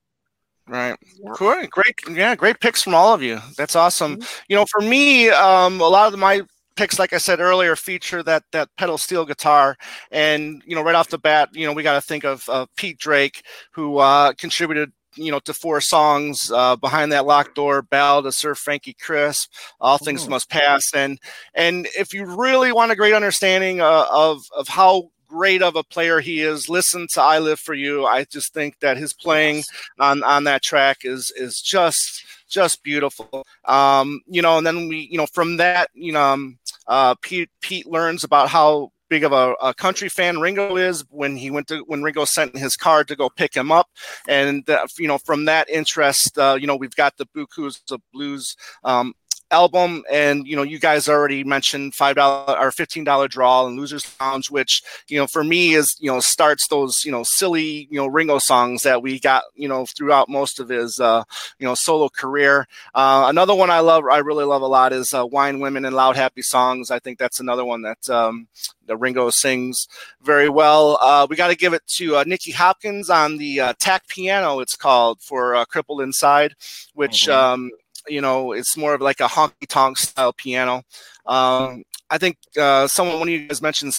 Right. 0.66 0.96
Yeah. 1.22 1.32
Cool. 1.34 1.66
Great. 1.70 1.94
Yeah. 2.10 2.34
Great 2.36 2.60
picks 2.60 2.82
from 2.82 2.94
all 2.94 3.12
of 3.12 3.22
you. 3.22 3.40
That's 3.56 3.74
awesome. 3.76 4.16
Mm-hmm. 4.16 4.42
You 4.48 4.56
know, 4.56 4.66
for 4.70 4.80
me, 4.80 5.28
um, 5.30 5.80
a 5.80 5.88
lot 5.88 6.12
of 6.12 6.18
my 6.18 6.42
picks, 6.76 6.98
like 6.98 7.12
I 7.12 7.18
said 7.18 7.40
earlier, 7.40 7.76
feature 7.76 8.22
that 8.24 8.44
that 8.52 8.68
pedal 8.76 8.98
steel 8.98 9.24
guitar, 9.24 9.76
and 10.10 10.62
you 10.66 10.74
know, 10.74 10.82
right 10.82 10.94
off 10.94 11.08
the 11.08 11.18
bat, 11.18 11.50
you 11.52 11.66
know, 11.66 11.72
we 11.72 11.82
got 11.82 11.94
to 11.94 12.00
think 12.00 12.24
of 12.24 12.48
uh, 12.48 12.66
Pete 12.76 12.98
Drake, 12.98 13.42
who 13.72 13.98
uh, 13.98 14.32
contributed. 14.34 14.92
You 15.14 15.30
know, 15.30 15.40
to 15.40 15.52
four 15.52 15.82
songs 15.82 16.50
uh, 16.50 16.74
behind 16.76 17.12
that 17.12 17.26
locked 17.26 17.54
door, 17.54 17.82
"Ballad 17.82 18.24
of 18.24 18.34
Sir 18.34 18.54
Frankie 18.54 18.94
Crisp," 18.94 19.52
"All 19.78 19.98
Things 19.98 20.24
Mm. 20.24 20.30
Must 20.30 20.48
Pass," 20.48 20.90
and 20.94 21.18
and 21.54 21.86
if 21.94 22.14
you 22.14 22.24
really 22.24 22.72
want 22.72 22.92
a 22.92 22.96
great 22.96 23.12
understanding 23.12 23.82
uh, 23.82 24.06
of 24.10 24.40
of 24.56 24.68
how 24.68 25.10
great 25.28 25.60
of 25.62 25.76
a 25.76 25.84
player 25.84 26.20
he 26.20 26.40
is, 26.40 26.70
listen 26.70 27.06
to 27.12 27.20
"I 27.20 27.40
Live 27.40 27.60
for 27.60 27.74
You." 27.74 28.06
I 28.06 28.24
just 28.24 28.54
think 28.54 28.80
that 28.80 28.96
his 28.96 29.12
playing 29.12 29.64
on 29.98 30.22
on 30.22 30.44
that 30.44 30.62
track 30.62 31.04
is 31.04 31.30
is 31.36 31.60
just 31.60 32.24
just 32.48 32.82
beautiful. 32.82 33.44
Um, 33.64 34.20
you 34.26 34.42
know, 34.42 34.58
and 34.58 34.66
then 34.66 34.88
we, 34.88 35.08
you 35.10 35.18
know, 35.18 35.26
from 35.26 35.56
that, 35.56 35.90
you 35.94 36.12
know, 36.12 36.22
um, 36.22 36.58
uh, 36.86 37.14
Pete 37.22 37.50
Pete 37.60 37.86
learns 37.86 38.24
about 38.24 38.48
how 38.48 38.90
big 39.12 39.24
of 39.24 39.32
a, 39.32 39.52
a 39.60 39.74
country 39.74 40.08
fan 40.08 40.40
Ringo 40.40 40.76
is 40.76 41.04
when 41.10 41.36
he 41.36 41.50
went 41.50 41.68
to 41.68 41.84
when 41.86 42.02
Ringo 42.02 42.24
sent 42.24 42.56
his 42.56 42.76
car 42.76 43.04
to 43.04 43.14
go 43.14 43.28
pick 43.28 43.54
him 43.54 43.70
up, 43.70 43.88
and 44.26 44.68
uh, 44.70 44.86
you 44.98 45.06
know, 45.06 45.18
from 45.18 45.44
that 45.44 45.68
interest, 45.68 46.38
uh, 46.38 46.56
you 46.58 46.66
know, 46.66 46.76
we've 46.76 46.96
got 46.96 47.16
the 47.18 47.26
Beaucoups 47.26 47.90
of 47.90 48.00
Blues. 48.12 48.56
Um, 48.84 49.12
album 49.52 50.02
and 50.10 50.46
you 50.46 50.56
know 50.56 50.62
you 50.62 50.78
guys 50.78 51.08
already 51.08 51.44
mentioned 51.44 51.94
five 51.94 52.16
dollar 52.16 52.58
or 52.58 52.72
fifteen 52.72 53.04
dollar 53.04 53.28
draw 53.28 53.66
and 53.66 53.76
losers 53.78 54.16
lounge 54.20 54.50
which 54.50 54.82
you 55.08 55.18
know 55.18 55.26
for 55.26 55.44
me 55.44 55.74
is 55.74 55.94
you 56.00 56.10
know 56.10 56.20
starts 56.20 56.66
those 56.68 57.04
you 57.04 57.12
know 57.12 57.22
silly 57.24 57.86
you 57.90 57.98
know 57.98 58.06
ringo 58.06 58.38
songs 58.38 58.82
that 58.82 59.02
we 59.02 59.20
got 59.20 59.44
you 59.54 59.68
know 59.68 59.84
throughout 59.86 60.28
most 60.28 60.58
of 60.58 60.68
his 60.68 60.98
uh 61.00 61.22
you 61.58 61.66
know 61.66 61.74
solo 61.74 62.08
career. 62.08 62.66
Uh 62.94 63.26
another 63.28 63.54
one 63.54 63.70
i 63.70 63.80
love 63.80 64.04
i 64.10 64.18
really 64.18 64.44
love 64.44 64.62
a 64.62 64.66
lot 64.66 64.92
is 64.92 65.12
uh, 65.12 65.24
wine 65.26 65.60
women 65.60 65.84
and 65.84 65.94
loud 65.94 66.16
happy 66.16 66.42
songs. 66.42 66.90
I 66.90 66.98
think 66.98 67.18
that's 67.18 67.40
another 67.40 67.64
one 67.64 67.82
that 67.82 68.08
um 68.08 68.48
the 68.86 68.96
ringo 68.96 69.30
sings 69.30 69.86
very 70.22 70.48
well. 70.48 70.98
Uh 71.00 71.26
we 71.28 71.36
got 71.36 71.48
to 71.48 71.56
give 71.56 71.72
it 71.74 71.86
to 71.88 72.16
uh, 72.16 72.24
nicky 72.26 72.52
hopkins 72.52 73.10
on 73.10 73.36
the 73.38 73.60
uh, 73.60 73.74
tack 73.78 74.06
piano 74.08 74.60
it's 74.60 74.76
called 74.76 75.20
for 75.20 75.54
uh, 75.54 75.64
crippled 75.66 76.00
inside 76.00 76.54
which 76.94 77.28
Mhm. 77.28 77.32
um 77.32 77.70
you 78.08 78.20
know 78.20 78.52
it's 78.52 78.76
more 78.76 78.94
of 78.94 79.00
like 79.00 79.20
a 79.20 79.28
honky 79.28 79.66
tonk 79.68 79.96
style 79.98 80.32
piano 80.32 80.82
um 81.26 81.82
i 82.10 82.18
think 82.18 82.36
uh 82.58 82.86
someone 82.86 83.18
one 83.18 83.28
of 83.28 83.32
you 83.32 83.46
guys 83.48 83.62
mentioned 83.62 83.96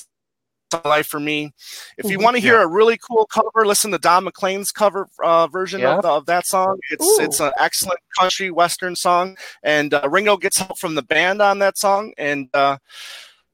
life 0.86 1.06
for 1.06 1.20
me 1.20 1.51
if 1.99 2.10
you 2.10 2.18
Mhm. 2.18 2.24
want 2.24 2.36
to 2.36 2.41
hear 2.41 2.60
a 2.60 2.68
really 2.68 2.97
cool 2.97 3.28
cover 3.28 3.64
listen 3.66 3.91
to 3.91 3.99
don 3.99 4.24
mcclain's 4.26 4.72
cover 4.72 5.08
uh, 5.24 5.45
version 5.47 5.82
Yeah. 5.82 5.97
of, 5.97 6.01
the, 6.01 6.08
of 6.10 6.26
that 6.26 6.47
song 6.47 6.80
it's 6.89 7.20
Ooh. 7.20 7.24
it's 7.24 7.39
an 7.39 7.51
excellent 7.60 7.99
country 8.20 8.49
western 8.49 8.95
song 8.95 9.38
and 9.62 9.93
uh, 9.93 10.08
ringo 10.10 10.36
gets 10.36 10.58
help 10.58 10.80
from 10.80 10.95
the 10.95 11.04
band 11.04 11.41
on 11.43 11.60
that 11.60 11.78
song 11.78 12.12
and 12.18 12.49
uh 12.56 12.78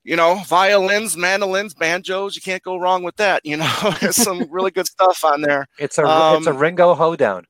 you 0.06 0.16
know, 0.16 0.36
violins, 0.48 1.18
mandolins, 1.18 1.74
banjos. 1.74 2.36
You 2.36 2.42
can't 2.42 2.64
go 2.64 2.78
wrong 2.78 3.04
with 3.04 3.18
that. 3.18 3.46
You 3.46 3.58
know, 3.58 3.72
there's 4.02 4.16
some 4.16 4.48
really 4.50 4.72
good 4.72 4.88
stuff 4.88 5.24
on 5.24 5.42
there. 5.42 5.68
It's 5.78 5.98
a 5.98 6.04
it's 6.38 6.48
a 6.48 6.52
Um, 6.54 6.58
Ringo 6.58 6.96
hoedown. 6.96 7.46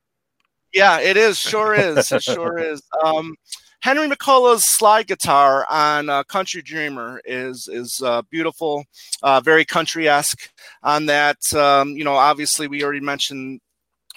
Yeah, 0.74 1.00
it 1.00 1.18
is. 1.18 1.40
Sure 1.40 1.74
is. 1.74 2.12
It 2.12 2.24
sure 2.24 2.58
is. 2.74 2.82
Um, 3.04 3.36
Henry 3.82 4.10
McCullough's 4.10 4.66
slide 4.66 5.08
guitar 5.08 5.66
on 5.70 6.10
uh, 6.10 6.24
Country 6.24 6.62
Dreamer 6.62 7.22
is 7.24 7.70
is 7.72 8.02
uh, 8.04 8.22
beautiful, 8.30 8.84
uh, 9.24 9.40
very 9.40 9.64
country 9.64 10.10
esque. 10.10 10.52
On 10.84 11.06
that, 11.06 11.38
um, 11.54 11.92
you 11.92 12.04
know, 12.04 12.16
obviously 12.16 12.68
we 12.68 12.84
already 12.84 13.00
mentioned 13.00 13.62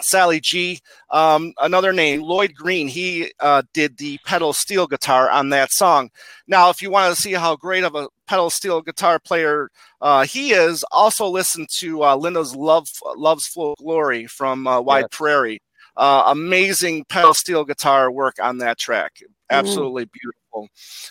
Sally 0.01 0.41
G. 0.41 0.81
Um, 1.11 1.53
another 1.61 1.93
name, 1.93 2.23
Lloyd 2.23 2.55
Green. 2.55 2.89
He 2.89 3.33
uh, 3.39 3.63
did 3.73 3.97
the 3.99 4.19
pedal 4.27 4.53
steel 4.53 4.89
guitar 4.89 5.31
on 5.31 5.51
that 5.51 5.73
song. 5.73 6.11
Now, 6.49 6.71
if 6.71 6.83
you 6.83 6.91
want 6.91 7.15
to 7.15 7.21
see 7.21 7.33
how 7.33 7.55
great 7.55 7.85
of 7.85 7.95
a 7.95 8.09
pedal 8.27 8.51
steel 8.51 8.83
guitar 8.83 9.21
player 9.21 9.71
uh, 10.01 10.25
he 10.25 10.53
is, 10.53 10.85
also 10.91 11.27
listen 11.29 11.67
to 11.79 12.03
uh, 12.03 12.17
Linda's 12.17 12.57
"Love 12.57 12.89
Love's 13.17 13.47
Full 13.47 13.77
Glory" 13.79 14.27
from 14.27 14.67
uh, 14.67 14.81
Wide. 14.81 15.11
Prairie. 15.11 15.61
Uh, 15.97 16.24
amazing 16.26 17.05
pedal 17.05 17.34
steel 17.34 17.64
guitar 17.64 18.11
work 18.11 18.36
on 18.43 18.59
that 18.59 18.78
track. 18.78 19.22
Absolutely 19.51 20.07
beautiful. 20.07 20.68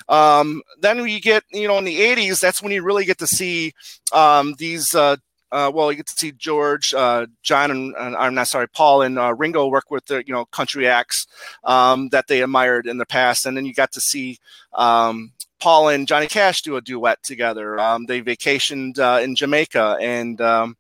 Um, 0.10 0.62
then 0.80 1.06
you 1.08 1.22
get, 1.22 1.44
you 1.52 1.68
know, 1.68 1.78
in 1.78 1.86
the 1.86 2.00
80s, 2.00 2.40
that's 2.40 2.62
when 2.62 2.72
you 2.72 2.84
really 2.84 3.06
get 3.06 3.20
to 3.20 3.28
see 3.28 3.74
um, 4.12 4.56
these. 4.58 4.94
Uh, 4.96 5.18
uh, 5.52 5.70
well, 5.74 5.92
you 5.92 5.98
get 5.98 6.08
to 6.08 6.18
see 6.18 6.32
George, 6.32 6.94
uh, 6.94 7.26
John, 7.44 7.72
and, 7.72 7.94
and 8.00 8.16
I'm 8.16 8.34
not 8.34 8.48
sorry, 8.48 8.70
Paul 8.70 9.02
and 9.02 9.20
uh, 9.20 9.34
Ringo 9.34 9.68
work 9.68 9.92
with 9.92 10.06
the 10.06 10.24
you 10.26 10.34
know 10.34 10.46
country 10.46 10.88
acts 10.88 11.28
um, 11.66 12.08
that 12.10 12.28
they 12.28 12.42
admired 12.42 12.88
in 12.88 12.98
the 12.98 13.06
past, 13.06 13.46
and 13.46 13.58
then 13.58 13.66
you 13.66 13.74
got 13.74 13.92
to 13.92 14.00
see 14.00 14.38
um, 14.74 15.34
Paul 15.60 15.90
and 15.90 16.08
Johnny 16.08 16.28
Cash 16.28 16.62
do 16.62 16.78
a 16.78 16.82
duet 16.82 17.22
together. 17.24 17.78
Um, 17.80 18.06
they 18.06 18.22
vacationed 18.22 18.98
uh, 18.98 19.22
in 19.22 19.36
Jamaica, 19.36 19.98
and 20.00 20.40
um, 20.40 20.78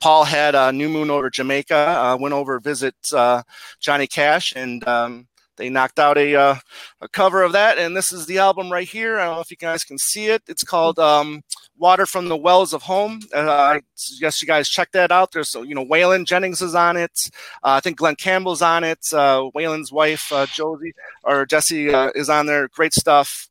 Paul 0.00 0.24
had 0.24 0.54
a 0.54 0.72
new 0.72 0.88
moon 0.88 1.10
over 1.10 1.30
Jamaica. 1.30 1.74
Uh, 1.76 2.16
went 2.18 2.34
over 2.34 2.58
to 2.58 2.62
visit 2.62 2.94
uh, 3.12 3.42
Johnny 3.80 4.06
Cash, 4.06 4.52
and 4.54 4.86
um, 4.86 5.26
they 5.56 5.68
knocked 5.68 5.98
out 5.98 6.16
a 6.16 6.34
uh, 6.34 6.56
a 7.00 7.08
cover 7.08 7.42
of 7.42 7.52
that. 7.52 7.78
And 7.78 7.96
this 7.96 8.12
is 8.12 8.26
the 8.26 8.38
album 8.38 8.70
right 8.70 8.88
here. 8.88 9.18
I 9.18 9.24
don't 9.24 9.36
know 9.36 9.40
if 9.40 9.50
you 9.50 9.56
guys 9.56 9.84
can 9.84 9.98
see 9.98 10.26
it. 10.26 10.42
It's 10.46 10.62
called 10.62 10.98
um, 10.98 11.42
"Water 11.76 12.06
from 12.06 12.28
the 12.28 12.36
Wells 12.36 12.72
of 12.72 12.82
Home." 12.82 13.20
Uh, 13.34 13.50
I 13.50 13.80
suggest 13.94 14.40
you 14.40 14.46
guys 14.48 14.68
check 14.68 14.92
that 14.92 15.10
out. 15.10 15.32
There's 15.32 15.54
you 15.54 15.74
know 15.74 15.84
Waylon 15.84 16.26
Jennings 16.26 16.62
is 16.62 16.74
on 16.74 16.96
it. 16.96 17.18
Uh, 17.62 17.76
I 17.76 17.80
think 17.80 17.98
Glen 17.98 18.16
Campbell's 18.16 18.62
on 18.62 18.84
it. 18.84 19.00
Uh, 19.12 19.50
Waylon's 19.54 19.92
wife 19.92 20.32
Josie 20.52 20.92
or 21.24 21.46
Jessi 21.46 22.12
is 22.14 22.30
on 22.30 22.46
there. 22.46 22.68
Great 22.68 22.94
stuff. 22.94 23.48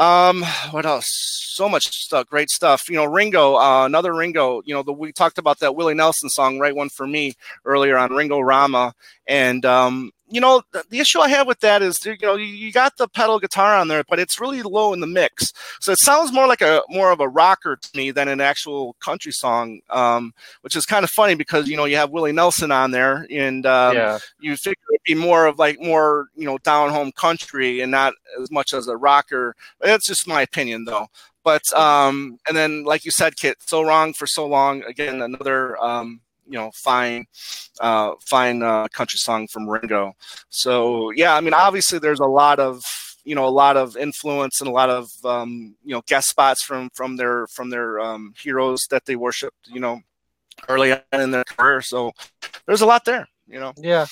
Um, 0.00 0.42
what 0.70 0.86
else? 0.86 1.04
So 1.52 1.68
much 1.68 1.88
stuff, 1.88 2.26
great 2.26 2.48
stuff. 2.48 2.88
You 2.88 2.96
know, 2.96 3.04
Ringo, 3.04 3.56
uh, 3.56 3.84
another 3.84 4.14
Ringo. 4.14 4.62
You 4.64 4.72
know, 4.72 4.82
the, 4.82 4.92
we 4.92 5.12
talked 5.12 5.36
about 5.36 5.58
that 5.58 5.76
Willie 5.76 5.92
Nelson 5.92 6.30
song, 6.30 6.58
write 6.58 6.74
one 6.74 6.88
for 6.88 7.06
me 7.06 7.34
earlier 7.66 7.98
on 7.98 8.10
Ringo 8.10 8.40
Rama, 8.40 8.94
and 9.26 9.62
um, 9.66 10.10
you 10.30 10.40
know, 10.40 10.62
the, 10.72 10.84
the 10.90 11.00
issue 11.00 11.20
I 11.20 11.28
have 11.28 11.46
with 11.46 11.60
that 11.60 11.82
is, 11.82 12.04
you 12.04 12.16
know, 12.22 12.36
you, 12.36 12.46
you 12.46 12.72
got 12.72 12.96
the 12.96 13.08
pedal 13.08 13.38
guitar 13.38 13.74
on 13.74 13.88
there, 13.88 14.04
but 14.08 14.18
it's 14.18 14.40
really 14.40 14.62
low 14.62 14.92
in 14.92 15.00
the 15.00 15.06
mix. 15.06 15.52
So 15.80 15.92
it 15.92 15.98
sounds 15.98 16.32
more 16.32 16.46
like 16.46 16.60
a 16.60 16.82
more 16.88 17.10
of 17.10 17.20
a 17.20 17.28
rocker 17.28 17.76
to 17.76 17.96
me 17.96 18.10
than 18.10 18.28
an 18.28 18.40
actual 18.40 18.94
country 19.00 19.32
song, 19.32 19.80
um, 19.90 20.32
which 20.62 20.76
is 20.76 20.86
kind 20.86 21.04
of 21.04 21.10
funny 21.10 21.34
because 21.34 21.68
you 21.68 21.76
know 21.76 21.84
you 21.84 21.96
have 21.96 22.10
Willie 22.10 22.32
Nelson 22.32 22.70
on 22.70 22.92
there, 22.92 23.26
and 23.30 23.66
um, 23.66 23.96
yeah. 23.96 24.18
you 24.38 24.56
figure 24.56 24.82
it'd 24.92 25.02
be 25.04 25.14
more 25.14 25.46
of 25.46 25.58
like 25.58 25.80
more 25.80 26.28
you 26.36 26.46
know 26.46 26.58
down 26.58 26.90
home 26.90 27.12
country 27.12 27.80
and 27.80 27.90
not 27.90 28.14
as 28.40 28.50
much 28.50 28.72
as 28.72 28.86
a 28.88 28.96
rocker. 28.96 29.54
That's 29.80 30.06
just 30.06 30.28
my 30.28 30.42
opinion, 30.42 30.84
though. 30.84 31.08
But 31.42 31.72
um, 31.72 32.38
and 32.46 32.56
then 32.56 32.84
like 32.84 33.04
you 33.04 33.10
said, 33.10 33.36
Kit, 33.36 33.56
so 33.60 33.82
wrong 33.82 34.12
for 34.12 34.26
so 34.26 34.46
long. 34.46 34.82
Again, 34.84 35.22
another 35.22 35.76
um, 35.82 36.20
you 36.50 36.58
know 36.58 36.70
fine 36.74 37.26
uh, 37.80 38.12
fine 38.20 38.62
uh, 38.62 38.88
country 38.88 39.18
song 39.18 39.46
from 39.48 39.68
Ringo. 39.68 40.12
So 40.48 41.10
yeah, 41.10 41.34
I 41.34 41.40
mean 41.40 41.54
obviously 41.54 41.98
there's 41.98 42.20
a 42.20 42.26
lot 42.26 42.58
of 42.58 42.82
you 43.24 43.34
know 43.34 43.46
a 43.46 43.48
lot 43.64 43.76
of 43.76 43.96
influence 43.96 44.60
and 44.60 44.68
a 44.68 44.72
lot 44.72 44.90
of 44.90 45.10
um, 45.24 45.76
you 45.84 45.94
know 45.94 46.02
guest 46.06 46.28
spots 46.28 46.62
from 46.62 46.90
from 46.94 47.16
their 47.16 47.46
from 47.46 47.70
their 47.70 48.00
um, 48.00 48.34
heroes 48.42 48.86
that 48.90 49.06
they 49.06 49.16
worshipped 49.16 49.68
you 49.68 49.80
know 49.80 50.00
early 50.68 50.92
on 50.92 51.20
in 51.20 51.30
their 51.30 51.44
career. 51.44 51.80
So 51.80 52.12
there's 52.66 52.82
a 52.82 52.86
lot 52.86 53.04
there. 53.04 53.28
You 53.50 53.58
know. 53.58 53.72
Yeah. 53.76 54.06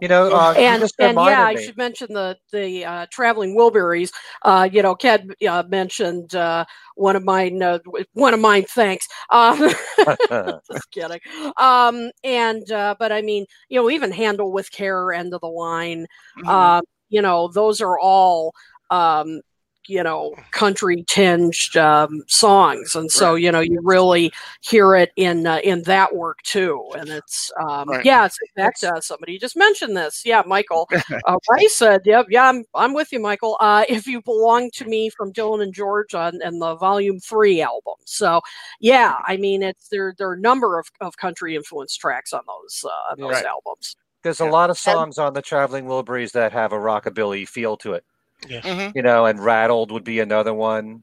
You 0.00 0.08
know, 0.08 0.32
uh, 0.32 0.54
and 0.56 0.80
just 0.80 0.94
and 0.98 1.16
yeah, 1.16 1.44
I 1.44 1.54
should 1.54 1.76
mention 1.76 2.12
the 2.12 2.36
the 2.52 2.84
uh, 2.84 3.06
traveling 3.10 3.56
Wilburys. 3.56 4.10
Uh, 4.42 4.68
you 4.70 4.82
know, 4.82 4.94
Ken 4.94 5.30
uh, 5.48 5.62
mentioned 5.68 6.34
uh, 6.34 6.64
one 6.94 7.14
of 7.14 7.24
mine. 7.24 7.62
Uh, 7.62 7.78
one 8.12 8.34
of 8.34 8.40
mine. 8.40 8.64
Thanks. 8.68 9.06
Um, 9.30 9.58
just 10.70 10.90
kidding. 10.90 11.20
Um, 11.58 12.10
and 12.24 12.70
uh, 12.72 12.94
but 12.98 13.12
I 13.12 13.22
mean, 13.22 13.46
you 13.68 13.80
know, 13.80 13.90
even 13.90 14.10
handle 14.10 14.52
with 14.52 14.70
care, 14.72 15.12
end 15.12 15.34
of 15.34 15.40
the 15.40 15.46
line. 15.46 16.06
Mhm. 16.38 16.48
Uh, 16.48 16.82
you 17.08 17.22
know, 17.22 17.48
those 17.48 17.80
are 17.80 17.98
all. 17.98 18.52
Um, 18.90 19.40
you 19.88 20.02
know, 20.02 20.34
country 20.52 21.04
tinged 21.08 21.76
um, 21.76 22.22
songs, 22.28 22.94
and 22.94 23.10
so 23.10 23.34
you 23.34 23.50
know 23.52 23.60
you 23.60 23.80
really 23.82 24.32
hear 24.60 24.94
it 24.94 25.10
in 25.16 25.46
uh, 25.46 25.60
in 25.64 25.82
that 25.84 26.14
work 26.14 26.38
too. 26.42 26.84
And 26.96 27.08
it's 27.08 27.50
um, 27.60 27.88
Right. 27.88 28.04
yeah, 28.04 28.26
it's 28.26 28.38
in 28.40 28.62
fact 28.62 28.84
uh, 28.84 29.00
somebody 29.00 29.38
just 29.38 29.56
mentioned 29.56 29.96
this. 29.96 30.22
Yeah, 30.24 30.42
Michael 30.46 30.88
uh, 31.26 31.36
Rice 31.50 31.76
said, 31.76 32.02
"Yep, 32.04 32.26
yeah, 32.30 32.48
I'm 32.48 32.64
I'm 32.74 32.94
with 32.94 33.12
you, 33.12 33.20
Michael. 33.20 33.56
Uh, 33.60 33.84
if 33.88 34.06
you 34.06 34.22
belong 34.22 34.70
to 34.74 34.84
me 34.84 35.10
from 35.10 35.32
Dylan 35.32 35.62
and 35.62 35.74
George 35.74 36.14
on 36.14 36.40
and 36.42 36.60
the 36.60 36.76
Volume 36.76 37.18
Three 37.20 37.60
album. 37.62 37.94
So 38.04 38.40
yeah, 38.80 39.16
I 39.26 39.36
mean 39.36 39.62
it's 39.62 39.88
there 39.88 40.14
there 40.18 40.28
are 40.28 40.34
a 40.34 40.40
number 40.40 40.78
of, 40.78 40.88
of 41.00 41.16
country 41.16 41.56
influence 41.56 41.96
tracks 41.96 42.32
on 42.32 42.42
those 42.46 42.84
uh, 42.84 43.12
on 43.12 43.18
those 43.20 43.32
Right. 43.32 43.44
albums. 43.46 43.96
There's 44.22 44.40
a 44.40 44.46
lot 44.46 44.70
of 44.70 44.78
songs 44.78 45.18
on 45.18 45.34
the 45.34 45.42
Traveling 45.42 45.86
Wilburys 45.86 46.30
that 46.32 46.52
have 46.52 46.72
a 46.72 46.76
rockabilly 46.76 47.48
feel 47.48 47.76
to 47.78 47.94
it, 47.94 48.04
Mhm. 48.42 48.92
you 48.94 49.02
know, 49.02 49.26
and 49.26 49.38
Rattled 49.42 49.90
would 49.92 50.04
be 50.04 50.20
another 50.20 50.52
one. 50.54 51.02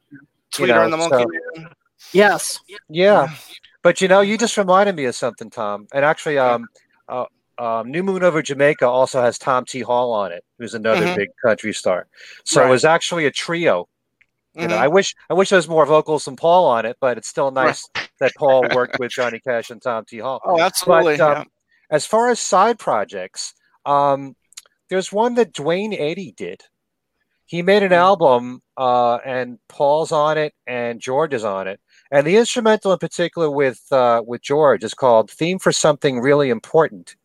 Tweeter 0.54 0.68
know, 0.70 0.84
and 0.84 0.94
the 0.94 0.98
Monkey 0.98 1.24
so- 1.24 1.62
Man. 1.62 1.74
Yes. 2.14 2.60
Yeah. 2.90 3.30
But 3.82 4.02
you 4.02 4.08
know, 4.08 4.22
you 4.22 4.38
just 4.38 4.58
reminded 4.58 4.96
me 4.96 5.06
of 5.06 5.16
something, 5.16 5.50
Tom. 5.50 5.88
And 5.94 6.04
actually, 6.04 6.38
um, 6.38 6.68
uh, 7.08 7.26
um, 7.58 7.92
New 7.92 8.04
Moon 8.04 8.24
Over 8.24 8.42
Jamaica 8.42 8.88
also 8.88 9.22
has 9.22 9.38
Tom 9.38 9.66
T. 9.66 9.82
Hall 9.82 10.12
on 10.12 10.32
it, 10.32 10.44
who's 10.58 10.74
another 10.74 11.06
Mhm. 11.06 11.16
big 11.16 11.30
country 11.44 11.74
star. 11.74 12.08
So 12.46 12.62
Right. 12.62 12.68
it 12.68 12.72
was 12.72 12.86
actually 12.86 13.26
a 13.26 13.32
trio. 13.32 13.88
You 14.56 14.68
know, 14.68 14.76
Mhm. 14.76 14.80
I 14.80 14.88
wish 14.88 15.16
I 15.30 15.34
wish 15.34 15.50
there 15.50 15.58
was 15.58 15.68
more 15.70 15.86
vocals 15.86 16.26
than 16.26 16.36
Paul 16.36 16.66
on 16.66 16.86
it, 16.86 16.98
but 17.00 17.18
it's 17.18 17.28
still 17.28 17.52
nice 17.52 17.88
that 18.20 18.34
Paul 18.36 18.66
worked 18.74 18.98
with 19.00 19.12
Johnny 19.12 19.40
Cash 19.40 19.70
and 19.70 19.82
Tom 19.82 20.06
T. 20.06 20.18
Hall. 20.20 20.42
Oh, 20.44 20.60
absolutely. 20.60 21.18
But 21.18 21.38
um, 21.38 21.48
as 21.92 22.06
far 22.06 22.30
as 22.30 22.40
side 22.40 22.80
projects, 22.80 23.54
um, 23.86 24.36
there's 24.90 25.12
one 25.14 25.36
that 25.36 25.54
Duane 25.54 25.94
Eddy 25.94 26.32
did. 26.36 26.64
He 27.50 27.64
made 27.64 27.82
an 27.82 27.90
Hmm. 27.90 27.96
album, 27.96 28.62
uh, 28.78 29.16
and 29.26 29.58
Paul's 29.70 30.12
on 30.12 30.38
it, 30.38 30.54
and 30.68 31.02
George 31.02 31.34
is 31.34 31.44
on 31.44 31.68
it, 31.68 31.80
and 32.12 32.26
the 32.28 32.38
instrumental 32.38 32.94
in 32.94 33.00
particular 33.00 33.50
with 33.50 33.82
uh, 33.92 34.22
with 34.26 34.42
George 34.44 34.84
is 34.84 34.94
called 34.94 35.32
"Theme 35.32 35.58
for 35.58 35.72
Something 35.72 36.20
Really 36.22 36.52
Important," 36.52 37.16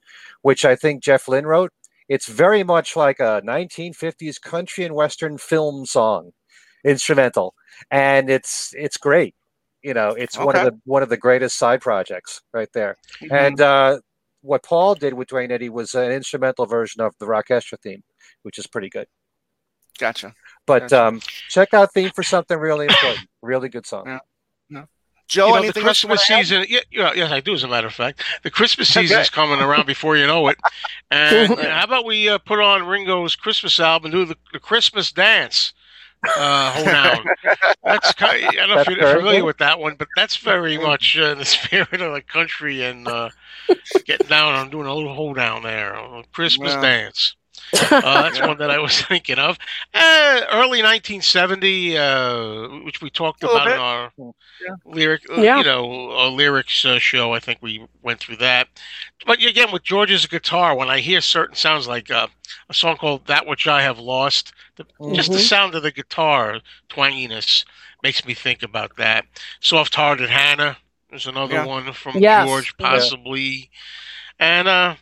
which 0.40 0.64
I 0.64 0.76
think 0.76 1.02
Jeff 1.02 1.28
Lynne 1.28 1.46
wrote. 1.46 1.72
It's 2.08 2.26
very 2.26 2.62
much 2.64 2.96
like 2.96 3.20
a 3.20 3.42
1950s 3.44 4.38
country 4.40 4.84
and 4.84 4.94
western 4.94 5.36
film 5.36 5.84
song, 5.84 6.32
instrumental, 6.84 7.54
and 7.90 8.30
it's 8.30 8.72
it's 8.78 8.96
great. 8.96 9.34
You 9.82 9.92
know, 9.92 10.10
it's 10.12 10.38
one 10.38 10.56
of 10.56 10.64
the 10.64 10.80
one 10.86 11.02
of 11.02 11.10
the 11.10 11.18
greatest 11.18 11.58
side 11.58 11.82
projects 11.82 12.40
right 12.54 12.72
there. 12.72 12.96
Mhm. 13.22 13.30
And 13.46 13.60
uh, 13.60 14.00
what 14.40 14.62
Paul 14.62 14.94
did 14.94 15.12
with 15.14 15.28
Duane 15.28 15.50
Eddy 15.52 15.68
was 15.68 15.94
an 15.94 16.10
instrumental 16.12 16.64
version 16.66 17.02
of 17.02 17.14
the 17.18 17.26
Rockestra 17.26 17.78
theme, 17.82 18.02
which 18.42 18.58
is 18.58 18.66
pretty 18.66 18.88
good. 18.88 19.06
Gotcha. 19.98 20.34
But 20.66 20.82
Gotcha. 20.88 21.04
um, 21.06 21.20
check 21.50 21.74
out 21.74 21.92
theme 21.92 22.10
for 22.14 22.22
something 22.22 22.58
really 22.58 22.86
important. 22.86 23.28
Really 23.42 23.68
good 23.68 23.86
song. 23.86 24.04
Yeah. 24.06 24.18
Joe, 25.26 25.46
you 25.48 25.52
know, 25.54 25.58
the 25.60 25.64
anything 25.64 25.82
else 25.86 26.04
Christmas 26.04 26.28
wanna 26.28 26.42
season. 26.44 26.66
Yeah, 26.68 26.80
yeah, 26.92 27.12
yes, 27.16 27.32
I 27.32 27.40
do. 27.40 27.54
As 27.54 27.62
a 27.64 27.68
matter 27.68 27.86
of 27.86 27.94
fact, 27.94 28.22
the 28.42 28.50
Christmas 28.50 28.88
season 28.92 29.18
is 29.20 29.30
coming 29.30 29.58
around 29.58 29.86
before 29.86 30.16
you 30.18 30.26
know 30.26 30.48
it. 30.48 30.58
And 31.10 31.50
uh, 31.52 31.70
how 31.70 31.84
about 31.84 32.04
we 32.04 32.28
uh, 32.28 32.36
put 32.38 32.60
on 32.60 32.86
Ringo's 32.86 33.34
Christmas 33.34 33.80
album, 33.80 34.12
and 34.12 34.12
do 34.12 34.24
the, 34.26 34.36
the 34.52 34.60
Christmas 34.60 35.12
dance? 35.12 35.72
Uh, 36.36 36.70
hold 36.72 36.88
on. 36.88 37.26
That's 37.84 38.12
kind 38.12 38.44
I 38.44 38.52
don't 38.52 38.68
know 38.68 38.80
if 38.80 38.88
you're 38.88 38.98
very 38.98 39.16
familiar 39.20 39.40
good. 39.40 39.46
with 39.46 39.58
that 39.58 39.78
one, 39.80 39.94
but 39.96 40.08
that's 40.16 40.36
very 40.36 40.76
much 40.78 41.16
uh, 41.18 41.24
in 41.32 41.38
the 41.38 41.44
spirit 41.44 42.00
of 42.00 42.12
the 42.12 42.20
country 42.22 42.82
and 42.82 43.06
uh, 43.08 43.30
getting 44.04 44.28
down 44.28 44.54
on 44.54 44.68
doing 44.70 44.86
a 44.86 44.94
little 44.94 45.14
hold 45.14 45.36
down 45.36 45.62
there, 45.62 45.94
a 45.94 46.22
Christmas 46.32 46.74
Wow. 46.74 46.82
dance. 46.82 47.34
Uh, 47.72 48.22
that's 48.22 48.40
one 48.40 48.58
that 48.58 48.70
I 48.70 48.78
was 48.78 49.00
thinking 49.08 49.38
of. 49.38 49.58
Uh, 49.92 50.40
early 50.52 50.82
1970, 50.82 51.96
uh, 51.98 52.68
which 52.84 53.00
we 53.00 53.10
talked 53.10 53.42
A 53.42 53.46
little 53.46 53.62
about 53.62 53.74
in 53.74 53.80
our 53.80 54.12
Yeah. 54.18 54.74
lyric, 54.84 55.22
uh, 55.30 55.40
Yeah. 55.40 55.58
you 55.58 55.64
know, 55.64 56.10
our 56.12 56.28
lyrics 56.28 56.84
uh, 56.84 56.98
show. 56.98 57.32
I 57.34 57.40
think 57.40 57.58
we 57.60 57.84
went 58.02 58.20
through 58.20 58.36
that. 58.36 58.68
But 59.26 59.42
again, 59.42 59.72
with 59.72 59.82
George's 59.82 60.26
guitar, 60.26 60.76
when 60.76 60.90
I 60.90 61.00
hear 61.00 61.20
certain 61.20 61.56
sounds 61.56 61.88
like 61.88 62.10
uh, 62.10 62.28
a 62.68 62.74
song 62.74 62.96
called 62.96 63.26
"That 63.26 63.46
Which 63.46 63.66
I 63.66 63.82
Have 63.82 63.98
Lost," 63.98 64.52
the, 64.76 64.84
just 65.14 65.32
the 65.32 65.38
Mhm. 65.38 65.48
sound 65.48 65.74
of 65.74 65.82
the 65.82 65.92
guitar 65.92 66.60
twanginess 66.90 67.64
makes 68.02 68.24
me 68.24 68.34
think 68.34 68.62
about 68.62 68.96
that. 68.96 69.24
"Soft-Hearted 69.60 70.28
Hana" 70.30 70.76
is 71.12 71.26
another 71.26 71.54
Yeah. 71.54 71.64
one 71.64 71.92
from 71.92 72.18
Yes. 72.18 72.46
George, 72.46 72.74
Yeah. 72.78 72.90
possibly, 72.90 73.70
and 74.38 74.68
uh, 74.68 74.94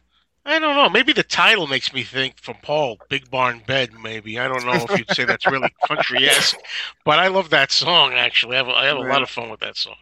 I 0.45 0.59
don't 0.59 0.74
know. 0.74 0.88
Maybe 0.88 1.12
the 1.12 1.22
title 1.22 1.66
makes 1.68 1.93
me 1.93 2.03
think 2.03 2.38
from 2.40 2.57
Paul, 2.62 2.99
"Big 3.09 3.30
Barn 3.30 3.62
Bed." 3.66 3.90
Maybe 4.03 4.38
I 4.40 4.49
don't 4.49 4.64
know 4.66 4.72
if 4.88 4.99
you'd 4.99 5.11
say 5.14 5.24
that's 5.24 5.47
really 5.47 5.72
country 5.86 6.28
esque, 6.28 6.57
but 7.05 7.18
I 7.20 7.28
love 7.28 7.51
that 7.51 7.70
song. 7.70 8.14
Actually, 8.14 8.57
I 8.57 8.59
have 8.59 8.68
a, 8.68 8.72
I 8.72 8.86
have 8.86 8.97
a 8.97 9.03
lot 9.03 9.22
of 9.22 9.30
fun 9.30 9.51
with 9.51 9.61
that 9.61 9.76
song. 9.76 9.95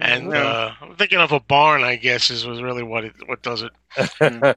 And 0.00 0.34
uh, 0.34 0.72
I'm 0.80 0.96
thinking 0.96 1.18
of 1.18 1.30
a 1.30 1.38
barn. 1.40 1.84
I 1.84 1.94
guess 1.96 2.28
is 2.30 2.44
was 2.44 2.60
really 2.60 2.82
what 2.82 3.04
it 3.04 3.12
what 3.26 3.42
does 3.42 3.62
it. 3.62 3.72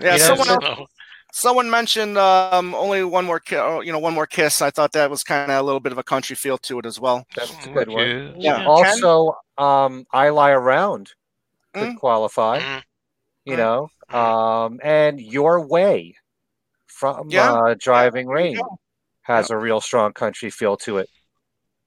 Yeah, 0.00 0.14
You 0.14 0.18
someone 0.20 0.46
so- 0.46 0.86
someone 1.32 1.68
mentioned 1.68 2.16
um, 2.16 2.74
only 2.74 3.04
one 3.04 3.24
more, 3.26 3.38
ki- 3.40 3.56
oh, 3.56 3.80
you 3.80 3.92
know, 3.92 3.98
one 3.98 4.14
more 4.14 4.26
kiss. 4.26 4.62
I 4.62 4.70
thought 4.70 4.92
that 4.92 5.10
was 5.10 5.22
kind 5.22 5.50
of 5.50 5.58
a 5.58 5.62
little 5.62 5.80
bit 5.80 5.92
of 5.92 5.98
a 5.98 6.02
country 6.02 6.34
feel 6.36 6.56
to 6.58 6.78
it 6.78 6.86
as 6.86 6.98
well. 6.98 7.26
That's 7.36 7.52
a 7.66 7.70
good 7.70 7.88
one. 7.90 8.00
Okay. 8.02 8.34
Yeah. 8.38 8.64
Also, 8.64 9.36
um, 9.58 10.06
I 10.12 10.30
lie 10.30 10.52
around 10.52 11.12
could 11.74 11.88
Mm. 11.90 11.96
qualify. 11.98 12.60
Mm. 12.60 12.82
You 13.44 13.54
Mm. 13.54 13.58
know, 13.58 13.90
um, 14.14 14.80
and 14.82 15.20
your 15.20 15.66
way 15.66 16.16
from 16.86 17.28
Yeah. 17.30 17.52
uh, 17.52 17.74
driving 17.78 18.26
you 18.26 18.32
rain 18.34 18.60
has 19.22 19.50
a 19.50 19.56
real 19.56 19.80
strong 19.80 20.12
country 20.12 20.50
feel 20.50 20.76
to 20.78 20.98
it. 20.98 21.08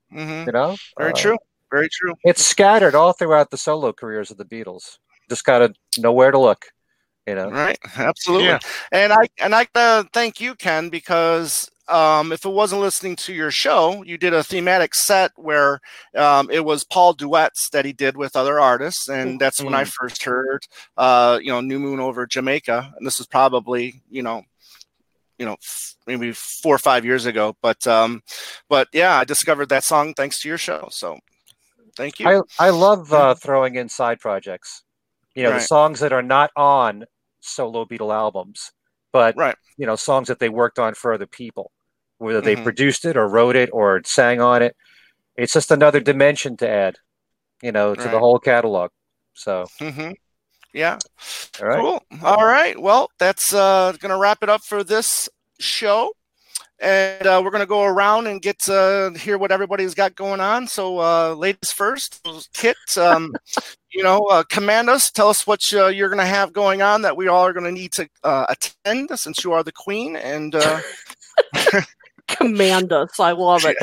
hmm 0.10 0.46
You 0.46 0.52
know, 0.52 0.78
Very 0.98 1.12
Uh, 1.12 1.16
true. 1.16 1.38
Very 1.72 1.90
true. 1.90 2.14
It's 2.24 2.46
scattered 2.46 2.96
all 2.96 3.14
throughout 3.14 3.50
the 3.50 3.58
solo 3.58 3.92
careers 3.92 4.30
of 4.32 4.38
the 4.38 4.46
Beatles. 4.46 5.00
Just 5.30 5.44
got 5.44 5.60
to 5.60 5.74
know 5.98 6.12
where 6.12 6.32
to 6.32 6.40
look. 6.40 6.66
You 7.28 7.36
know, 7.36 7.50
Right. 7.50 7.78
Absolutely. 7.96 8.48
Yeah. 8.48 8.60
And 8.92 9.14
I 9.14 9.28
and 9.38 9.56
I 9.56 9.68
uh, 9.76 10.04
thank 10.12 10.42
you, 10.42 10.56
Ken, 10.56 10.90
because 10.90 11.70
um, 11.88 12.32
if 12.32 12.46
it 12.46 12.50
wasn't 12.50 12.82
listening 12.82 13.16
to 13.18 13.34
your 13.34 13.52
show, 13.52 14.04
you 14.04 14.18
did 14.18 14.34
a 14.34 14.44
thematic 14.44 14.96
set 14.96 15.32
where 15.36 15.80
um, 16.16 16.50
it 16.50 16.64
was 16.64 16.84
Paul 16.84 17.14
duets 17.14 17.70
that 17.72 17.86
he 17.86 17.94
did 17.94 18.16
with 18.16 18.36
other 18.36 18.60
artists, 18.60 19.10
and 19.10 19.40
that's 19.40 19.62
when 19.62 19.74
I 19.74 19.84
first 19.84 20.24
heard, 20.24 20.66
uh, 20.98 21.40
you 21.42 21.52
know, 21.52 21.62
New 21.62 21.80
Moon 21.80 22.00
over 22.00 22.26
Jamaica, 22.26 22.94
and 22.98 23.06
this 23.06 23.18
was 23.18 23.28
probably, 23.28 24.02
you 24.10 24.24
know, 24.24 24.44
you 25.38 25.46
know, 25.46 25.54
f- 25.54 25.96
maybe 26.08 26.32
four 26.32 26.76
or 26.76 26.80
five 26.80 27.04
years 27.04 27.26
ago. 27.26 27.56
But 27.62 27.86
um, 27.86 28.22
but 28.70 28.88
yeah, 28.94 29.18
I 29.18 29.26
discovered 29.26 29.70
that 29.70 29.84
song 29.84 30.14
thanks 30.14 30.42
to 30.42 30.48
your 30.48 30.58
show. 30.58 30.88
So 30.92 31.20
thank 31.98 32.20
you. 32.20 32.28
I 32.28 32.68
I 32.68 32.70
love 32.70 33.12
uh, 33.12 33.36
throwing 33.36 33.76
in 33.76 33.90
side 33.90 34.20
projects. 34.20 34.84
You 35.36 35.44
know, 35.44 35.54
the 35.54 35.60
songs 35.62 36.00
that 36.00 36.14
are 36.14 36.22
not 36.22 36.52
on 36.56 37.06
solo 37.44 37.86
Beatle 37.86 38.14
albums, 38.14 38.72
but 39.12 39.36
right. 39.38 39.56
you 39.78 39.86
know, 39.86 39.96
songs 39.96 40.28
that 40.28 40.40
they 40.40 40.50
worked 40.50 40.80
on 40.80 40.94
for 40.94 41.14
other 41.14 41.28
people, 41.28 41.72
whether 42.18 42.42
they 42.42 42.56
Mhm. 42.56 42.64
produced 42.64 43.06
it 43.06 43.18
or 43.18 43.28
wrote 43.28 43.56
it 43.56 43.70
or 43.74 44.02
sang 44.06 44.42
on 44.42 44.62
it. 44.62 44.76
It's 45.36 45.54
just 45.54 45.72
another 45.72 46.00
dimension 46.00 46.58
to 46.58 46.70
add, 46.70 46.98
you 47.62 47.72
know, 47.72 47.96
to 47.96 48.08
the 48.08 48.20
whole 48.20 48.40
catalog. 48.40 48.92
So 49.34 49.66
Mm-hmm. 49.80 50.12
Yeah. 50.74 50.98
All 51.62 51.68
right. 51.68 51.80
Cool. 51.80 52.04
All 52.24 52.46
right. 52.46 52.80
Well, 52.80 53.10
that's 53.20 53.54
uh, 53.54 53.94
going 54.00 54.12
to 54.12 54.18
wrap 54.18 54.40
it 54.42 54.50
up 54.50 54.62
for 54.64 54.84
this 54.84 55.30
show. 55.60 56.12
And 56.80 57.26
uh, 57.26 57.42
we're 57.44 57.52
going 57.52 57.62
to 57.62 57.68
go 57.68 57.84
around 57.84 58.28
and 58.28 58.42
get 58.42 58.60
to 58.64 59.14
hear 59.18 59.38
what 59.38 59.52
everybody's 59.52 59.94
got 59.94 60.16
going 60.16 60.42
on. 60.42 60.68
So, 60.68 61.00
uh, 61.00 61.36
ladies 61.36 61.72
first, 61.72 62.22
Kit, 62.54 62.76
um, 62.98 63.34
you 63.94 64.04
know, 64.04 64.26
uh, 64.26 64.44
command 64.44 64.90
us. 64.90 65.12
Tell 65.12 65.30
us 65.30 65.46
what 65.46 65.62
uh, 65.74 65.88
you're 65.88 66.10
going 66.10 66.20
to 66.20 66.26
have 66.26 66.54
going 66.54 66.82
on 66.82 67.02
that 67.04 67.18
we 67.18 67.28
all 67.28 67.46
are 67.46 67.54
going 67.54 67.66
to 67.66 67.72
need 67.72 67.92
to 67.94 68.10
uh, 68.24 68.46
attend 68.50 69.10
since 69.20 69.44
you 69.44 69.54
are 69.54 69.64
the 69.64 69.72
queen. 69.72 70.16
And 70.16 70.56
uh, 70.56 70.82
Command 72.28 72.94
us. 72.94 73.20
I 73.20 73.32
love 73.32 73.66
it. 73.66 73.78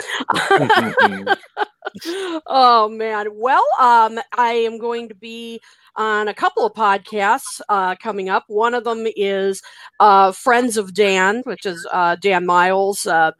oh 2.47 2.89
man. 2.89 3.27
Well, 3.35 3.65
um, 3.79 4.19
I 4.37 4.53
am 4.53 4.79
going 4.79 5.09
to 5.09 5.15
be 5.15 5.61
on 5.97 6.29
a 6.29 6.35
couple 6.35 6.65
of 6.65 6.73
podcasts 6.73 7.61
uh, 7.69 7.97
coming 7.97 8.29
up. 8.29 8.45
One 8.49 8.75
of 8.75 8.85
them 8.85 9.07
is 9.17 9.63
uh, 9.99 10.33
Friends 10.33 10.77
of 10.77 10.95
Dan, 10.95 11.43
which 11.45 11.67
is 11.67 11.87
uh, 11.93 12.17
Dan 12.17 12.47
Miles, 12.47 13.07
uh, 13.07 13.33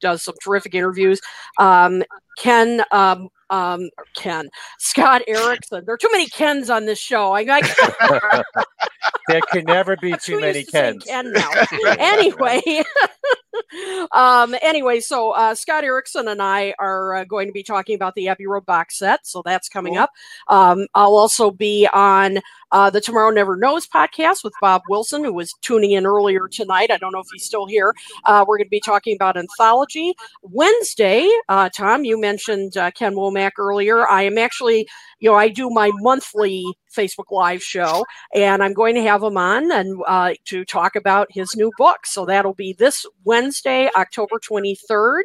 does 0.00 0.22
some 0.22 0.34
terrific 0.42 0.74
interviews. 0.74 1.20
Um, 1.58 2.02
Ken, 2.38 2.82
um, 2.90 3.28
um, 3.50 3.90
Ken, 4.14 4.48
Scott 4.78 5.22
Erickson. 5.26 5.84
There 5.84 5.94
are 5.94 5.98
too 5.98 6.08
many 6.12 6.26
Kens 6.26 6.70
on 6.70 6.86
this 6.86 6.98
show. 6.98 7.32
I, 7.32 7.44
I 7.48 8.42
there 9.28 9.40
can 9.52 9.64
never 9.64 9.96
be 9.96 10.14
too 10.22 10.40
many 10.40 10.64
to 10.64 10.70
Kens. 10.70 11.04
Ken 11.04 11.32
now. 11.32 11.50
anyway, 11.98 12.60
um, 14.12 14.54
anyway, 14.62 15.00
so 15.00 15.32
uh, 15.32 15.54
Scott 15.54 15.84
Erickson 15.84 16.28
and 16.28 16.42
I 16.42 16.74
are 16.78 17.16
uh, 17.16 17.24
going 17.24 17.46
to 17.46 17.52
be 17.52 17.62
talking 17.62 17.94
about 17.94 18.14
the 18.14 18.28
Abbey 18.28 18.46
Road 18.46 18.66
box 18.66 18.98
set, 18.98 19.26
so 19.26 19.42
that's 19.44 19.68
coming 19.68 19.94
Cool. 19.94 20.02
up. 20.02 20.10
Um, 20.48 20.86
I'll 20.94 21.16
also 21.16 21.50
be 21.50 21.88
on 21.92 22.38
uh, 22.72 22.90
the 22.90 23.00
Tomorrow 23.00 23.30
Never 23.30 23.56
Knows 23.56 23.86
podcast 23.86 24.44
with 24.44 24.52
Bob 24.60 24.82
Wilson, 24.88 25.24
who 25.24 25.32
was 25.32 25.52
tuning 25.62 25.92
in 25.92 26.06
earlier 26.06 26.48
tonight. 26.48 26.90
I 26.90 26.98
don't 26.98 27.12
know 27.12 27.20
if 27.20 27.28
he's 27.32 27.44
still 27.44 27.66
here. 27.66 27.94
Uh, 28.24 28.44
we're 28.46 28.58
going 28.58 28.66
to 28.66 28.70
be 28.70 28.80
talking 28.80 29.14
about 29.14 29.36
anthology 29.36 30.14
Wednesday. 30.42 31.28
Uh, 31.48 31.70
Tom, 31.74 32.04
you 32.04 32.20
mentioned 32.20 32.76
uh, 32.76 32.90
Ken 32.90 33.14
Womack 33.14 33.37
earlier. 33.58 34.08
I 34.08 34.22
am 34.22 34.38
actually, 34.38 34.86
you 35.20 35.30
know, 35.30 35.36
I 35.36 35.48
do 35.48 35.70
my 35.70 35.90
monthly 35.96 36.64
Facebook 36.94 37.30
Live 37.30 37.62
show, 37.62 38.04
and 38.34 38.62
I'm 38.62 38.72
going 38.72 38.94
to 38.94 39.02
have 39.02 39.22
him 39.22 39.36
on 39.36 39.70
and 39.70 40.00
uh, 40.06 40.34
to 40.46 40.64
talk 40.64 40.96
about 40.96 41.28
his 41.30 41.54
new 41.56 41.70
book. 41.78 42.06
So 42.06 42.24
that'll 42.24 42.54
be 42.54 42.72
this 42.72 43.04
Wednesday, 43.24 43.88
October 43.96 44.36
23rd. 44.38 45.22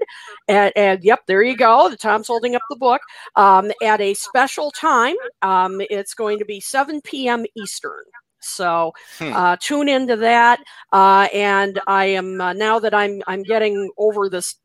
And, 0.48 0.72
and 0.76 1.04
yep, 1.04 1.22
there 1.28 1.42
you 1.44 1.56
go. 1.56 1.90
The 1.90 1.98
Tom's 1.98 2.28
holding 2.28 2.56
up 2.56 2.62
the 2.70 2.76
book 2.76 3.02
um, 3.36 3.72
at 3.82 4.02
a 4.02 4.14
special 4.14 4.72
time. 4.72 5.16
Um, 5.42 5.82
it's 5.90 6.14
going 6.14 6.40
to 6.40 6.46
be 6.46 6.60
7 6.60 7.02
p.m. 7.02 7.46
Eastern. 7.56 8.04
So 8.40 8.92
Hmm. 9.20 9.32
uh, 9.34 9.58
tune 9.60 9.88
into 9.88 10.18
that. 10.18 10.60
Uh, 10.92 11.28
and 11.34 11.80
I 11.88 12.06
am 12.06 12.42
uh, 12.42 12.54
now 12.54 12.80
that 12.80 12.94
I'm 12.94 13.22
I'm 13.28 13.44
getting 13.44 13.90
over 13.98 14.30
this 14.30 14.56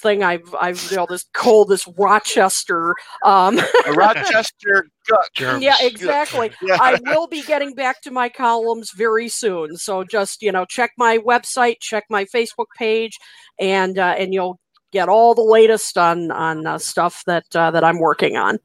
thing. 0.00 0.22
I've 0.22 0.54
I've 0.60 0.90
you 0.90 0.96
know 0.96 1.06
this 1.08 1.24
cold, 1.34 1.68
this 1.68 1.86
Rochester. 1.98 2.94
Um, 3.24 3.58
Rochester 3.94 4.86
gut. 5.08 5.60
Yeah, 5.60 5.76
exactly. 5.80 6.50
Yeah. 6.62 6.76
I 6.80 6.98
will 7.06 7.26
be 7.26 7.42
getting 7.42 7.74
back 7.74 8.02
to 8.02 8.10
my 8.10 8.28
columns 8.28 8.90
very 8.92 9.28
soon. 9.28 9.76
So 9.76 10.04
just 10.04 10.42
you 10.42 10.52
know, 10.52 10.64
check 10.64 10.92
my 10.98 11.18
website, 11.18 11.76
check 11.80 12.04
my 12.10 12.24
Facebook 12.24 12.66
page, 12.76 13.18
and 13.58 13.98
uh, 13.98 14.14
and 14.18 14.34
you'll 14.34 14.58
get 14.92 15.08
all 15.08 15.34
the 15.34 15.42
latest 15.42 15.96
on 15.96 16.30
on 16.30 16.66
uh, 16.66 16.78
stuff 16.78 17.22
that 17.26 17.44
uh, 17.54 17.70
that 17.70 17.84
I'm 17.84 17.98
working 17.98 18.36
on. 18.36 18.58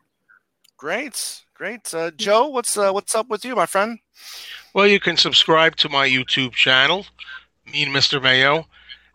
Great. 0.77 1.43
Great. 1.53 1.93
Uh, 1.93 2.11
Joe, 2.11 2.47
what's 2.47 2.77
uh, 2.77 2.91
what's 2.91 3.15
up 3.15 3.29
with 3.29 3.45
you, 3.45 3.55
my 3.55 3.65
friend? 3.65 3.99
Well, 4.73 4.88
you 4.88 4.99
can 4.99 5.17
subscribe 5.17 5.75
to 5.77 5.89
my 5.89 6.07
YouTube 6.07 6.53
channel, 6.53 7.05
me 7.71 7.84
and 7.84 7.93
Mr. 7.93 8.21
Mayo. 8.21 8.67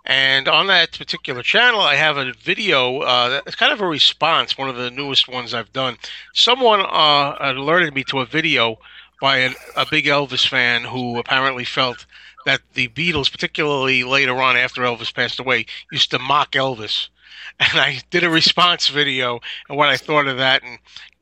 And 0.04 0.48
on 0.48 0.68
that 0.68 0.96
particular 0.96 1.42
channel, 1.42 1.80
I 1.80 1.94
have 1.96 2.16
a 2.16 2.32
video. 2.32 3.00
Uh, 3.00 3.40
it's 3.46 3.56
kind 3.56 3.72
of 3.72 3.80
a 3.80 3.86
response, 3.86 4.56
one 4.56 4.68
of 4.68 4.76
the 4.76 4.90
newest 4.90 5.28
ones 5.28 5.52
I've 5.52 5.72
done. 5.72 5.98
Someone 6.32 6.80
uh, 6.80 7.36
alerted 7.40 7.94
me 7.94 8.04
to 8.04 8.20
a 8.20 8.26
video 8.26 8.78
by 9.20 9.38
an, 9.38 9.54
a 9.76 9.84
big 9.84 10.06
Elvis 10.06 10.48
fan 10.48 10.84
who 10.84 11.18
apparently 11.18 11.64
felt 11.64 12.06
that 12.46 12.62
the 12.74 12.88
Beatles, 12.88 13.30
particularly 13.30 14.04
later 14.04 14.40
on 14.40 14.56
after 14.56 14.82
Elvis 14.82 15.14
passed 15.14 15.40
away, 15.40 15.66
used 15.92 16.10
to 16.12 16.18
mock 16.18 16.52
Elvis. 16.52 17.08
And 17.60 17.80
I 17.80 18.00
did 18.10 18.22
a 18.22 18.30
response 18.30 18.88
video 18.88 19.40
and 19.68 19.76
what 19.76 19.88
I 19.88 19.96
thought 19.96 20.28
of 20.28 20.36
that. 20.36 20.62
And 20.62 20.78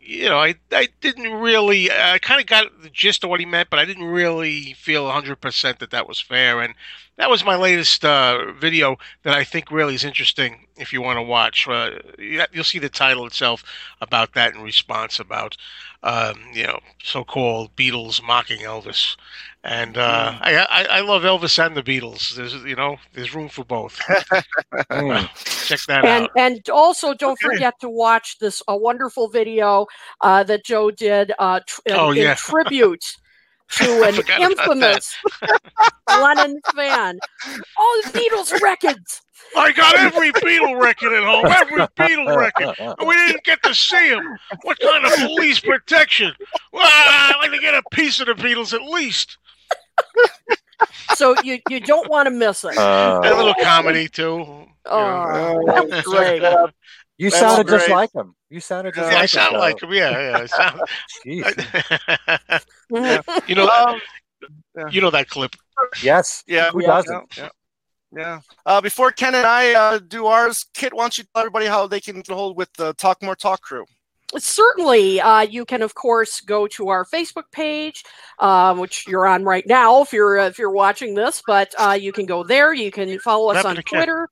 you 0.07 0.29
know, 0.29 0.39
I, 0.39 0.55
I 0.73 0.89
didn't 1.01 1.33
really, 1.33 1.91
I 1.91 2.19
kind 2.19 2.41
of 2.41 2.47
got 2.47 2.83
the 2.83 2.91
gist 2.91 3.25
of 3.25 3.31
what 3.31 3.41
he 3.41 3.47
meant, 3.47 3.71
but 3.71 3.79
I 3.79 3.85
didn't 3.85 4.05
really 4.05 4.73
feel 4.75 5.07
100% 5.07 5.79
that 5.81 5.91
that 5.91 6.09
was 6.09 6.21
fair. 6.21 6.61
And 6.63 6.75
that 7.17 7.31
was 7.31 7.45
my 7.45 7.57
latest 7.57 8.05
uh, 8.05 8.53
video 8.53 8.97
that 9.23 9.35
I 9.35 9.45
think 9.45 9.71
really 9.71 9.95
is 9.95 10.05
interesting 10.05 10.67
if 10.77 10.93
you 10.93 11.03
want 11.03 11.17
to 11.19 11.23
watch. 11.23 11.67
Uh, 11.69 11.99
you- 12.19 12.45
you'll 12.53 12.65
see 12.65 12.79
the 12.79 12.89
title 12.89 13.27
itself 13.27 13.65
about 14.01 14.35
that 14.35 14.55
in 14.55 14.63
response 14.63 15.19
about, 15.19 15.57
um, 16.03 16.41
you 16.53 16.65
know, 16.67 16.81
so 17.03 17.25
called 17.25 17.75
Beatles 17.77 18.23
mocking 18.23 18.61
Elvis. 18.61 19.17
And 19.69 19.99
uh, 19.99 20.39
I, 20.41 20.57
I, 20.71 20.85
I 20.85 21.01
love 21.01 21.23
Elvis 21.23 21.59
and 21.65 21.77
the 21.77 21.83
Beatles. 21.83 22.37
There's, 22.37 22.55
you 22.55 22.77
know, 22.77 22.99
there's 23.15 23.35
room 23.35 23.49
for 23.49 23.65
both. 23.65 23.99
Mm. 24.91 25.67
Check 25.67 25.81
that 25.89 26.05
and 26.05 26.25
out. 26.25 26.31
and 26.37 26.69
also 26.71 27.13
don't 27.15 27.33
Okay. 27.43 27.55
forget 27.57 27.75
to 27.81 27.89
watch 27.89 28.39
this 28.39 28.63
a 28.69 28.77
wonderful 28.77 29.29
video 29.29 29.87
uh, 30.21 30.43
that 30.45 30.65
Joe 30.65 30.91
did 30.91 31.33
uh, 31.39 31.61
tr- 31.67 31.81
in- 31.87 31.95
Oh, 31.95 32.11
in 32.13 32.19
yeah. 32.19 32.35
tribute 32.39 33.05
to 33.73 34.03
an 34.05 34.15
infamous 34.41 35.17
Lennon 36.09 36.61
fan. 36.75 37.19
All 37.79 38.01
the 38.05 38.11
Beatles 38.19 38.61
records. 38.61 39.23
I 39.57 39.73
got 39.73 39.97
every 39.99 40.33
Beatle 40.33 40.81
record 40.81 41.13
at 41.13 41.25
home, 41.25 41.47
every 41.47 41.79
Beatle 41.97 42.37
record. 42.37 42.75
We 43.07 43.15
didn't 43.15 43.45
get 43.45 43.63
to 43.65 43.75
see 43.75 44.09
him. 44.09 44.23
What 44.63 44.79
kind 44.81 45.05
of 45.07 45.13
police 45.15 45.61
protection? 45.61 46.33
Well, 46.73 46.85
I'd 46.87 47.35
like 47.41 47.53
to 47.53 47.59
get 47.59 47.75
a 47.75 47.83
piece 47.93 48.21
of 48.21 48.27
the 48.27 48.35
Beatles 48.35 48.73
at 48.73 48.83
least. 48.83 49.39
So 51.15 51.35
you 51.43 51.59
you 51.71 51.81
don't 51.81 52.09
want 52.11 52.27
to 52.27 52.31
miss 52.31 52.65
it. 52.65 52.77
Uh, 52.77 53.21
And 53.25 53.33
a 53.33 53.37
little 53.37 53.55
comedy 53.63 54.09
too. 54.09 54.23
you 54.25 54.37
know. 54.37 54.69
Oh, 54.85 55.63
that 55.67 56.05
great. 56.05 56.43
you 57.19 57.31
That's 57.31 57.41
sounded 57.41 57.69
just 57.69 57.89
like 57.89 58.13
him. 58.15 58.35
You 58.51 58.61
sounded 58.61 58.95
just 58.95 59.11
Yeah, 59.11 59.17
I 59.17 59.21
like 59.23 59.31
sound 59.31 59.55
him. 59.55 59.61
like 59.61 59.83
him. 59.83 59.93
Yeah, 59.93 60.11
yeah. 60.11 60.39
I 60.39 60.47
sound, 60.47 60.81
Jeez. 61.25 62.63
You 63.49 63.55
know, 63.55 63.69
Um, 63.69 64.01
you 64.91 65.01
know 65.01 65.11
that 65.11 65.29
clip. 65.29 65.57
Yes. 66.03 66.45
yeah. 66.47 66.71
Who 66.71 66.83
yeah, 66.83 66.87
doesn't? 66.89 67.37
Yeah. 67.39 67.49
Yeah. 68.13 68.41
Uh, 68.65 68.81
before 68.81 69.11
Ken 69.11 69.35
and 69.35 69.47
I 69.47 69.73
uh, 69.75 69.99
do 69.99 70.27
ours, 70.27 70.65
Kit, 70.75 70.93
why 70.95 71.05
don't 71.05 71.19
you 71.19 71.25
tell 71.25 71.41
everybody 71.43 71.67
how 71.67 71.87
they 71.87 72.01
can 72.01 72.17
get 72.17 72.29
a 72.31 72.35
hold 72.35 72.57
with 72.57 72.73
the 72.75 72.93
Talk 72.95 73.23
More 73.23 73.35
Talk 73.35 73.61
crew? 73.63 73.85
Certainly, 74.37 75.21
uh, 75.21 75.43
you 75.43 75.65
can 75.65 75.83
of 75.83 75.95
course 75.95 76.41
go 76.41 76.67
to 76.69 76.89
our 76.89 77.05
Facebook 77.05 77.51
page, 77.53 78.05
um, 78.41 78.79
which 78.79 79.07
you're 79.07 79.27
on 79.27 79.45
right 79.45 79.65
now 79.67 80.03
if 80.03 80.13
you're 80.13 80.37
if 80.37 80.59
you're 80.59 80.71
watching 80.71 81.15
this. 81.15 81.43
But 81.47 81.75
uh, 81.79 81.97
you 82.01 82.13
can 82.13 82.27
go 82.27 82.43
there. 82.43 82.75
You 82.75 82.91
can 82.91 83.19
follow 83.21 83.51
us 83.51 83.65
What 83.65 83.79
on 83.79 83.83
Twitter. 83.85 84.29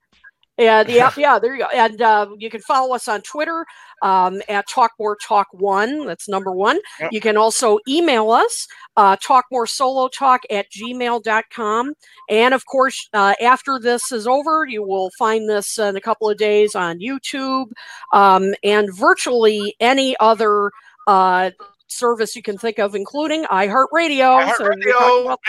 And 0.57 0.89
yeah, 0.89 1.11
yeah, 1.17 1.39
there 1.39 1.55
you 1.55 1.63
go. 1.63 1.69
And 1.73 2.01
uh, 2.01 2.27
you 2.37 2.49
can 2.49 2.61
follow 2.61 2.95
us 2.95 3.07
on 3.07 3.21
Twitter 3.21 3.65
um, 4.01 4.41
at 4.49 4.67
Talk 4.67 4.91
More 4.99 5.17
Talk 5.17 5.47
One. 5.51 6.05
That's 6.05 6.27
number 6.27 6.51
one. 6.51 6.79
Yep. 6.99 7.11
You 7.13 7.21
can 7.21 7.37
also 7.37 7.79
email 7.87 8.31
us, 8.31 8.67
uh, 8.97 9.15
talkmoresolotalk 9.17 10.39
at 10.49 10.69
gmail.com. 10.71 11.93
And 12.29 12.53
of 12.53 12.65
course, 12.65 13.09
uh, 13.13 13.33
after 13.41 13.79
this 13.79 14.11
is 14.11 14.27
over, 14.27 14.65
you 14.67 14.83
will 14.83 15.09
find 15.17 15.49
this 15.49 15.77
in 15.79 15.95
a 15.95 16.01
couple 16.01 16.29
of 16.29 16.37
days 16.37 16.75
on 16.75 16.99
YouTube 16.99 17.67
um, 18.13 18.53
and 18.63 18.93
virtually 18.95 19.75
any 19.79 20.15
other 20.19 20.71
uh, 21.07 21.51
service 21.87 22.35
you 22.35 22.41
can 22.41 22.57
think 22.57 22.79
of, 22.79 22.95
including 22.95 23.43
iHeartRadio. 23.45 24.51
So 24.55 24.63
we're 24.63 24.73
talking 24.75 24.91
iHeartRadio, 24.91 25.25
about- 25.25 25.39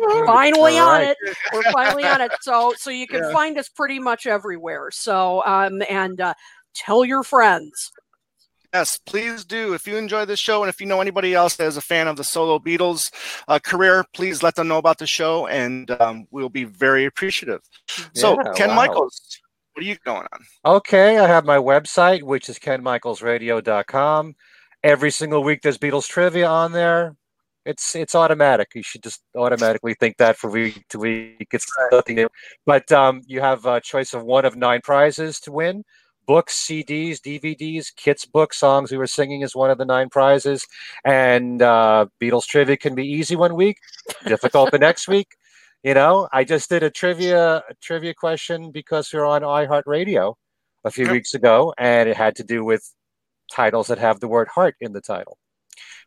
we're 0.00 0.26
finally 0.26 0.78
All 0.78 0.88
on 0.88 1.02
it. 1.02 1.16
We're 1.52 1.70
finally 1.72 2.04
on 2.04 2.20
it. 2.20 2.32
So 2.40 2.72
so 2.76 2.90
you 2.90 3.06
can 3.06 3.24
Yeah. 3.24 3.32
find 3.32 3.58
us 3.58 3.68
pretty 3.68 3.98
much 3.98 4.26
everywhere. 4.26 4.90
So 4.92 5.42
um, 5.44 5.82
and 5.88 6.20
uh, 6.20 6.34
tell 6.74 7.04
your 7.04 7.22
friends. 7.22 7.92
Yes, 8.72 8.98
please 9.04 9.44
do. 9.44 9.74
If 9.74 9.86
you 9.86 9.96
enjoy 9.96 10.24
this 10.24 10.40
show 10.40 10.62
and 10.62 10.70
if 10.70 10.80
you 10.80 10.86
know 10.86 11.02
anybody 11.02 11.34
else 11.34 11.56
that 11.56 11.66
is 11.66 11.76
a 11.76 11.82
fan 11.82 12.08
of 12.08 12.16
the 12.16 12.24
solo 12.24 12.58
Beatles 12.58 13.12
uh, 13.46 13.58
career, 13.58 14.02
please 14.14 14.42
let 14.42 14.54
them 14.54 14.68
know 14.68 14.78
about 14.78 14.96
the 14.96 15.06
show 15.06 15.46
and 15.46 15.90
um, 16.00 16.26
we'll 16.30 16.48
be 16.48 16.64
very 16.64 17.04
appreciative. 17.04 17.60
So, 18.14 18.38
Ken 18.54 18.70
wow. 18.70 18.76
Michaels, 18.76 19.20
what 19.74 19.84
are 19.84 19.88
you 19.88 19.96
going 20.06 20.26
on? 20.32 20.76
Okay, 20.76 21.18
I 21.18 21.26
have 21.26 21.44
my 21.44 21.58
website, 21.58 22.22
which 22.22 22.48
is 22.48 22.58
kenmichaelsradio.com. 22.58 24.36
Every 24.82 25.10
single 25.10 25.44
week 25.44 25.60
there's 25.62 25.78
Beatles 25.78 26.08
trivia 26.08 26.48
on 26.48 26.72
there. 26.72 27.14
It's 27.64 27.94
it's 27.94 28.14
automatic. 28.14 28.68
You 28.74 28.82
should 28.82 29.02
just 29.02 29.22
automatically 29.36 29.94
think 29.94 30.16
that 30.16 30.36
for 30.36 30.50
week 30.50 30.82
to 30.88 30.98
week. 30.98 31.46
It's 31.52 31.70
nothing 31.92 32.16
new. 32.16 32.28
But 32.66 32.90
um, 32.90 33.20
you 33.26 33.40
have 33.40 33.66
a 33.66 33.80
choice 33.80 34.14
of 34.14 34.24
one 34.24 34.44
of 34.44 34.56
nine 34.56 34.80
prizes 34.82 35.38
to 35.40 35.52
win. 35.52 35.84
Books, 36.26 36.66
CDs, 36.66 37.20
DVDs, 37.20 37.94
kits, 37.94 38.24
book 38.26 38.52
songs 38.54 38.90
we 38.90 38.98
were 38.98 39.06
singing 39.06 39.42
as 39.42 39.54
one 39.54 39.70
of 39.70 39.78
the 39.78 39.84
nine 39.84 40.08
prizes. 40.08 40.66
And 41.04 41.60
uh, 41.62 42.06
Beatles 42.20 42.46
trivia 42.46 42.76
can 42.76 42.94
be 42.94 43.06
easy 43.06 43.36
one 43.36 43.54
week, 43.54 43.78
difficult 44.26 44.70
the 44.70 44.78
next 44.78 45.08
week. 45.08 45.28
You 45.82 45.94
know, 45.94 46.28
I 46.32 46.44
just 46.44 46.68
did 46.70 46.82
a 46.84 46.90
trivia 46.90 47.56
a 47.68 47.74
trivia 47.82 48.14
question 48.14 48.70
because 48.70 49.12
we 49.12 49.18
are 49.18 49.26
on 49.26 49.42
iHeartRadio 49.42 50.34
a 50.84 50.90
few 50.90 51.04
Yep. 51.06 51.12
weeks 51.12 51.34
ago, 51.34 51.74
and 51.76 52.08
it 52.08 52.16
had 52.16 52.36
to 52.36 52.44
do 52.44 52.64
with 52.64 52.88
titles 53.52 53.88
that 53.88 53.98
have 53.98 54.20
the 54.20 54.28
word 54.28 54.48
heart 54.48 54.76
in 54.80 54.92
the 54.92 55.00
title. 55.00 55.38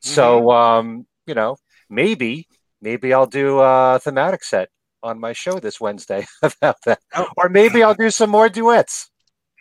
So, 0.01 0.51
um, 0.51 1.07
you 1.27 1.33
know, 1.33 1.57
maybe 1.89 2.47
maybe 2.81 3.13
I'll 3.13 3.25
do 3.27 3.59
a 3.59 3.99
thematic 4.01 4.43
set 4.43 4.69
on 5.03 5.19
my 5.19 5.33
show 5.33 5.59
this 5.59 5.79
Wednesday 5.81 6.25
about 6.41 6.77
that, 6.85 6.99
Oh. 7.13 7.27
or 7.37 7.49
maybe 7.49 7.83
I'll 7.83 7.93
do 7.95 8.09
some 8.11 8.29
more 8.29 8.47
duets. 8.49 9.09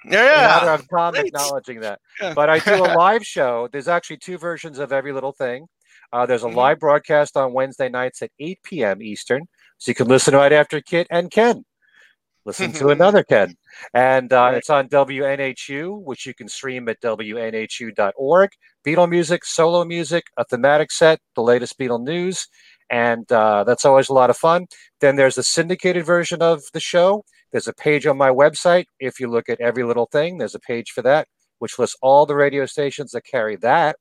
In 0.05 0.15
honor 0.15 0.23
Yeah. 0.25 0.75
of 0.75 0.89
Tom 0.89 1.15
great. 1.15 1.27
acknowledging 1.27 1.81
that. 1.81 2.01
Yeah. 2.21 2.35
But 2.35 2.51
I 2.51 2.59
do 2.59 2.75
a 2.85 2.93
live 2.99 3.25
show. 3.25 3.69
There's 3.73 3.89
actually 3.89 4.19
two 4.19 4.39
versions 4.39 4.79
of 4.79 4.93
every 4.93 5.13
little 5.13 5.33
thing. 5.33 5.67
Uh, 6.13 6.27
there's 6.27 6.45
a 6.45 6.49
Mhm. 6.49 6.55
live 6.55 6.79
broadcast 6.79 7.37
on 7.37 7.53
Wednesday 7.53 7.89
nights 7.89 8.23
at 8.23 8.31
8 8.39 8.59
p.m. 8.65 9.03
Eastern, 9.03 9.47
so 9.79 9.91
you 9.91 9.95
can 9.95 10.07
listen 10.09 10.35
right 10.35 10.53
after 10.53 10.81
Kit 10.81 11.07
and 11.11 11.31
Ken. 11.31 11.65
Listen 12.45 12.73
to 12.73 12.89
another 12.91 13.25
Ken, 13.25 13.55
and 13.95 14.31
uh, 14.33 14.37
Right. 14.37 14.55
it's 14.59 14.69
on 14.71 14.89
WNHU, 14.89 15.99
which 16.05 16.27
you 16.27 16.35
can 16.35 16.47
stream 16.49 16.89
at 16.91 17.01
WNHU.org. 17.01 18.51
Beatle 18.87 19.09
music, 19.09 19.45
solo 19.45 19.85
music, 19.85 20.25
a 20.37 20.45
thematic 20.45 20.93
set, 20.93 21.21
the 21.35 21.43
latest 21.43 21.79
Beatle 21.79 22.03
news, 22.05 22.47
and 22.91 23.31
uh, 23.33 23.65
that's 23.65 23.85
always 23.87 24.09
a 24.11 24.13
lot 24.13 24.29
of 24.31 24.37
fun. 24.37 24.67
Then 25.01 25.17
there's 25.17 25.37
the 25.37 25.43
syndicated 25.43 26.05
version 26.05 26.43
of 26.43 26.63
the 26.75 26.81
show. 26.81 27.25
There's 27.55 27.69
a 27.69 27.73
page 27.73 28.05
on 28.05 28.17
my 28.17 28.31
website. 28.31 28.87
If 28.99 29.21
you 29.21 29.29
look 29.29 29.49
at 29.49 29.61
every 29.61 29.85
little 29.85 30.07
thing, 30.07 30.39
there's 30.39 30.57
a 30.57 30.61
page 30.61 30.91
for 30.91 31.03
that, 31.03 31.29
which 31.61 31.79
lists 31.79 31.97
all 32.03 32.27
the 32.27 32.35
radio 32.35 32.67
stations 32.67 33.13
that 33.13 33.25
carry 33.25 33.55
that 33.59 33.95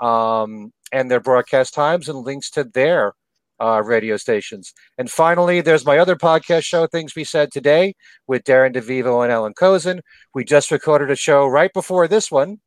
um, 0.00 0.72
and 0.90 1.08
their 1.08 1.20
broadcast 1.20 1.72
times 1.72 2.08
and 2.08 2.18
links 2.18 2.50
to 2.50 2.64
their 2.64 3.12
uh, 3.60 3.80
radio 3.84 4.16
stations. 4.16 4.72
And 4.98 5.08
finally, 5.08 5.60
there's 5.60 5.86
my 5.86 5.98
other 5.98 6.16
podcast 6.16 6.64
show, 6.64 6.88
Things 6.88 7.14
We 7.14 7.22
Said 7.22 7.52
Today, 7.52 7.94
with 8.26 8.42
Darren 8.42 8.74
DeVivo 8.74 9.22
and 9.22 9.32
Allan 9.32 9.54
Kozinn. 9.54 10.00
We 10.34 10.42
just 10.42 10.72
recorded 10.72 11.08
a 11.08 11.16
show 11.16 11.46
right 11.46 11.72
before 11.72 12.08
this 12.08 12.28
one, 12.28 12.58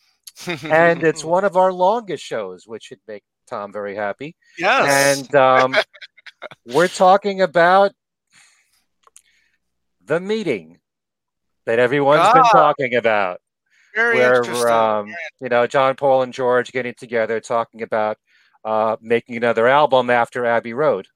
and 0.46 1.02
it's 1.02 1.24
one 1.24 1.44
of 1.44 1.56
our 1.56 1.72
longest 1.72 2.22
shows, 2.22 2.64
which 2.66 2.84
should 2.84 3.00
make 3.08 3.22
Tom 3.48 3.72
very 3.72 3.96
happy. 3.96 4.36
yes. 4.58 5.24
And 5.24 5.34
um, 5.34 5.74
we're 6.66 6.88
talking 6.88 7.40
about 7.40 7.92
the 10.08 10.20
meeting 10.20 10.80
that 11.66 11.78
everyone's 11.80 12.30
been 12.30 12.44
Ah, 12.44 12.50
talking 12.52 12.94
about, 12.96 13.40
Very 13.94 14.16
where 14.18 14.38
interesting. 14.38 14.68
um, 14.68 15.06
you 15.40 15.48
know 15.48 15.66
John 15.66 15.96
Paul 15.96 16.22
and 16.22 16.32
George 16.34 16.72
getting 16.72 16.94
together, 16.98 17.40
talking 17.40 17.82
about 17.82 18.18
uh, 18.64 18.96
making 19.02 19.36
another 19.36 19.68
album 19.68 20.10
after 20.10 20.44
Abbey 20.46 20.74
Road. 20.74 21.08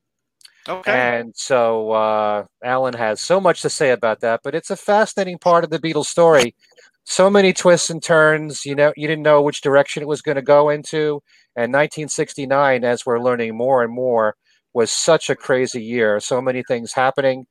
okay. 0.69 1.13
And 1.21 1.35
so 1.37 1.93
uh, 1.93 2.45
Allan 2.63 2.95
has 2.95 3.21
so 3.21 3.41
much 3.41 3.63
to 3.63 3.71
say 3.71 3.91
about 3.91 4.21
that, 4.21 4.41
but 4.45 4.55
it's 4.55 4.71
a 4.71 4.77
fascinating 4.77 5.39
part 5.39 5.65
of 5.65 5.71
the 5.71 5.79
Beatles 5.81 6.07
story. 6.07 6.55
So 7.05 7.31
many 7.31 7.53
twists 7.53 7.91
and 7.91 8.03
turns. 8.03 8.65
You 8.65 8.77
know, 8.77 8.93
you 8.97 9.09
didn't 9.09 9.25
know 9.25 9.43
which 9.43 9.61
direction 9.63 10.03
it 10.03 10.09
was 10.09 10.23
going 10.23 10.37
to 10.37 10.43
go 10.43 10.71
into. 10.71 11.23
And 11.57 11.73
1969, 11.73 12.85
as 12.85 13.05
we're 13.07 13.21
learning 13.21 13.57
more 13.57 13.83
and 13.83 13.93
more, 13.93 14.37
was 14.75 14.91
such 14.93 15.31
a 15.31 15.37
crazy 15.37 15.83
year. 15.83 16.21
So 16.21 16.41
many 16.41 16.63
things 16.67 16.93
happening, 16.95 17.47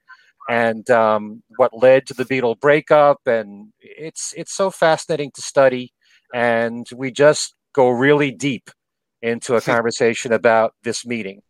and 0.50 0.90
um, 0.90 1.44
what 1.58 1.72
led 1.78 2.08
to 2.08 2.14
the 2.14 2.26
Beatle 2.26 2.60
breakup. 2.60 3.20
And 3.26 3.72
it's 3.80 4.34
it's 4.38 4.54
so 4.54 4.70
fascinating 4.70 5.32
to 5.36 5.42
study. 5.42 5.94
And 6.34 6.88
we 6.96 7.12
just 7.12 7.56
go 7.74 7.90
really 7.90 8.32
deep 8.32 8.70
into 9.22 9.56
a 9.56 9.62
conversation 9.62 10.34
about 10.34 10.74
this 10.84 11.06
meeting. 11.06 11.42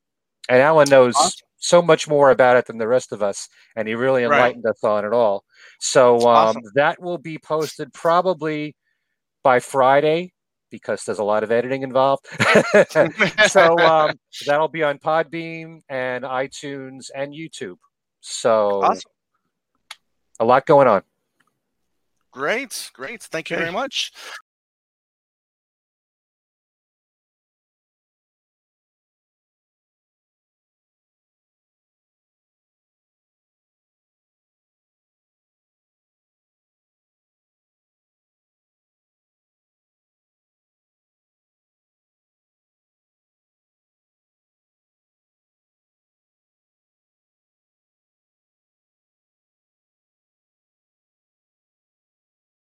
And 0.50 0.62
Allan 0.62 0.90
knows 0.90 1.16
Awesome. 1.16 1.48
so 1.58 1.82
much 1.82 2.08
more 2.08 2.32
about 2.32 2.58
it 2.58 2.66
than 2.66 2.78
the 2.78 2.88
rest 2.88 3.12
of 3.12 3.22
us, 3.22 3.48
and 3.76 3.88
he 3.88 3.96
really 3.96 4.24
Right. 4.24 4.34
enlightened 4.34 4.66
us 4.66 4.84
on 4.84 5.06
it 5.06 5.14
all. 5.14 5.44
So 5.80 6.18
um, 6.18 6.24
Awesome. 6.26 6.64
that 6.76 7.02
will 7.02 7.18
be 7.20 7.38
posted 7.38 7.94
probably 7.94 8.76
by 9.44 9.60
Friday 9.60 10.34
because 10.72 11.04
there's 11.04 11.20
a 11.20 11.24
lot 11.24 11.44
of 11.44 11.52
editing 11.52 11.84
involved. 11.84 12.26
so 13.48 13.78
um, 13.86 14.14
that'll 14.46 14.68
be 14.70 14.84
on 14.84 14.98
Podbean 15.00 15.82
and 15.90 16.24
iTunes 16.24 17.08
and 17.16 17.34
YouTube. 17.34 17.78
So 18.22 18.82
Awesome. 18.84 19.12
a 20.40 20.46
lot 20.46 20.66
going 20.66 20.88
on. 20.88 21.04
Great, 22.32 22.92
great. 22.94 23.22
Thank 23.24 23.50
you 23.50 23.58
very 23.58 23.72
much. 23.72 24.14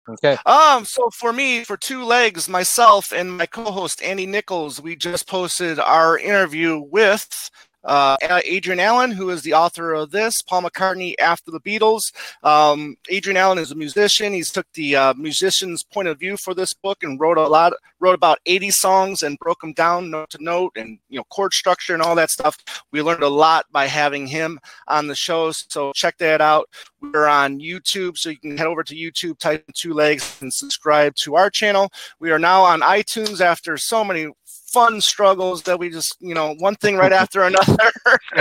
Okay. 0.10 0.38
Um, 0.46 0.86
so 0.86 1.10
for 1.10 1.34
me, 1.34 1.64
for 1.64 1.76
two 1.76 2.04
legs, 2.04 2.48
myself 2.48 3.12
and 3.12 3.38
my 3.38 3.46
co-host 3.46 4.02
Andy 4.02 4.26
Nichols, 4.26 4.82
we 4.82 4.96
just 4.96 5.28
posted 5.28 5.80
our 5.80 6.18
interview 6.18 6.80
with 6.80 7.50
uh, 7.88 8.18
Adrian 8.46 8.80
Allen, 8.80 9.12
who 9.12 9.30
is 9.30 9.42
the 9.42 9.54
author 9.54 9.94
of 9.94 10.12
this, 10.12 10.42
Paul 10.42 10.64
McCartney 10.64 11.16
After 11.20 11.52
the 11.52 11.62
Beatles. 11.62 12.12
Um, 12.44 12.98
Adrian 13.10 13.38
Allen 13.38 13.58
is 13.58 13.72
a 13.72 13.76
musician. 13.76 14.34
He's 14.34 14.52
took 14.52 14.68
the 14.74 14.96
uh, 14.96 15.14
musician's 15.14 15.84
point 15.84 16.08
of 16.08 16.20
view 16.20 16.38
for 16.38 16.54
this 16.54 16.74
book 16.74 17.04
and 17.04 17.20
wrote 17.20 17.38
a 17.38 17.48
lot, 17.48 17.74
wrote 18.00 18.14
about 18.14 18.40
80 18.46 18.72
songs 18.72 19.24
and 19.24 19.40
broke 19.40 19.62
them 19.62 19.74
down 19.74 20.12
note 20.12 20.30
to 20.32 20.44
note 20.44 20.74
and 20.76 21.00
you 21.10 21.18
know 21.18 21.24
chord 21.30 21.54
structure 21.54 21.94
and 21.94 22.04
all 22.04 22.16
that 22.16 22.30
stuff. 22.30 22.58
We 22.92 23.02
learned 23.02 23.24
a 23.24 23.30
lot 23.30 23.66
by 23.72 23.88
having 23.88 24.28
him 24.28 24.60
on 24.88 25.08
the 25.08 25.16
show. 25.16 25.52
So 25.52 25.94
check 25.94 26.18
that 26.18 26.42
out. 26.42 26.70
We're 27.00 27.28
on 27.28 27.60
YouTube, 27.60 28.18
so 28.18 28.30
you 28.30 28.38
can 28.38 28.58
head 28.58 28.68
over 28.68 28.84
to 28.84 28.96
YouTube, 28.96 29.38
type 29.38 29.64
in 29.68 29.74
two 29.76 29.94
legs, 29.94 30.38
and 30.42 30.52
subscribe 30.52 31.16
to 31.18 31.36
our 31.36 31.50
channel. 31.50 31.92
We 32.20 32.32
are 32.32 32.40
now 32.40 32.64
on 32.64 32.82
iTunes 32.82 33.40
after 33.40 33.78
so 33.78 34.04
many 34.04 34.28
fun 34.68 35.02
struggles 35.02 35.64
that 35.64 35.80
we 35.80 35.90
just, 35.90 36.16
you 36.20 36.34
know, 36.34 36.56
one 36.60 36.76
thing 36.76 36.96
right 36.98 37.14
after 37.14 37.44
another. 37.44 37.78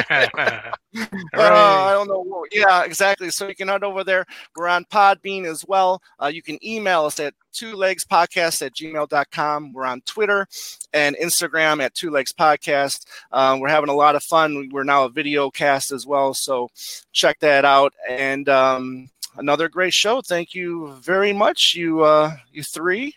Uh, 1.35 1.41
I 1.43 1.93
don't 1.93 2.09
know. 2.09 2.47
Yeah, 2.51 2.85
exactly. 2.85 3.29
So 3.29 3.47
you 3.49 3.55
can 3.55 3.69
head 3.69 3.85
over 3.85 4.03
there. 4.03 4.25
We're 4.57 4.69
on 4.69 4.87
Podbean 4.87 5.45
as 5.45 5.63
well. 5.67 6.01
Uh, 6.23 6.29
you 6.29 6.41
can 6.43 6.59
email 6.65 7.05
us 7.05 7.21
at 7.21 7.35
two 7.53 7.75
legs 7.75 8.05
podcast 8.05 8.65
at 8.65 8.75
gmail.com. 8.75 9.73
We're 9.75 9.85
on 9.85 10.01
Twitter 10.03 10.47
and 10.95 11.15
Instagram 11.23 11.83
at 11.83 11.95
two 11.95 12.11
legs 12.11 12.33
podcast. 12.33 13.07
Um, 13.33 13.61
we're 13.61 13.69
having 13.69 13.91
a 13.91 13.95
lot 13.95 14.17
of 14.17 14.23
fun. 14.23 14.71
We're 14.73 14.85
now 14.85 15.05
a 15.05 15.11
video 15.11 15.51
cast 15.51 15.93
as 15.93 16.07
well. 16.07 16.33
So 16.33 16.69
check 17.13 17.39
that 17.41 17.67
out. 17.67 17.93
And 18.09 18.49
um, 18.49 19.11
another 19.37 19.69
great 19.69 19.93
show. 19.93 20.23
Thank 20.23 20.55
you 20.55 20.95
very 21.03 21.33
much, 21.33 21.75
you 21.75 22.03
uh, 22.03 22.37
you 22.53 22.63
three. 22.63 23.15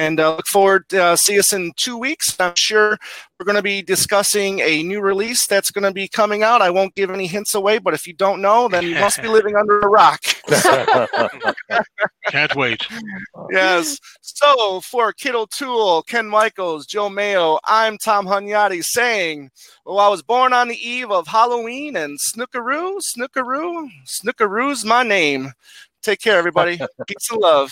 And 0.00 0.18
uh, 0.18 0.36
look 0.36 0.46
forward 0.46 0.88
to 0.88 1.04
uh, 1.04 1.16
see 1.16 1.38
us 1.38 1.52
in 1.52 1.72
two 1.76 1.98
weeks. 1.98 2.34
I'm 2.40 2.54
sure 2.56 2.96
we're 3.38 3.44
going 3.44 3.56
to 3.56 3.62
be 3.62 3.82
discussing 3.82 4.60
a 4.60 4.82
new 4.82 5.02
release 5.02 5.46
that's 5.46 5.70
going 5.70 5.84
to 5.84 5.92
be 5.92 6.08
coming 6.08 6.42
out. 6.42 6.62
I 6.62 6.70
won't 6.70 6.94
give 6.94 7.10
any 7.10 7.26
hints 7.26 7.54
away, 7.54 7.76
but 7.76 7.92
if 7.92 8.06
you 8.06 8.14
don't 8.14 8.40
know, 8.40 8.66
then 8.66 8.82
you 8.82 8.94
must 8.94 9.20
be 9.20 9.28
living 9.36 9.56
under 9.56 9.78
a 9.80 9.88
rock. 9.88 10.22
Can't 12.28 12.56
wait. 12.56 12.86
yes. 13.50 13.98
So 14.22 14.80
for 14.80 15.12
Kit 15.12 15.34
O'Toole, 15.34 16.02
Ken 16.04 16.26
Michaels, 16.26 16.86
Joe 16.86 17.10
Mayo, 17.10 17.58
I'm 17.64 17.98
Tom 17.98 18.26
Hunyadi 18.26 18.82
saying, 18.82 19.50
well, 19.84 19.98
I 19.98 20.08
was 20.08 20.22
born 20.22 20.54
on 20.54 20.68
the 20.68 20.88
eve 20.88 21.10
of 21.10 21.26
Halloween 21.26 21.94
and 21.96 22.18
Snookaroo, 22.18 23.02
Snookaroo, 23.02 23.86
Snookaroo's 24.06 24.82
my 24.82 25.02
name. 25.02 25.52
Take 26.02 26.20
care, 26.20 26.38
everybody. 26.38 26.78
Peace 27.06 27.30
and 27.30 27.40
love. 27.40 27.70